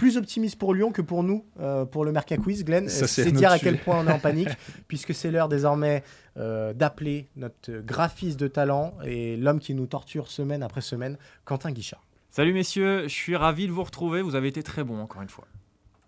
plus 0.02 0.18
optimiste 0.18 0.58
pour 0.58 0.74
Lyon 0.74 0.92
que 0.92 1.04
pour 1.04 1.22
nous 1.22 1.46
euh, 1.60 1.86
pour 1.86 2.06
le 2.06 2.12
Merca 2.12 2.36
Quiz, 2.36 2.66
Glenn. 2.66 2.90
C'est 2.90 3.32
dire 3.32 3.52
à 3.52 3.60
quel 3.60 3.78
point 3.78 4.04
on 4.04 4.08
est 4.08 4.12
en 4.12 4.18
panique, 4.18 4.50
puisque 4.88 5.14
c'est 5.14 5.30
l'heure 5.30 5.48
désormais 5.48 6.02
euh, 6.38 6.74
d'appeler 6.74 7.28
notre 7.36 7.72
graphiste 7.82 8.40
de 8.40 8.48
talent 8.48 8.96
et 9.06 9.38
l'homme 9.38 9.60
qui 9.60 9.76
nous 9.76 9.86
torture 9.86 10.32
semaine 10.32 10.64
après 10.64 10.82
semaine, 10.82 11.20
Quentin 11.46 11.72
Guichard. 11.72 12.02
Salut 12.32 12.52
messieurs, 12.52 13.04
je 13.04 13.14
suis 13.14 13.36
ravi 13.36 13.68
de 13.68 13.72
vous 13.72 13.84
retrouver. 13.84 14.24
Vous 14.24 14.34
avez 14.34 14.48
été 14.48 14.64
très 14.64 14.84
bons 14.84 15.00
encore 15.00 15.22
une 15.22 15.30
fois. 15.30 15.46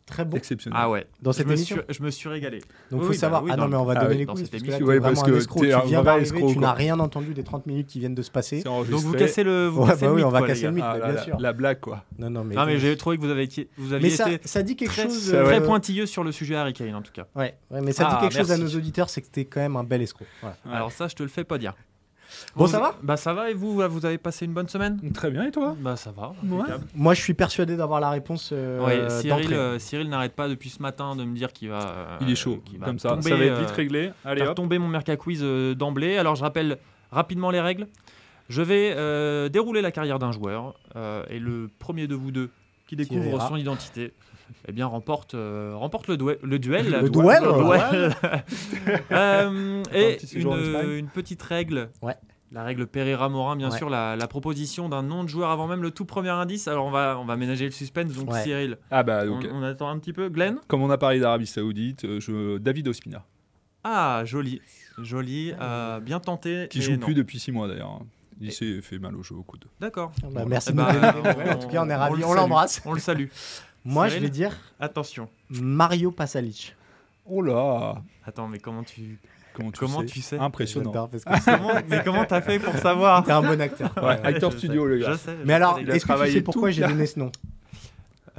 Très 0.06 0.26
bon 0.26 0.36
Exceptionnel. 0.36 0.78
Ah 0.82 0.90
ouais. 0.90 1.08
dans 1.22 1.32
Je 1.32 1.38
cette 1.38 1.48
me, 1.48 1.54
émission. 1.54 1.78
suis, 1.78 1.86
je 1.98 2.04
me 2.04 2.10
suis 2.12 2.28
régalé. 2.28 2.60
Donc 2.92 3.00
Oui, 3.02 3.06
faut 3.06 3.12
oui, 3.14 3.18
savoir. 3.18 3.42
bah 3.42 3.46
oui, 3.48 3.52
ah 3.54 3.58
non 3.58 3.68
mais 3.70 3.78
on 3.78 3.86
va 3.86 3.94
ah 3.96 4.02
donner 4.04 4.16
oui, 4.16 4.26
les 4.38 4.46
cette 4.46 4.52
parce 4.52 4.64
que 4.64 4.70
là, 4.72 4.78
vraiment 4.86 5.02
parce 5.08 5.20
un 5.22 5.26
que 5.26 5.32
escroc. 5.38 5.62
Tu 5.62 5.74
un 5.74 5.80
viens 5.86 6.04
d'arriver, 6.04 6.46
tu 6.46 6.58
n'as 6.60 6.74
rien 6.74 7.00
entendu 7.00 7.34
des 7.34 7.44
30 7.44 7.66
minutes 7.68 7.88
qui 7.88 8.00
viennent 8.00 8.14
de 8.14 8.22
se 8.22 8.30
passer. 8.30 8.64
Donc 8.64 8.86
vous 8.88 9.14
cassez 9.14 9.44
le, 9.44 9.68
vous 9.68 9.82
Ouais, 9.84 9.88
cassez 9.90 10.02
bah 10.02 10.08
le 10.08 10.12
oui, 10.14 10.18
mythe, 10.18 10.26
on 10.28 10.30
va 10.32 10.40
quoi, 10.40 10.48
casser 10.50 10.66
le 10.66 10.72
mythe. 10.74 10.84
Ah, 10.86 10.98
bien 10.98 11.08
la- 11.14 11.22
sûr. 11.24 11.40
la 11.40 11.54
blague 11.54 11.80
quoi. 11.80 12.04
Non 12.20 12.30
non 12.30 12.44
mais. 12.44 12.56
Non 12.56 12.66
mais 12.66 12.78
j'ai 12.80 12.98
trouvé 12.98 13.16
que 13.18 13.22
vous 13.22 13.30
avez 13.32 13.44
été, 13.44 13.70
vous 13.78 13.94
aviez 13.94 14.10
Mais 14.10 14.14
ça, 14.16 14.30
été 14.30 14.46
ça 14.48 14.62
dit 14.62 14.76
quelque 14.76 14.92
très, 14.92 15.04
chose. 15.04 15.30
très 15.30 15.62
euh, 15.62 15.62
pointilleux 15.62 16.06
sur 16.06 16.24
le 16.26 16.32
sujet 16.34 16.56
Harry 16.56 16.74
Kane 16.74 16.96
en 16.96 17.02
tout 17.02 17.14
cas. 17.14 17.26
Ouais, 17.36 17.56
mais 17.72 17.94
ça 17.94 18.04
dit 18.04 18.10
Ah, 18.14 18.20
quelque 18.22 18.36
chose 18.38 18.52
à 18.52 18.58
nos 18.58 18.68
auditeurs, 18.68 19.10
c'est 19.10 19.22
que 19.22 19.28
t'es 19.28 19.46
quand 19.46 19.62
même 19.62 19.78
un 19.78 19.84
bel 19.86 20.02
escroc. 20.02 20.26
Alors 20.70 20.92
ça, 20.92 21.08
je 21.08 21.16
te 21.16 21.24
le 21.24 21.30
fais 21.30 21.46
pas 21.46 21.58
dire. 21.58 21.74
Bon, 22.56 22.66
Vous- 22.66 22.72
ça 22.72 22.80
va 22.80 22.96
Bah 23.02 23.18
ça 23.18 23.34
va 23.34 23.50
et 23.50 23.54
vous, 23.54 23.82
vous 23.90 24.06
avez 24.06 24.18
passé 24.18 24.46
une 24.46 24.54
bonne 24.54 24.68
semaine 24.68 25.00
Très 25.14 25.32
bien 25.32 25.46
et 25.46 25.52
toi? 25.52 25.76
Bah 25.80 25.96
ça 25.96 26.12
va. 26.12 26.34
Ouais. 26.44 26.64
Moi, 26.96 27.14
je 27.14 27.22
suis 27.22 27.34
persuadé 27.34 27.76
d'avoir 27.76 28.00
la 28.00 28.10
réponse. 28.10 28.50
euh, 28.54 28.84
Ouais, 28.86 29.10
Cyril, 29.10 29.54
euh, 29.54 29.80
Cyril 29.80 30.10
n'arrête 30.10 30.34
pas 30.34 30.48
depuis 30.48 30.70
ce 30.70 30.82
matin 30.82 31.16
de 31.16 31.24
me 31.24 31.36
dire 31.36 31.52
qu'il 31.54 31.70
va. 31.70 31.80
euh, 31.90 32.18
Il 32.22 32.30
est 32.30 32.36
chaud. 32.36 32.62
va 32.80 32.86
Comme 32.88 33.00
ça, 33.00 33.10
tomber, 33.10 33.30
ça 33.30 33.36
va 33.36 33.46
être 33.46 33.60
vite 33.60 33.72
réglé. 33.72 34.12
Allez 34.26 34.42
faire 34.42 34.52
hop. 34.52 34.56
tomber 34.58 34.78
mon 34.80 34.88
Merca 34.88 35.16
Quiz 35.16 35.40
euh, 35.44 35.74
d'emblée. 35.76 36.18
Alors 36.18 36.36
je 36.36 36.44
rappelle 36.44 36.78
rapidement 37.12 37.50
les 37.52 37.62
règles. 37.62 37.88
Je 38.50 38.62
vais 38.62 38.94
euh, 38.96 39.48
dérouler 39.50 39.82
la 39.82 39.92
carrière 39.92 40.20
d'un 40.20 40.32
joueur 40.32 40.74
euh, 40.96 41.24
et 41.30 41.40
le 41.40 41.70
premier 41.80 42.08
de 42.08 42.16
vous 42.16 42.32
deux 42.32 42.50
qui 42.88 42.96
découvre 42.98 43.42
son 43.48 43.56
identité, 43.56 44.12
eh 44.68 44.72
bien 44.72 44.86
remporte, 44.88 45.34
euh, 45.36 45.74
remporte 45.76 46.08
le, 46.08 46.18
duel- 46.18 46.40
le 46.44 46.60
duel. 46.60 46.90
Le 47.02 47.10
duel, 47.10 47.44
Le 47.44 47.64
ouais. 47.64 47.80
duel. 47.92 48.14
Euh, 49.12 49.84
et 49.94 50.18
une, 50.36 51.08
petite 51.08 51.42
règle. 51.44 51.90
Ouais. 52.02 52.16
La 52.52 52.64
règle 52.64 52.86
Pereira-Morin, 52.86 53.56
bien 53.56 53.72
Ouais. 53.72 53.78
sûr, 53.78 53.90
la, 53.90 54.16
la 54.16 54.28
proposition 54.28 54.88
d'un 54.90 55.02
nom 55.02 55.24
de 55.24 55.30
joueur 55.30 55.50
avant 55.50 55.68
même 55.68 55.82
le 55.82 55.90
tout 55.92 56.06
premier 56.06 56.30
indice. 56.30 56.68
Alors 56.68 56.86
on 56.86 56.92
va, 56.92 57.18
on 57.20 57.26
va 57.26 57.36
ménager 57.36 57.66
le 57.66 57.72
suspense. 57.72 58.14
Donc 58.14 58.32
Ouais. 58.32 58.44
Cyril, 58.44 58.78
Ah 58.92 59.02
bah 59.04 59.24
on, 59.28 59.38
ok. 59.40 59.48
on 59.52 59.64
attend 59.64 59.90
un 59.90 59.98
petit 59.98 60.14
peu. 60.14 60.30
Glenn? 60.30 60.58
Comme 60.68 60.82
on 60.84 60.90
a 60.92 60.98
parlé 60.98 61.20
d'Arabie 61.20 61.48
Saoudite, 61.48 62.06
euh, 62.06 62.20
je... 62.20 62.58
David 62.60 62.88
Ospina, 62.88 63.24
Ah, 63.84 64.22
joli. 64.26 64.62
Joli. 65.02 65.54
euh, 65.60 66.00
bien 66.00 66.20
tenté. 66.20 66.68
qui 66.70 66.82
joue 66.82 66.92
non. 66.92 67.00
plus 67.00 67.16
depuis 67.16 67.40
6 67.40 67.52
mois 67.52 67.68
d'ailleurs. 67.68 68.00
Il 68.42 68.52
s'est 68.52 68.82
fait 68.82 69.00
mal 69.00 69.16
au 69.16 69.24
jeu 69.24 69.36
au 69.36 69.44
coude. 69.44 69.66
D'accord. 69.80 70.12
Bah, 70.32 70.44
merci 70.46 70.74
bah. 70.74 70.90
En 71.52 71.56
tout 71.60 71.68
cas, 71.70 71.84
on 71.84 71.90
est 71.90 71.96
ravis. 71.96 72.24
On 72.26 72.34
l'embrasse. 72.34 72.82
On 72.86 72.94
le 72.94 73.00
salue. 73.00 73.28
Moi, 73.86 74.08
je 74.08 74.18
vais 74.20 74.30
dire 74.30 74.56
Attention. 74.80 75.28
Mario 75.50 76.12
Pasalic. 76.12 76.76
Oh 77.26 77.42
là 77.42 77.96
Attends, 78.26 78.48
mais 78.48 78.60
comment 78.60 78.84
tu, 78.84 79.20
Comment 79.54 79.72
tu 79.72 79.80
comment 79.80 80.00
sais 80.02 80.06
tu 80.06 80.22
sais? 80.22 80.38
Impressionnant. 80.40 80.92
J'adore 80.92 81.10
parce 81.10 81.24
que 81.24 81.46
Comment- 81.58 81.74
Mais 81.90 82.02
comment 82.04 82.26
t'as 82.26 82.42
fait 82.42 82.60
pour 82.60 82.76
savoir? 82.76 83.24
T'es 83.24 83.32
un 83.32 83.42
bon 83.42 83.60
acteur. 83.62 83.92
Ouais, 84.02 84.20
acteur 84.24 84.52
studio 84.54 84.84
sais, 84.84 84.90
le 84.90 84.98
gars. 84.98 85.12
Je 85.12 85.18
sais. 85.18 85.36
je 85.40 85.46
Mais 85.46 85.54
alors, 85.54 85.80
est-ce 85.80 86.06
que 86.06 86.26
tu 86.26 86.32
sais 86.32 86.42
pourquoi 86.42 86.72
j'ai 86.72 86.86
donné 86.88 87.06
ce 87.06 87.20
nom? 87.20 87.32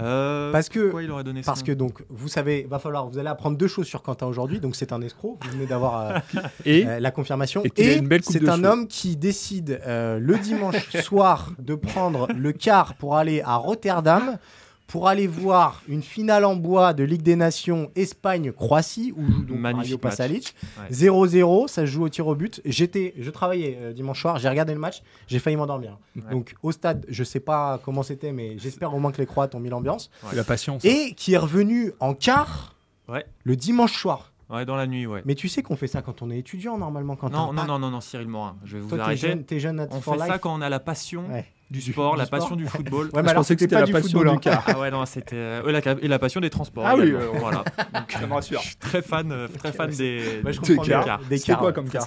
Euh, 0.00 0.50
Parce 0.50 0.68
que 0.68 0.80
pourquoi 0.80 1.04
il 1.04 1.10
aurait 1.12 1.22
donné 1.22 1.42
ce 1.42 1.46
parce 1.46 1.62
que 1.62 1.70
donc 1.70 2.02
vous 2.10 2.26
savez, 2.26 2.66
va 2.68 2.80
falloir 2.80 3.06
vous 3.06 3.16
allez 3.16 3.28
apprendre 3.28 3.56
deux 3.56 3.68
choses 3.68 3.86
sur 3.86 4.02
Quentin 4.02 4.26
aujourd'hui. 4.26 4.58
Donc 4.58 4.74
c'est 4.74 4.92
un 4.92 5.00
escroc. 5.02 5.38
Vous 5.44 5.50
venez 5.52 5.66
d'avoir 5.66 6.00
euh, 6.10 6.18
Et? 6.64 6.84
euh, 6.84 6.98
la 6.98 7.12
confirmation. 7.12 7.62
et 7.62 7.68
coupe 7.68 7.78
c'est 8.22 8.48
un 8.48 8.56
cheveux. 8.56 8.66
homme 8.66 8.88
qui 8.88 9.14
décide 9.16 9.80
euh, 9.86 10.18
le 10.18 10.36
dimanche 10.38 10.90
soir 11.04 11.52
de 11.60 11.76
prendre 11.76 12.26
le 12.36 12.50
car 12.52 12.94
pour 12.96 13.14
aller 13.16 13.40
à 13.42 13.54
Rotterdam 13.54 14.36
pour 14.86 15.08
aller 15.08 15.26
voir 15.26 15.82
une 15.88 16.02
finale 16.02 16.44
en 16.44 16.56
bois 16.56 16.92
de 16.94 17.02
Ligue 17.04 17.22
des 17.22 17.36
Nations 17.36 17.90
Espagne-Croatie 17.94 19.12
où 19.16 19.24
joue 19.24 19.42
donc 19.44 19.58
Mario. 19.58 19.98
Pasalic. 19.98 20.54
Ouais. 20.78 20.88
0-0, 20.90 21.68
ça 21.68 21.82
se 21.82 21.86
joue 21.86 22.04
au 22.04 22.08
tir 22.08 22.26
au 22.26 22.34
but. 22.34 22.60
J'étais, 22.64 23.14
je 23.18 23.30
travaillais 23.30 23.78
euh, 23.80 23.92
dimanche 23.92 24.20
soir, 24.20 24.38
j'ai 24.38 24.48
regardé 24.48 24.72
le 24.74 24.78
match, 24.80 25.02
j'ai 25.26 25.38
failli 25.38 25.56
m'endormir. 25.56 25.98
Ouais. 26.16 26.22
Donc 26.30 26.54
au 26.62 26.72
stade, 26.72 27.04
je 27.08 27.24
sais 27.24 27.40
pas 27.40 27.80
comment 27.84 28.02
c'était, 28.02 28.32
mais 28.32 28.58
j'espère 28.58 28.94
au 28.94 28.98
moins 28.98 29.12
que 29.12 29.18
les 29.18 29.26
Croates 29.26 29.54
ont 29.54 29.60
mis 29.60 29.68
l'ambiance. 29.70 30.10
La 30.32 30.44
patience. 30.44 30.84
Et 30.84 31.14
qui 31.14 31.34
est 31.34 31.38
revenu 31.38 31.92
en 32.00 32.14
quart 32.14 32.74
Ouais. 33.08 33.24
le 33.44 33.54
dimanche 33.56 34.00
soir. 34.00 34.32
Ouais, 34.50 34.64
dans 34.64 34.76
la 34.76 34.86
nuit, 34.86 35.06
ouais. 35.06 35.22
Mais 35.24 35.34
tu 35.34 35.48
sais 35.48 35.62
qu'on 35.62 35.76
fait 35.76 35.86
ça 35.86 36.00
quand 36.02 36.22
on 36.22 36.30
est 36.30 36.38
étudiant 36.38 36.78
normalement. 36.78 37.16
Quand 37.16 37.30
Non, 37.30 37.48
on- 37.48 37.52
non, 37.52 37.62
Ah, 37.64 37.66
non, 37.66 37.78
non, 37.78 37.90
non, 37.90 38.00
Cyril 38.00 38.28
Morin. 38.28 38.56
Je 38.64 38.76
vais 38.76 38.82
vous 38.82 38.88
Toi, 38.90 38.98
t'es 38.98 39.02
arrêter. 39.04 39.20
jeune, 39.28 39.44
t'es 39.44 39.60
jeune 39.60 39.86
On 39.90 40.00
for 40.00 40.14
fait 40.14 40.26
ça 40.26 40.38
quand 40.38 40.54
on 40.54 40.60
a 40.60 40.68
la 40.68 40.80
passion 40.80 41.26
Ouais. 41.30 41.46
Du 41.80 41.92
sport, 41.92 42.12
du 42.14 42.18
la 42.18 42.24
sport. 42.26 42.38
passion 42.40 42.56
du 42.56 42.66
football. 42.68 43.06
Ouais, 43.06 43.10
mais 43.16 43.22
je 43.24 43.28
alors, 43.30 43.40
pensais 43.42 43.54
que 43.56 43.60
c'était 43.60 43.74
la 43.74 43.82
du 43.82 43.92
passion 43.92 44.18
football, 44.18 44.28
du 44.40 44.48
hein. 44.48 44.52
car. 44.52 44.64
Ah 44.66 44.78
ouais, 44.78 44.90
non, 44.90 45.04
c'était 45.06 45.36
euh, 45.36 45.70
la, 45.72 45.80
et 46.02 46.08
la 46.08 46.18
passion 46.18 46.40
des 46.40 46.50
transports. 46.50 46.86
Ah 46.86 46.94
oui, 46.96 47.10
euh, 47.12 47.28
voilà. 47.34 47.64
Donc, 47.94 48.10
Ça 48.12 48.26
me 48.26 48.32
rassure. 48.32 48.60
je 48.60 48.66
suis 48.68 48.76
très 48.76 49.02
fan, 49.02 49.30
euh, 49.32 49.48
très 49.48 49.72
fan 49.72 49.90
des. 49.90 50.40
Ouais, 50.44 50.52
je 50.52 50.60
Des 50.60 50.76
cars. 50.76 51.20
Des 51.28 51.38
C'était 51.38 51.52
cars, 51.52 51.60
quoi 51.60 51.72
comme 51.72 51.88
car. 51.88 52.06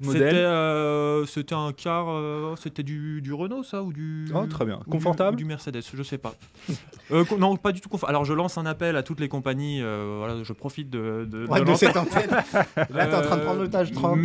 C'était 0.00 0.30
euh, 0.32 1.24
un 1.50 1.72
car, 1.72 2.06
euh, 2.08 2.54
c'était 2.56 2.84
du, 2.84 3.20
du 3.20 3.32
Renault 3.32 3.64
ça 3.64 3.82
ou 3.82 3.92
du 3.92 4.26
Oh, 4.32 4.46
très 4.46 4.64
bien. 4.64 4.76
ou 4.76 4.84
du- 4.84 4.90
Confortable 4.90 5.34
ou 5.34 5.36
du, 5.36 5.44
Mercedes, 5.44 5.82
je 5.92 6.02
sais 6.02 6.18
pas. 6.18 6.34
Euh, 7.10 7.24
non, 7.38 7.56
pas 7.56 7.72
du 7.72 7.80
tout 7.80 7.88
confortable. 7.88 8.10
Alors 8.16 8.26
je 8.26 8.34
lance 8.34 8.58
un 8.58 8.66
appel 8.66 8.94
à 8.94 9.02
toutes 9.02 9.18
les 9.20 9.28
compagnies. 9.28 9.80
euh, 9.80 10.16
voilà, 10.18 10.42
je 10.44 10.52
profite 10.52 10.90
de, 10.90 11.26
de, 11.26 11.46
Ouais, 11.46 11.60
de 11.60 11.64
l'antenne. 11.64 11.76
cette 11.76 11.96
antenne. 11.96 12.30
Là, 12.90 13.06
t'es 13.06 13.14
en 13.16 13.22
train 13.22 13.36
de 13.38 13.42
prendre 13.44 13.62
otage, 13.62 13.92
prendre 13.94 14.22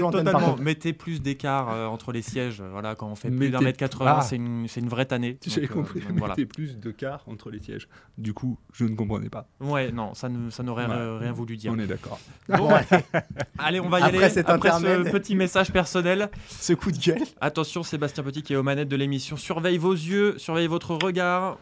l'antenne. 0.00 0.28
Mettez 0.60 0.92
plus 0.94 1.22
d'écart 1.22 1.70
euh, 1.70 1.86
entre 1.86 2.10
les 2.10 2.22
sièges. 2.22 2.60
Voilà, 2.72 2.96
quand 2.96 3.06
on 3.06 3.14
fait 3.14 3.30
plus 3.30 3.50
d'un 3.50 3.60
mètre 3.60 3.78
80, 3.78 4.13
Ah. 4.18 4.22
c'est 4.22 4.36
une, 4.36 4.66
c'est 4.68 4.80
une 4.80 4.88
vraie 4.88 5.06
tannée. 5.06 5.38
J'avais 5.46 5.66
euh, 5.66 5.68
compris. 5.72 6.00
donc 6.00 6.12
voilà. 6.18 6.32
Mettez 6.34 6.46
plus 6.46 6.78
de 6.78 6.90
car 6.90 7.22
entre 7.26 7.50
les 7.50 7.60
sièges. 7.60 7.88
Du 8.18 8.32
coup, 8.34 8.58
je 8.72 8.84
ne 8.84 8.94
comprenais 8.94 9.28
pas. 9.28 9.46
Ouais, 9.60 9.92
non, 9.92 10.14
ça 10.14 10.28
ne- 10.28 10.50
ça 10.50 10.62
n'aurait 10.62 10.86
Ouais. 10.86 10.92
euh, 10.94 11.18
rien 11.18 11.32
voulu 11.32 11.56
dire. 11.56 11.72
On 11.74 11.78
est 11.78 11.86
d'accord. 11.86 12.18
Bon, 12.48 12.70
allez, 13.58 13.80
on 13.80 13.88
va 13.88 14.00
y 14.00 14.02
Après 14.04 14.18
aller. 14.18 14.28
cet 14.30 14.48
Après 14.48 14.68
intermède. 14.70 15.06
ce 15.06 15.10
petit 15.12 15.34
message 15.36 15.72
personnel. 15.72 16.30
Ce 16.48 16.72
coup 16.72 16.90
de 16.92 16.98
gueule. 16.98 17.22
Attention, 17.40 17.82
Sébastien 17.82 18.22
Petit 18.24 18.42
qui 18.42 18.52
est 18.52 18.56
aux 18.56 18.62
manettes 18.62 18.88
de 18.88 18.96
l'émission. 18.96 19.36
Surveille 19.36 19.78
vos 19.78 19.92
yeux, 19.92 20.38
surveille 20.38 20.66
votre 20.68 20.94
regard. 20.94 21.58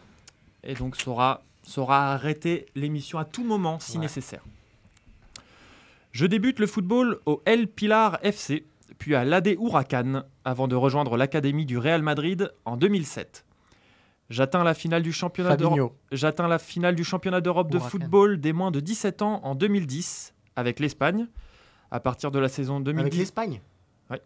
Et 0.63 0.73
donc 0.75 0.95
saura, 0.95 1.41
saura 1.63 2.13
arrêter 2.13 2.67
l'émission 2.75 3.19
à 3.19 3.25
tout 3.25 3.43
moment 3.43 3.79
si 3.79 3.97
Ouais. 3.97 4.03
nécessaire. 4.03 4.41
Je 6.11 6.25
débute 6.27 6.59
le 6.59 6.67
football 6.67 7.19
au 7.25 7.41
El 7.45 7.67
Pilar 7.67 8.19
FC, 8.21 8.63
puis 8.97 9.15
à 9.15 9.23
l'AD 9.25 9.47
Huracan, 9.47 10.23
avant 10.45 10.67
de 10.67 10.75
rejoindre 10.75 11.17
l'académie 11.17 11.65
du 11.65 11.77
Real 11.77 12.01
Madrid 12.01 12.51
en 12.65 12.77
2007. 12.77 13.45
J'atteins 14.29 14.63
la 14.63 14.73
finale 14.73 15.03
du 15.03 15.11
championnat 15.11 15.57
d'Europe. 15.57 15.93
J'atteins 16.11 16.47
la 16.47 16.57
finale 16.59 16.95
du 16.95 17.03
championnat 17.03 17.41
d'Europe 17.41 17.69
de 17.71 17.79
football 17.79 18.39
des 18.39 18.53
moins 18.53 18.71
de 18.71 18.79
17 18.79 19.21
ans 19.21 19.41
en 19.43 19.53
2010 19.55 20.33
avec 20.55 20.79
l'Espagne. 20.79 21.27
À 21.91 21.99
partir 21.99 22.31
de 22.31 22.39
la 22.39 22.47
saison 22.49 22.79
2010. 22.79 23.01
Avec 23.01 23.15
l'Espagne? 23.15 23.61
Ouais. 24.09 24.19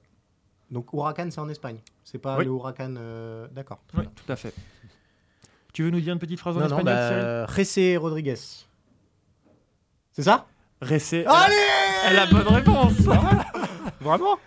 Donc 0.72 0.94
Huracan, 0.94 1.28
c'est 1.32 1.42
en 1.42 1.50
Espagne. 1.50 1.80
C'est 2.06 2.18
pas 2.20 2.38
Oui. 2.38 2.46
le 2.46 2.52
Huracan. 2.52 2.94
euh, 2.98 3.48
D'accord. 3.52 3.80
Oui, 3.98 4.06
tout 4.16 4.32
à 4.32 4.38
fait. 4.38 4.54
Tu 5.74 5.84
veux 5.84 5.90
nous 5.90 6.00
dire 6.00 6.14
une 6.14 6.20
petite 6.20 6.40
phrase 6.40 6.56
en 6.56 6.62
Non, 6.62 6.66
espagnol, 6.66 7.48
Cyril? 7.58 7.96
Bah, 7.98 8.02
Rodriguez. 8.02 8.36
C'est 10.14 10.24
ça? 10.24 10.46
Ressé. 10.82 11.26
Allez 11.28 11.56
Elle 12.06 12.18
a 12.20 12.26
la 12.26 12.32
bonne 12.32 12.48
réponse. 12.48 12.94
Vraiment 14.08 14.38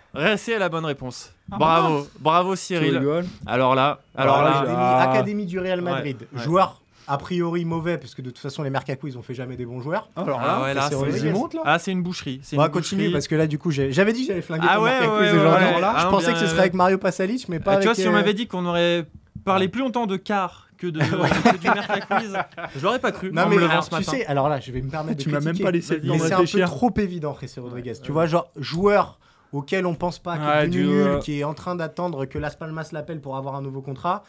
a 0.55 0.59
la 0.59 0.69
bonne 0.69 0.85
réponse. 0.85 1.33
Ah, 1.51 1.57
Bravo, 1.57 2.07
bravo 2.19 2.55
Tu 2.55 2.61
Cyril. 2.61 2.97
rigoles 2.97 3.25
Alors 3.45 3.75
là, 3.75 3.99
alors 4.15 4.37
Ah, 4.37 4.43
là, 4.43 4.49
Académie, 4.59 4.75
Ah. 4.77 5.01
Académie 5.11 5.45
du 5.45 5.59
Real 5.59 5.81
Madrid. 5.81 6.17
Ouais, 6.33 6.37
ouais. 6.39 6.43
Joueur 6.45 6.81
a 7.07 7.17
priori 7.17 7.65
mauvais, 7.65 7.97
parce 7.97 8.15
que 8.15 8.21
de 8.21 8.29
toute 8.29 8.37
façon, 8.39 8.63
les 8.63 8.69
Mercacu, 8.69 9.07
ils 9.07 9.17
ont 9.17 9.21
fait 9.21 9.33
jamais 9.33 9.57
des 9.57 9.65
bons 9.65 9.81
joueurs. 9.81 10.09
Alors 10.15 10.39
ah 10.41 10.47
là, 10.47 10.61
ouais, 10.63 10.73
là, 10.73 10.81
c'est 10.83 10.89
c'est 10.89 10.95
Rodriguez. 10.95 11.31
monte 11.31 11.53
là 11.55 11.61
ah, 11.65 11.79
c'est 11.79 11.91
une 11.91 12.03
boucherie. 12.03 12.39
C'est 12.43 12.55
On 12.57 12.59
va 12.61 12.69
continuer 12.69 13.03
boucherie. 13.05 13.13
parce 13.13 13.27
que 13.27 13.35
là, 13.35 13.47
du 13.47 13.57
coup, 13.57 13.71
j'ai- 13.71 13.91
j'avais 13.91 14.13
dit 14.13 14.21
que 14.21 14.27
j'allais 14.27 14.41
flinguer 14.41 14.67
Ah 14.69 14.75
ton 14.77 14.83
ouais, 14.83 14.89
Mercacu 14.91 15.11
ouais, 15.11 15.19
ouais, 15.19 15.39
Alors 15.39 15.51
là, 15.59 15.93
ouais. 15.93 15.99
je 15.99 16.05
Ah, 16.05 16.07
pensais 16.09 16.25
bien, 16.27 16.33
que 16.35 16.39
ce 16.39 16.45
serait 16.45 16.53
ouais. 16.55 16.59
avec 16.61 16.73
Mario 16.73 16.97
Pasalic, 16.99 17.49
mais 17.49 17.59
pas 17.59 17.71
Ah, 17.71 17.73
avec. 17.75 17.81
tu 17.81 17.87
vois, 17.87 17.95
si 17.95 18.07
on 18.07 18.11
euh, 18.11 18.13
m'avait 18.13 18.33
dit 18.33 18.47
qu'on 18.47 18.65
aurait 18.65 19.05
parlé 19.43 19.67
plus 19.67 19.81
longtemps 19.81 20.05
de 20.05 20.15
car 20.15 20.67
que 20.77 20.87
de 20.87 20.99
que 20.99 21.57
du 21.57 21.67
Merca 21.69 21.99
Quiz, 22.01 22.37
je 22.77 22.83
l'aurais 22.83 22.99
pas 22.99 23.11
cru. 23.11 23.31
Non 23.33 23.43
en 23.43 23.49
mais 23.49 23.55
me 23.55 23.61
levant 23.61 23.71
alors, 23.71 23.83
ce 23.83 23.89
tu 23.89 23.95
matin. 23.95 24.11
sais, 24.11 24.25
alors 24.27 24.47
là, 24.47 24.59
je 24.59 24.71
vais 24.71 24.81
me 24.81 24.89
permettre 24.89 25.17
de 25.17 25.23
Tu 25.23 25.29
m'as 25.29 25.39
même 25.39 25.45
critiquer, 25.47 25.63
pas 25.63 25.71
laissé 25.71 25.95
le 25.95 26.01
mais 26.03 26.07
temps 26.07 26.13
de 26.13 26.19
c'est 26.19 26.25
un 26.25 26.29
peu 26.37 26.41
réfléchir. 26.43 26.69
trop 26.69 26.93
évident, 26.97 27.37
Jesse 27.41 27.59
Rodriguez. 27.59 27.93
Tu 28.01 28.11
vois, 28.11 28.25
genre 28.27 28.47
joueur 28.57 29.19
auquel 29.51 29.85
on 29.85 29.95
pense 29.95 30.19
pas, 30.19 30.37
qui 30.37 30.45
Ouais, 30.45 30.65
est 30.65 30.67
du- 30.67 30.83
devenu 30.83 30.93
nul, 30.97 31.07
euh, 31.07 31.19
qui 31.19 31.39
est 31.39 31.43
en 31.43 31.53
train 31.53 31.75
d'attendre 31.75 32.25
que 32.25 32.37
Las 32.39 32.55
Palmas 32.55 32.89
l'appelle 32.91 33.19
pour 33.21 33.35
avoir 33.37 33.55
un 33.55 33.61
nouveau 33.61 33.81
contrat. 33.81 34.23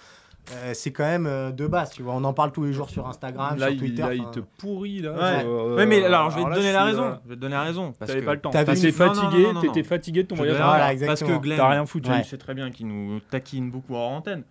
euh, 0.52 0.72
c'est 0.74 0.90
quand 0.90 1.04
même 1.04 1.26
euh, 1.26 1.52
de 1.52 1.68
base, 1.68 1.90
tu 1.90 2.02
vois. 2.02 2.14
On 2.14 2.24
en 2.24 2.32
parle 2.32 2.50
tous 2.50 2.64
les 2.64 2.72
jours 2.72 2.90
sur 2.90 3.06
Instagram, 3.06 3.56
là, 3.58 3.66
sur 3.66 3.74
il, 3.74 3.78
Twitter. 3.78 4.02
là, 4.02 4.12
il 4.14 4.28
te 4.32 4.40
pourrit 4.40 5.00
là. 5.00 5.12
Ouais. 5.12 5.44
Euh, 5.46 5.76
Ouais, 5.76 5.86
mais 5.86 6.04
alors 6.04 6.30
je 6.30 6.36
vais 6.38 6.42
te 6.44 6.48
donner 6.54 6.72
la 6.72 6.80
suis, 6.80 6.88
raison. 6.90 7.18
Je 7.24 7.28
vais 7.28 7.36
te 7.36 7.40
donner 7.40 7.54
la 7.54 7.62
raison. 7.62 7.92
Parce 7.96 8.08
T'avais 8.10 8.20
que 8.22 8.26
pas 8.26 8.34
le 8.34 8.40
temps. 8.40 8.50
T'avais 8.50 8.74
T'étais 8.74 8.88
une- 8.88 8.92
fatigué, 8.92 9.46
t'étais 9.60 9.82
fatigué 9.84 10.22
de 10.24 10.28
ton 10.28 10.34
Je 10.34 10.40
voyage. 10.40 10.56
Voilà. 10.60 11.06
Parce 11.06 11.22
que. 11.22 11.38
Glenn, 11.38 11.56
T'as 11.58 11.68
rien 11.68 11.86
foutu. 11.86 12.10
Ouais. 12.10 12.24
je 12.24 12.28
sais 12.30 12.38
très 12.38 12.54
bien 12.54 12.72
qu'il 12.72 12.88
nous 12.88 13.20
taquine 13.30 13.70
beaucoup 13.70 13.94
en 13.94 14.16
antenne. 14.16 14.42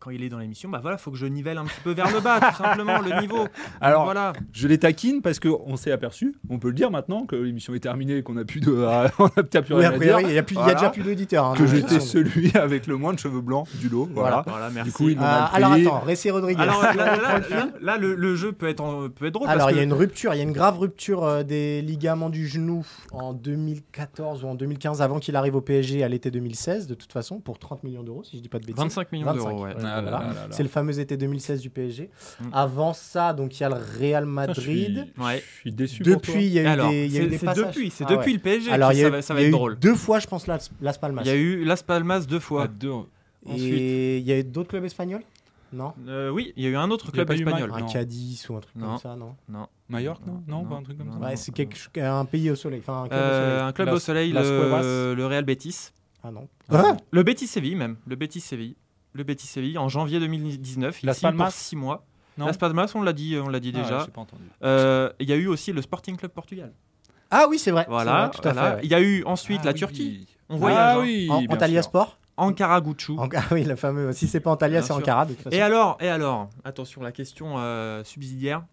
Quand 0.00 0.08
il 0.10 0.22
est 0.22 0.30
dans 0.30 0.38
l'émission, 0.38 0.70
bah 0.70 0.78
voilà, 0.80 0.96
faut 0.96 1.10
que 1.10 1.18
je 1.18 1.26
nivelle 1.26 1.58
un 1.58 1.64
petit 1.66 1.80
peu 1.84 1.92
vers 1.92 2.10
le 2.10 2.20
bas, 2.20 2.40
tout 2.40 2.56
simplement, 2.62 3.00
le 3.02 3.20
niveau. 3.20 3.36
Donc 3.36 3.50
Alors, 3.82 4.04
voilà. 4.04 4.32
Je 4.52 4.66
les 4.66 4.78
taquine 4.78 5.20
parce 5.20 5.38
qu'on 5.38 5.76
s'est 5.76 5.92
aperçu, 5.92 6.34
on 6.48 6.58
peut 6.58 6.68
le 6.68 6.74
dire 6.74 6.90
maintenant, 6.90 7.26
que 7.26 7.36
l'émission 7.36 7.74
est 7.74 7.80
terminée 7.80 8.16
et 8.16 8.22
qu'on 8.22 8.38
a 8.38 8.44
plus 8.46 8.60
de, 8.60 8.70
on 9.18 9.26
a 9.26 9.42
plus 9.42 9.74
Oui, 9.74 9.80
rien 9.86 9.92
à 9.92 9.98
dire. 9.98 10.20
il 10.20 10.32
y 10.32 10.38
a, 10.38 10.42
plus- 10.42 10.54
il 10.54 10.58
y 10.58 10.60
a 10.60 10.62
Voilà. 10.64 10.78
déjà 10.78 10.88
plus 10.90 11.02
d'auditeurs. 11.02 11.44
hein, 11.44 11.54
Que 11.54 11.66
j'étais 11.66 12.00
celui 12.00 12.50
avec 12.56 12.86
le 12.86 12.96
moins 12.96 13.12
de 13.12 13.18
cheveux 13.18 13.42
blancs 13.42 13.68
du 13.78 13.90
lot. 13.90 14.08
Voilà. 14.14 14.42
Voilà, 14.46 14.70
merci. 14.70 14.90
Du 14.90 14.96
coup, 14.96 15.08
ils 15.10 15.18
m'ont 15.18 15.22
Euh, 15.24 15.26
mal 15.26 15.48
pris. 15.50 15.56
alors 15.64 15.72
attends, 15.74 16.06
Jesse 16.08 16.28
Rodriguez. 16.30 16.62
Alors 16.62 16.82
là, 16.82 17.36
le 17.36 17.42
fil. 17.42 17.56
là, 17.56 17.68
là, 17.82 17.96
le, 17.98 18.14
le 18.14 18.36
jeu 18.36 18.52
peut 18.52 18.68
être, 18.70 18.80
en- 18.80 19.10
peut 19.10 19.26
être 19.26 19.34
drôle. 19.34 19.48
Alors, 19.50 19.70
il 19.70 19.76
y 19.76 19.80
a 19.80 19.82
une 19.82 19.92
rupture, 19.92 20.32
il 20.32 20.38
y 20.38 20.40
a 20.40 20.44
une 20.44 20.52
grave 20.52 20.78
rupture 20.78 21.24
euh, 21.24 21.42
des 21.42 21.82
ligaments 21.82 22.30
du 22.30 22.48
genou 22.48 22.86
en 23.12 23.34
2014 23.34 24.44
ou 24.44 24.48
en 24.48 24.54
2015, 24.54 25.02
avant 25.02 25.18
qu'il 25.18 25.36
arrive 25.36 25.56
au 25.56 25.60
PSG 25.60 26.02
à 26.02 26.08
l'été 26.08 26.30
2016, 26.30 26.86
de 26.86 26.94
toute 26.94 27.12
façon, 27.12 27.38
pour 27.40 27.58
30 27.58 27.84
millions 27.84 28.02
d'euros, 28.02 28.24
si 28.24 28.36
je 28.38 28.42
dis 28.42 28.48
pas 28.48 28.58
de 28.58 28.64
bêtises. 28.64 28.80
25 28.82 29.12
millions 29.12 29.26
25, 29.26 29.48
d'euros, 29.48 29.62
ouais. 29.64 29.74
ouais, 29.74 29.80
Ah 29.92 30.00
voilà. 30.02 30.32
C'est 30.50 30.62
le 30.62 30.68
fameux 30.68 30.98
été 30.98 31.16
2016 31.16 31.60
du 31.60 31.70
PSG. 31.70 32.10
Mm. 32.40 32.44
Avant 32.52 32.92
ça, 32.92 33.32
donc 33.32 33.58
il 33.58 33.62
y 33.62 33.66
a 33.66 33.68
le 33.68 33.74
Real 33.98 34.24
Putain, 34.26 34.52
je 34.54 34.60
suis- 34.60 34.72
Madrid. 34.88 35.12
Ouais. 35.18 35.42
Je 35.54 35.58
suis 35.60 35.72
déçu 35.72 36.02
Depuis, 36.02 36.46
il 36.46 36.52
y 36.52 36.58
a 36.58 36.62
eu 36.62 36.66
Alors, 36.66 36.90
des, 36.90 37.06
y 37.08 37.16
a 37.18 37.20
eu 37.20 37.22
c'est 37.24 37.26
des 37.28 37.38
c'est 37.38 37.46
passages. 37.46 37.66
depuis, 37.66 37.90
c'est 37.90 38.04
Ah 38.06 38.10
depuis 38.10 38.26
ouais. 38.32 38.32
le 38.34 38.38
PSG 38.40 38.70
Alors, 38.72 38.90
que 38.90 38.94
il 38.94 38.98
y 38.98 39.02
a, 39.02 39.04
ça 39.04 39.08
eu- 39.08 39.12
va, 39.12 39.22
ça 39.22 39.34
va 39.34 39.40
il 39.40 39.42
y 39.42 39.46
a 39.46 39.48
être 39.48 39.52
drôle. 39.52 39.78
deux 39.78 39.94
fois, 39.94 40.18
je 40.18 40.26
pense, 40.26 40.46
Las, 40.46 40.70
Las 40.80 40.98
Palmas. 40.98 41.22
Il 41.24 41.28
y 41.28 41.30
a 41.30 41.36
eu 41.36 41.64
Las 41.64 41.82
Palmas 41.82 42.20
deux 42.20 42.40
fois. 42.40 42.62
Ah, 42.64 42.68
deux. 42.68 42.90
ensuite. 42.90 43.62
Et 43.72 44.18
il 44.18 44.24
y 44.24 44.32
a 44.32 44.38
eu 44.38 44.44
d'autres 44.44 44.68
clubs 44.70 44.84
espagnols? 44.84 45.22
Non 45.72 45.92
Euh, 46.08 46.30
oui, 46.30 46.52
il 46.56 46.64
y 46.64 46.66
a 46.66 46.70
eu 46.70 46.76
un 46.76 46.90
autre 46.90 47.12
club 47.12 47.30
espagnol. 47.30 47.70
Un. 47.72 47.86
Cadiz 47.86 48.48
ou 48.50 48.56
un 48.56 48.60
truc 48.60 48.74
Non. 48.74 48.88
comme 48.88 48.98
ça, 48.98 49.14
non 49.14 49.36
non 49.48 49.66
Non, 49.88 49.98
Non, 50.48 50.64
pas 50.64 50.74
un 50.74 50.82
truc 50.82 50.98
comme 50.98 51.06
non, 51.06 51.20
ça. 51.20 51.26
Ouais, 51.28 51.36
c'est 51.36 51.52
quelque... 51.52 51.76
un 52.00 52.24
pays 52.24 52.50
au 52.50 52.56
soleil. 52.56 52.80
Enfin, 52.84 53.04
un 53.04 53.08
club 53.08 53.20
au 53.20 53.22
Euh, 53.22 53.30
soleil. 53.40 53.68
un 53.68 53.72
club 53.72 53.86
Las- 53.86 53.94
au 53.94 53.98
soleil, 54.00 54.32
Las 54.32 54.46
le, 54.48 55.26
Real 55.26 55.44
Betis. 55.44 55.90
Ah 56.24 56.30
non. 56.32 56.48
Ah. 56.70 56.96
Le 57.12 57.22
Betis 57.22 57.46
Séville 57.46 57.76
même. 57.76 57.96
Le 58.06 58.16
Betis 58.16 58.40
Séville. 58.40 58.74
Le 59.12 59.24
Betis 59.24 59.46
Séville 59.46 59.78
en 59.78 59.88
janvier 59.88 60.20
2019. 60.20 61.02
Las 61.02 61.16
ici 61.16 61.22
Palmas 61.22 61.44
pour 61.44 61.52
6 61.52 61.76
mois. 61.76 62.06
Non. 62.38 62.46
Las 62.46 62.56
Palmas, 62.58 62.92
on 62.94 63.02
l'a 63.02 63.12
dit, 63.12 63.36
on 63.38 63.48
l'a 63.48 63.60
dit 63.60 63.72
Ah, 63.74 63.82
déjà. 63.82 64.04
j'ai 64.04 64.10
pas 64.12 64.20
entendu. 64.20 64.42
Euh, 64.62 65.10
Il 65.20 65.28
y 65.28 65.32
a 65.32 65.36
eu 65.36 65.46
aussi 65.48 65.72
le 65.72 65.82
Sporting 65.82 66.16
Club 66.16 66.30
Portugal. 66.30 66.72
Ah 67.30 67.46
oui, 67.48 67.58
c'est 67.58 67.70
vrai. 67.70 67.86
Voilà, 67.88 68.26
vrai, 68.28 68.30
tout 68.30 68.48
à 68.48 68.52
voilà. 68.52 68.70
fait. 68.70 68.74
ouais. 68.76 68.80
Il 68.84 68.90
y 68.90 68.94
a 68.94 69.00
eu 69.00 69.22
ensuite 69.24 69.60
Ah 69.62 69.66
la 69.66 69.72
oui. 69.72 69.78
Turquie. 69.78 70.26
On 70.48 70.54
Ah 70.54 70.58
voyage. 70.58 70.96
hein. 70.96 71.00
oui, 71.02 71.28
En, 71.30 71.40
bien 71.42 71.48
Antalya. 71.56 71.82
Sport 71.82 72.18
Ankara 72.36 72.80
Gucci. 72.80 73.12
En- 73.18 73.28
Ah 73.36 73.42
oui, 73.52 73.64
la 73.64 73.76
fameuse. 73.76 74.16
Si 74.16 74.26
c'est 74.26 74.40
pas 74.40 74.50
Antalya, 74.50 74.82
c'est. 74.82 74.92
Ankara 74.92 75.26
de 75.26 75.34
toute 75.34 75.42
façon. 75.42 75.56
Et 75.56 75.60
alors, 75.60 75.96
et 76.00 76.08
alors, 76.08 76.48
attention, 76.64 77.02
la 77.02 77.12
question 77.12 77.54
euh, 77.58 78.02
subsidiaire. 78.04 78.64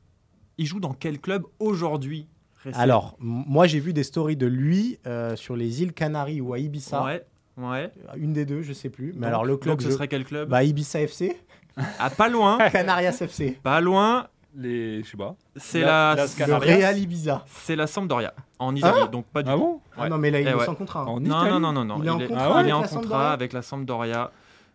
Il 0.60 0.66
joue 0.66 0.80
dans 0.80 0.94
quel 0.94 1.20
club 1.20 1.44
aujourd'hui 1.60 2.28
Alors, 2.74 3.16
moi 3.20 3.68
j'ai 3.68 3.80
vu 3.80 3.94
des 3.94 4.04
stories 4.04 4.38
de 4.38 4.48
lui 4.48 4.98
euh, 5.06 5.36
sur 5.36 5.56
les 5.56 5.84
îles 5.84 5.94
Canaries 5.94 6.42
ou 6.42 6.54
à 6.54 6.60
Ibiza. 6.60 7.04
Ouais, 7.04 7.24
ouais. 7.58 7.92
Une 8.18 8.34
des 8.34 8.46
deux, 8.46 8.62
je 8.62 8.74
sais 8.74 8.90
plus. 8.90 9.08
Mais 9.14 9.22
Donc- 9.22 9.26
alors 9.28 9.46
le 9.46 9.58
club, 9.58 9.74
donc 9.76 9.82
ce 9.82 9.88
je- 9.88 9.94
serait 9.94 10.08
quel 10.08 10.26
club 10.26 10.50
bah, 10.50 10.64
Ibiza 10.64 11.02
FC, 11.02 11.38
Ah, 12.00 12.10
pas 12.10 12.30
loin, 12.30 12.58
Canarias 12.72 13.18
FC, 13.22 13.58
pas 13.64 13.82
loin. 13.82 14.28
Les, 14.60 15.04
je 15.04 15.10
sais 15.12 15.18
pas. 15.18 15.36
C'est 15.56 15.82
La- 15.82 16.16
la, 16.16 16.26
le. 16.48 16.56
Real 16.56 16.98
Ibiza. 16.98 17.46
c'est 17.48 17.76
la 17.76 17.86
Sampdoria 17.86 18.34
en 18.58 18.76
Italie. 18.76 19.08
donc 19.12 19.26
pas 19.28 19.44
du 19.44 19.50
Ah 19.50 19.54
tout. 19.54 19.60
bon 19.60 19.82
Ah 19.96 20.02
Ouais. 20.04 20.10
non, 20.10 20.18
mais 20.18 20.32
là 20.32 20.42
il 20.42 20.48
Eh 20.48 20.50
est 20.50 20.54
ouais. 20.56 20.66
sans 20.66 20.74
contrat. 20.74 21.06
En 21.06 21.20
Non, 21.20 21.46
non, 21.46 21.60
non, 21.60 21.72
non, 21.74 21.86
non. 21.86 22.00
Il 22.02 22.08
est 22.08 22.10
en 22.10 22.20
est, 22.20 22.28
contrat 22.28 22.48
il 22.50 22.54
avec 22.62 22.70
est 22.70 22.74
en 22.74 22.82
la 22.82 22.88
contrat 22.88 23.02
Sampdoria 23.04 23.32
avec 23.32 23.54
la 23.54 23.62
Sampdoria, 23.62 24.32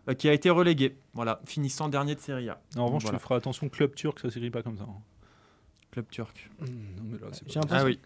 euh, 0.09 0.13
qui 0.13 0.29
a 0.29 0.33
été 0.33 0.49
relégué. 0.49 0.95
Voilà, 1.13 1.41
finissant 1.45 1.89
dernier 1.89 2.15
de 2.15 2.21
Serie 2.21 2.47
A. 2.49 2.59
En 2.77 2.85
revanche, 2.85 3.03
Voilà. 3.03 3.17
tu 3.17 3.23
feras 3.23 3.35
attention, 3.35 3.67
club 3.67 3.93
turc, 3.93 4.19
ça 4.19 4.29
s'écrit 4.31 4.51
pas 4.51 4.61
comme 4.63 4.77
ça. 4.77 4.85
hein. 4.87 5.01
Club 5.91 6.05
turc. 6.09 6.49
Non, 6.61 6.67
mais 7.03 7.17
là, 7.19 7.27
pas- 7.67 7.75
Ah 7.75 7.83
oui. 7.83 7.99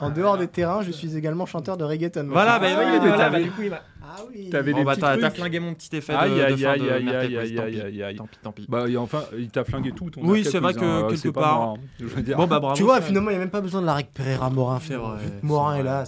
En 0.00 0.10
dehors 0.10 0.36
des 0.38 0.46
terrains, 0.46 0.82
je 0.82 0.92
suis 0.92 1.16
également 1.16 1.44
chanteur 1.46 1.76
de 1.76 1.84
reggaeton. 1.84 2.28
Voilà, 2.30 2.58
bah, 2.60 2.66
ah, 2.70 2.80
oui, 2.84 2.98
voilà, 3.00 3.30
bah, 3.30 3.40
du 3.42 3.50
coup, 3.50 3.62
il 3.62 3.70
m'a- 3.70 3.80
Ah 4.10 4.20
oui. 4.28 4.48
T'avais 4.50 4.72
Bon, 4.72 4.78
des 4.78 4.84
bah, 4.84 4.92
petits 4.92 5.00
t'as 5.02 5.16
t'as 5.16 5.22
trucs. 5.28 5.34
flingué 5.40 5.60
mon 5.60 5.74
petit 5.74 5.94
effet 5.96 6.12
de, 6.14 6.18
Aïe, 6.18 6.30
de 6.34 6.40
aïe, 6.40 6.58
fin 6.58 6.68
aïe, 6.70 6.80
aïe, 6.90 7.08
aïe, 7.08 7.36
aïe, 7.36 7.54
tant 7.54 7.62
aïe, 7.64 7.72
pis. 7.74 7.80
aïe, 7.82 8.02
aïe. 8.02 8.16
Tant 8.16 8.26
pis, 8.26 8.38
tant 8.42 8.52
pis. 8.52 8.66
Bah, 8.68 8.88
et 8.88 8.96
enfin, 8.96 9.22
il 9.36 9.50
t'a 9.50 9.64
flingué 9.64 9.92
tout 9.92 10.08
ton 10.10 10.22
Oui, 10.24 10.44
c'est 10.44 10.58
vrai 10.60 10.72
que 10.72 10.80
hein, 11.04 11.06
quelque 11.10 11.28
part- 11.28 11.58
moi, 11.60 11.76
je 12.00 12.04
veux 12.06 12.22
dire. 12.22 12.36
Bon, 12.38 12.46
bah 12.46 12.58
bravo. 12.58 12.74
Tu 12.74 12.82
vois, 12.84 13.00
finalement, 13.02 13.30
il 13.30 13.34
n'y 13.34 13.36
a 13.36 13.40
même 13.40 13.50
pas 13.50 13.60
besoin 13.60 13.80
de 13.82 13.86
la 13.86 13.94
récupérer 13.94 14.34
à 14.40 14.48
Morin. 14.50 14.80
C'est 14.82 14.96
Morin 15.42 15.76
est 15.76 15.82
là, 15.82 16.04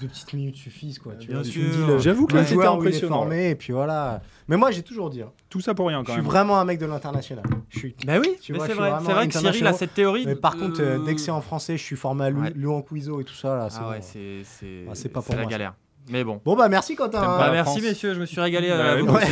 deux 0.00 0.08
petites 0.08 0.32
minutes 0.32 0.56
suffisent. 0.56 0.98
Quoi. 0.98 1.14
Tu 1.16 1.28
Bien 1.28 1.44
sûr. 1.44 1.98
J'avoue 2.00 2.26
que 2.26 2.36
là, 2.36 2.44
c'était 2.44 2.64
impressionnant. 2.66 3.16
formé, 3.16 3.50
et 3.50 3.54
puis 3.54 3.72
voilà. 3.72 4.22
Mais 4.48 4.56
moi, 4.56 4.70
j'ai 4.70 4.82
toujours 4.82 5.08
dit, 5.10 5.22
hein, 5.22 5.30
Tout 5.48 5.60
ça 5.60 5.72
pour 5.74 5.86
rien 5.88 6.00
je 6.00 6.06
quand 6.06 6.12
suis 6.12 6.20
même. 6.20 6.30
vraiment 6.30 6.58
un 6.58 6.64
mec 6.66 6.78
de 6.78 6.84
l'international. 6.86 7.44
Je 7.70 7.78
suis 7.78 7.96
Bah 8.06 8.18
oui, 8.20 8.28
c'est 8.32 8.38
je 8.38 8.42
suis 8.42 8.52
vrai. 8.54 8.68
C'est 8.68 8.74
vrai 8.74 9.26
que 9.26 9.32
Cyril 9.32 9.46
a 9.46 9.48
international. 9.48 9.74
cette 9.74 9.94
théorie. 9.94 10.24
Mais 10.26 10.34
par 10.36 10.56
contre, 10.56 10.80
euh, 10.82 10.98
dès 11.04 11.14
que 11.14 11.20
c'est 11.20 11.30
en 11.30 11.40
français, 11.40 11.76
je 11.78 11.82
suis 11.82 11.96
formé 11.96 12.24
à. 12.26 12.30
Louan 12.30 12.82
Cuiso 12.82 13.20
et 13.20 13.24
tout 13.24 13.34
ça. 13.34 13.56
Là, 13.56 13.68
Ah 13.78 13.90
ouais, 13.90 13.98
c'est 14.00 14.42
c'est 14.44 14.84
Ah, 14.88 14.94
c'est 14.94 15.08
pas 15.08 15.20
pour 15.20 15.28
c'est 15.30 15.36
la 15.36 15.42
moi, 15.42 15.50
galère. 15.50 15.74
Mais 16.10 16.22
bon. 16.22 16.40
Bon 16.44 16.54
bah 16.54 16.68
merci 16.68 16.96
Quentin. 16.96 17.20
Bah, 17.20 17.48
merci 17.50 17.78
France. 17.78 17.82
messieurs, 17.88 18.14
je 18.14 18.20
me 18.20 18.26
suis 18.26 18.40
régalé. 18.40 18.68
Bah 18.68 18.74
euh, 18.74 19.02
vous, 19.02 19.14
Ouais, 19.14 19.22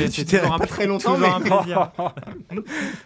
un- 0.43 0.59
pas 0.59 0.67
très 0.67 0.87
longtemps, 0.87 1.15
toujours 1.15 1.29
mais- 1.41 1.53
un 1.53 1.59
plaisir. 1.59 1.91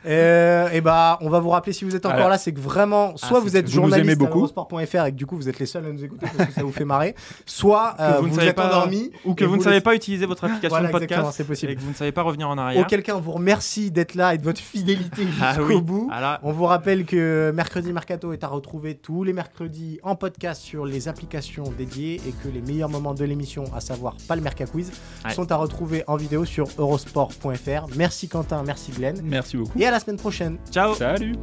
Euh, 0.07 0.69
et 0.71 0.81
bah, 0.81 1.19
on 1.21 1.29
va 1.31 1.41
vous 1.41 1.51
rappeler 1.51 1.73
si 1.73 1.85
vous 1.85 1.95
êtes 1.97 2.07
encore 2.07 2.17
Alors. 2.19 2.29
là, 2.29 2.39
c'est 2.39 2.53
que 2.53 2.61
vraiment, 2.61 3.17
soit 3.17 3.39
Ah, 3.39 3.41
vous 3.41 3.49
c'est- 3.51 3.59
êtes 3.59 3.67
vous 3.67 3.73
journaliste 3.73 4.19
beaucoup. 4.19 4.39
Eurosport.fr 4.39 5.07
et 5.07 5.11
que 5.11 5.17
du 5.17 5.27
coup 5.27 5.37
vous 5.37 5.49
êtes 5.49 5.59
les 5.59 5.67
seuls 5.67 5.85
à 5.85 5.91
nous 5.93 6.05
écouter 6.05 6.27
parce 6.37 6.49
que 6.49 6.55
ça 6.55 6.63
vous 6.63 6.73
fait 6.73 6.85
marrer, 6.85 7.15
soit 7.45 7.95
euh, 8.01 8.15
Que 8.19 8.23
vous 8.23 8.29
vous, 8.35 8.41
êtes 8.41 8.55
pas- 8.55 8.67
endormi 8.69 9.11
Ou 9.25 9.35
que 9.35 9.45
vous 9.45 9.53
ne 9.53 9.57
vous 9.59 9.65
savez 9.65 9.81
pas 9.81 9.95
utiliser 9.95 10.27
votre 10.27 10.45
application 10.45 10.69
Voilà, 10.69 10.87
de 10.89 10.93
podcast 10.93 11.31
c'est 11.33 11.45
possible. 11.45 11.73
et 11.73 11.77
que 11.77 11.81
vous 11.81 11.91
ne 11.91 11.95
savez 11.95 12.13
pas 12.13 12.23
revenir 12.23 12.49
en 12.49 12.59
arrière. 12.59 12.81
Auquel 12.83 13.03
cas, 13.03 13.17
on 13.17 13.21
vous 13.21 13.33
remercie 13.33 13.91
d'être 13.91 14.15
là 14.15 14.35
et 14.35 14.39
de 14.39 14.45
votre 14.45 14.61
fidélité 14.61 15.27
Ah 15.43 15.55
jusqu'au 15.55 15.81
bout. 15.81 16.09
Ah 16.13 16.39
On 16.43 16.53
vous 16.53 16.65
rappelle 16.67 17.05
que 17.05 17.51
Mercredi 17.55 17.93
Mercato 17.93 18.33
est 18.33 18.45
à 18.45 18.49
retrouver 18.49 18.95
tous 18.95 19.25
les 19.25 19.33
mercredis 19.33 19.99
en 20.03 20.15
podcast 20.15 20.63
sur 20.63 20.85
les 20.87 21.09
applications 21.09 21.65
dédiées 21.77 22.21
et 22.27 22.33
que 22.33 22.49
les 22.53 22.61
meilleurs 22.61 22.89
moments 22.89 23.15
de 23.15 23.25
l'émission, 23.25 23.56
à 23.75 23.81
savoir 23.81 24.17
Palmerca 24.29 24.67
Quiz, 24.67 24.93
sont 25.35 25.51
à 25.51 25.57
retrouver 25.57 26.05
en 26.07 26.17
vidéo 26.17 26.45
sur 26.45 26.69
eurosport.fr. 26.79 27.87
Merci 27.97 28.29
Quentin, 28.29 28.63
merci 28.65 28.93
Glenn. 28.93 29.21
Merci 29.23 29.57
beaucoup. 29.57 29.79
Et 29.79 29.87
à 29.87 29.91
la 29.91 30.01
semaine 30.01 30.19
prochaine. 30.19 30.59
Ciao. 30.71 30.95
Salut. 30.95 31.35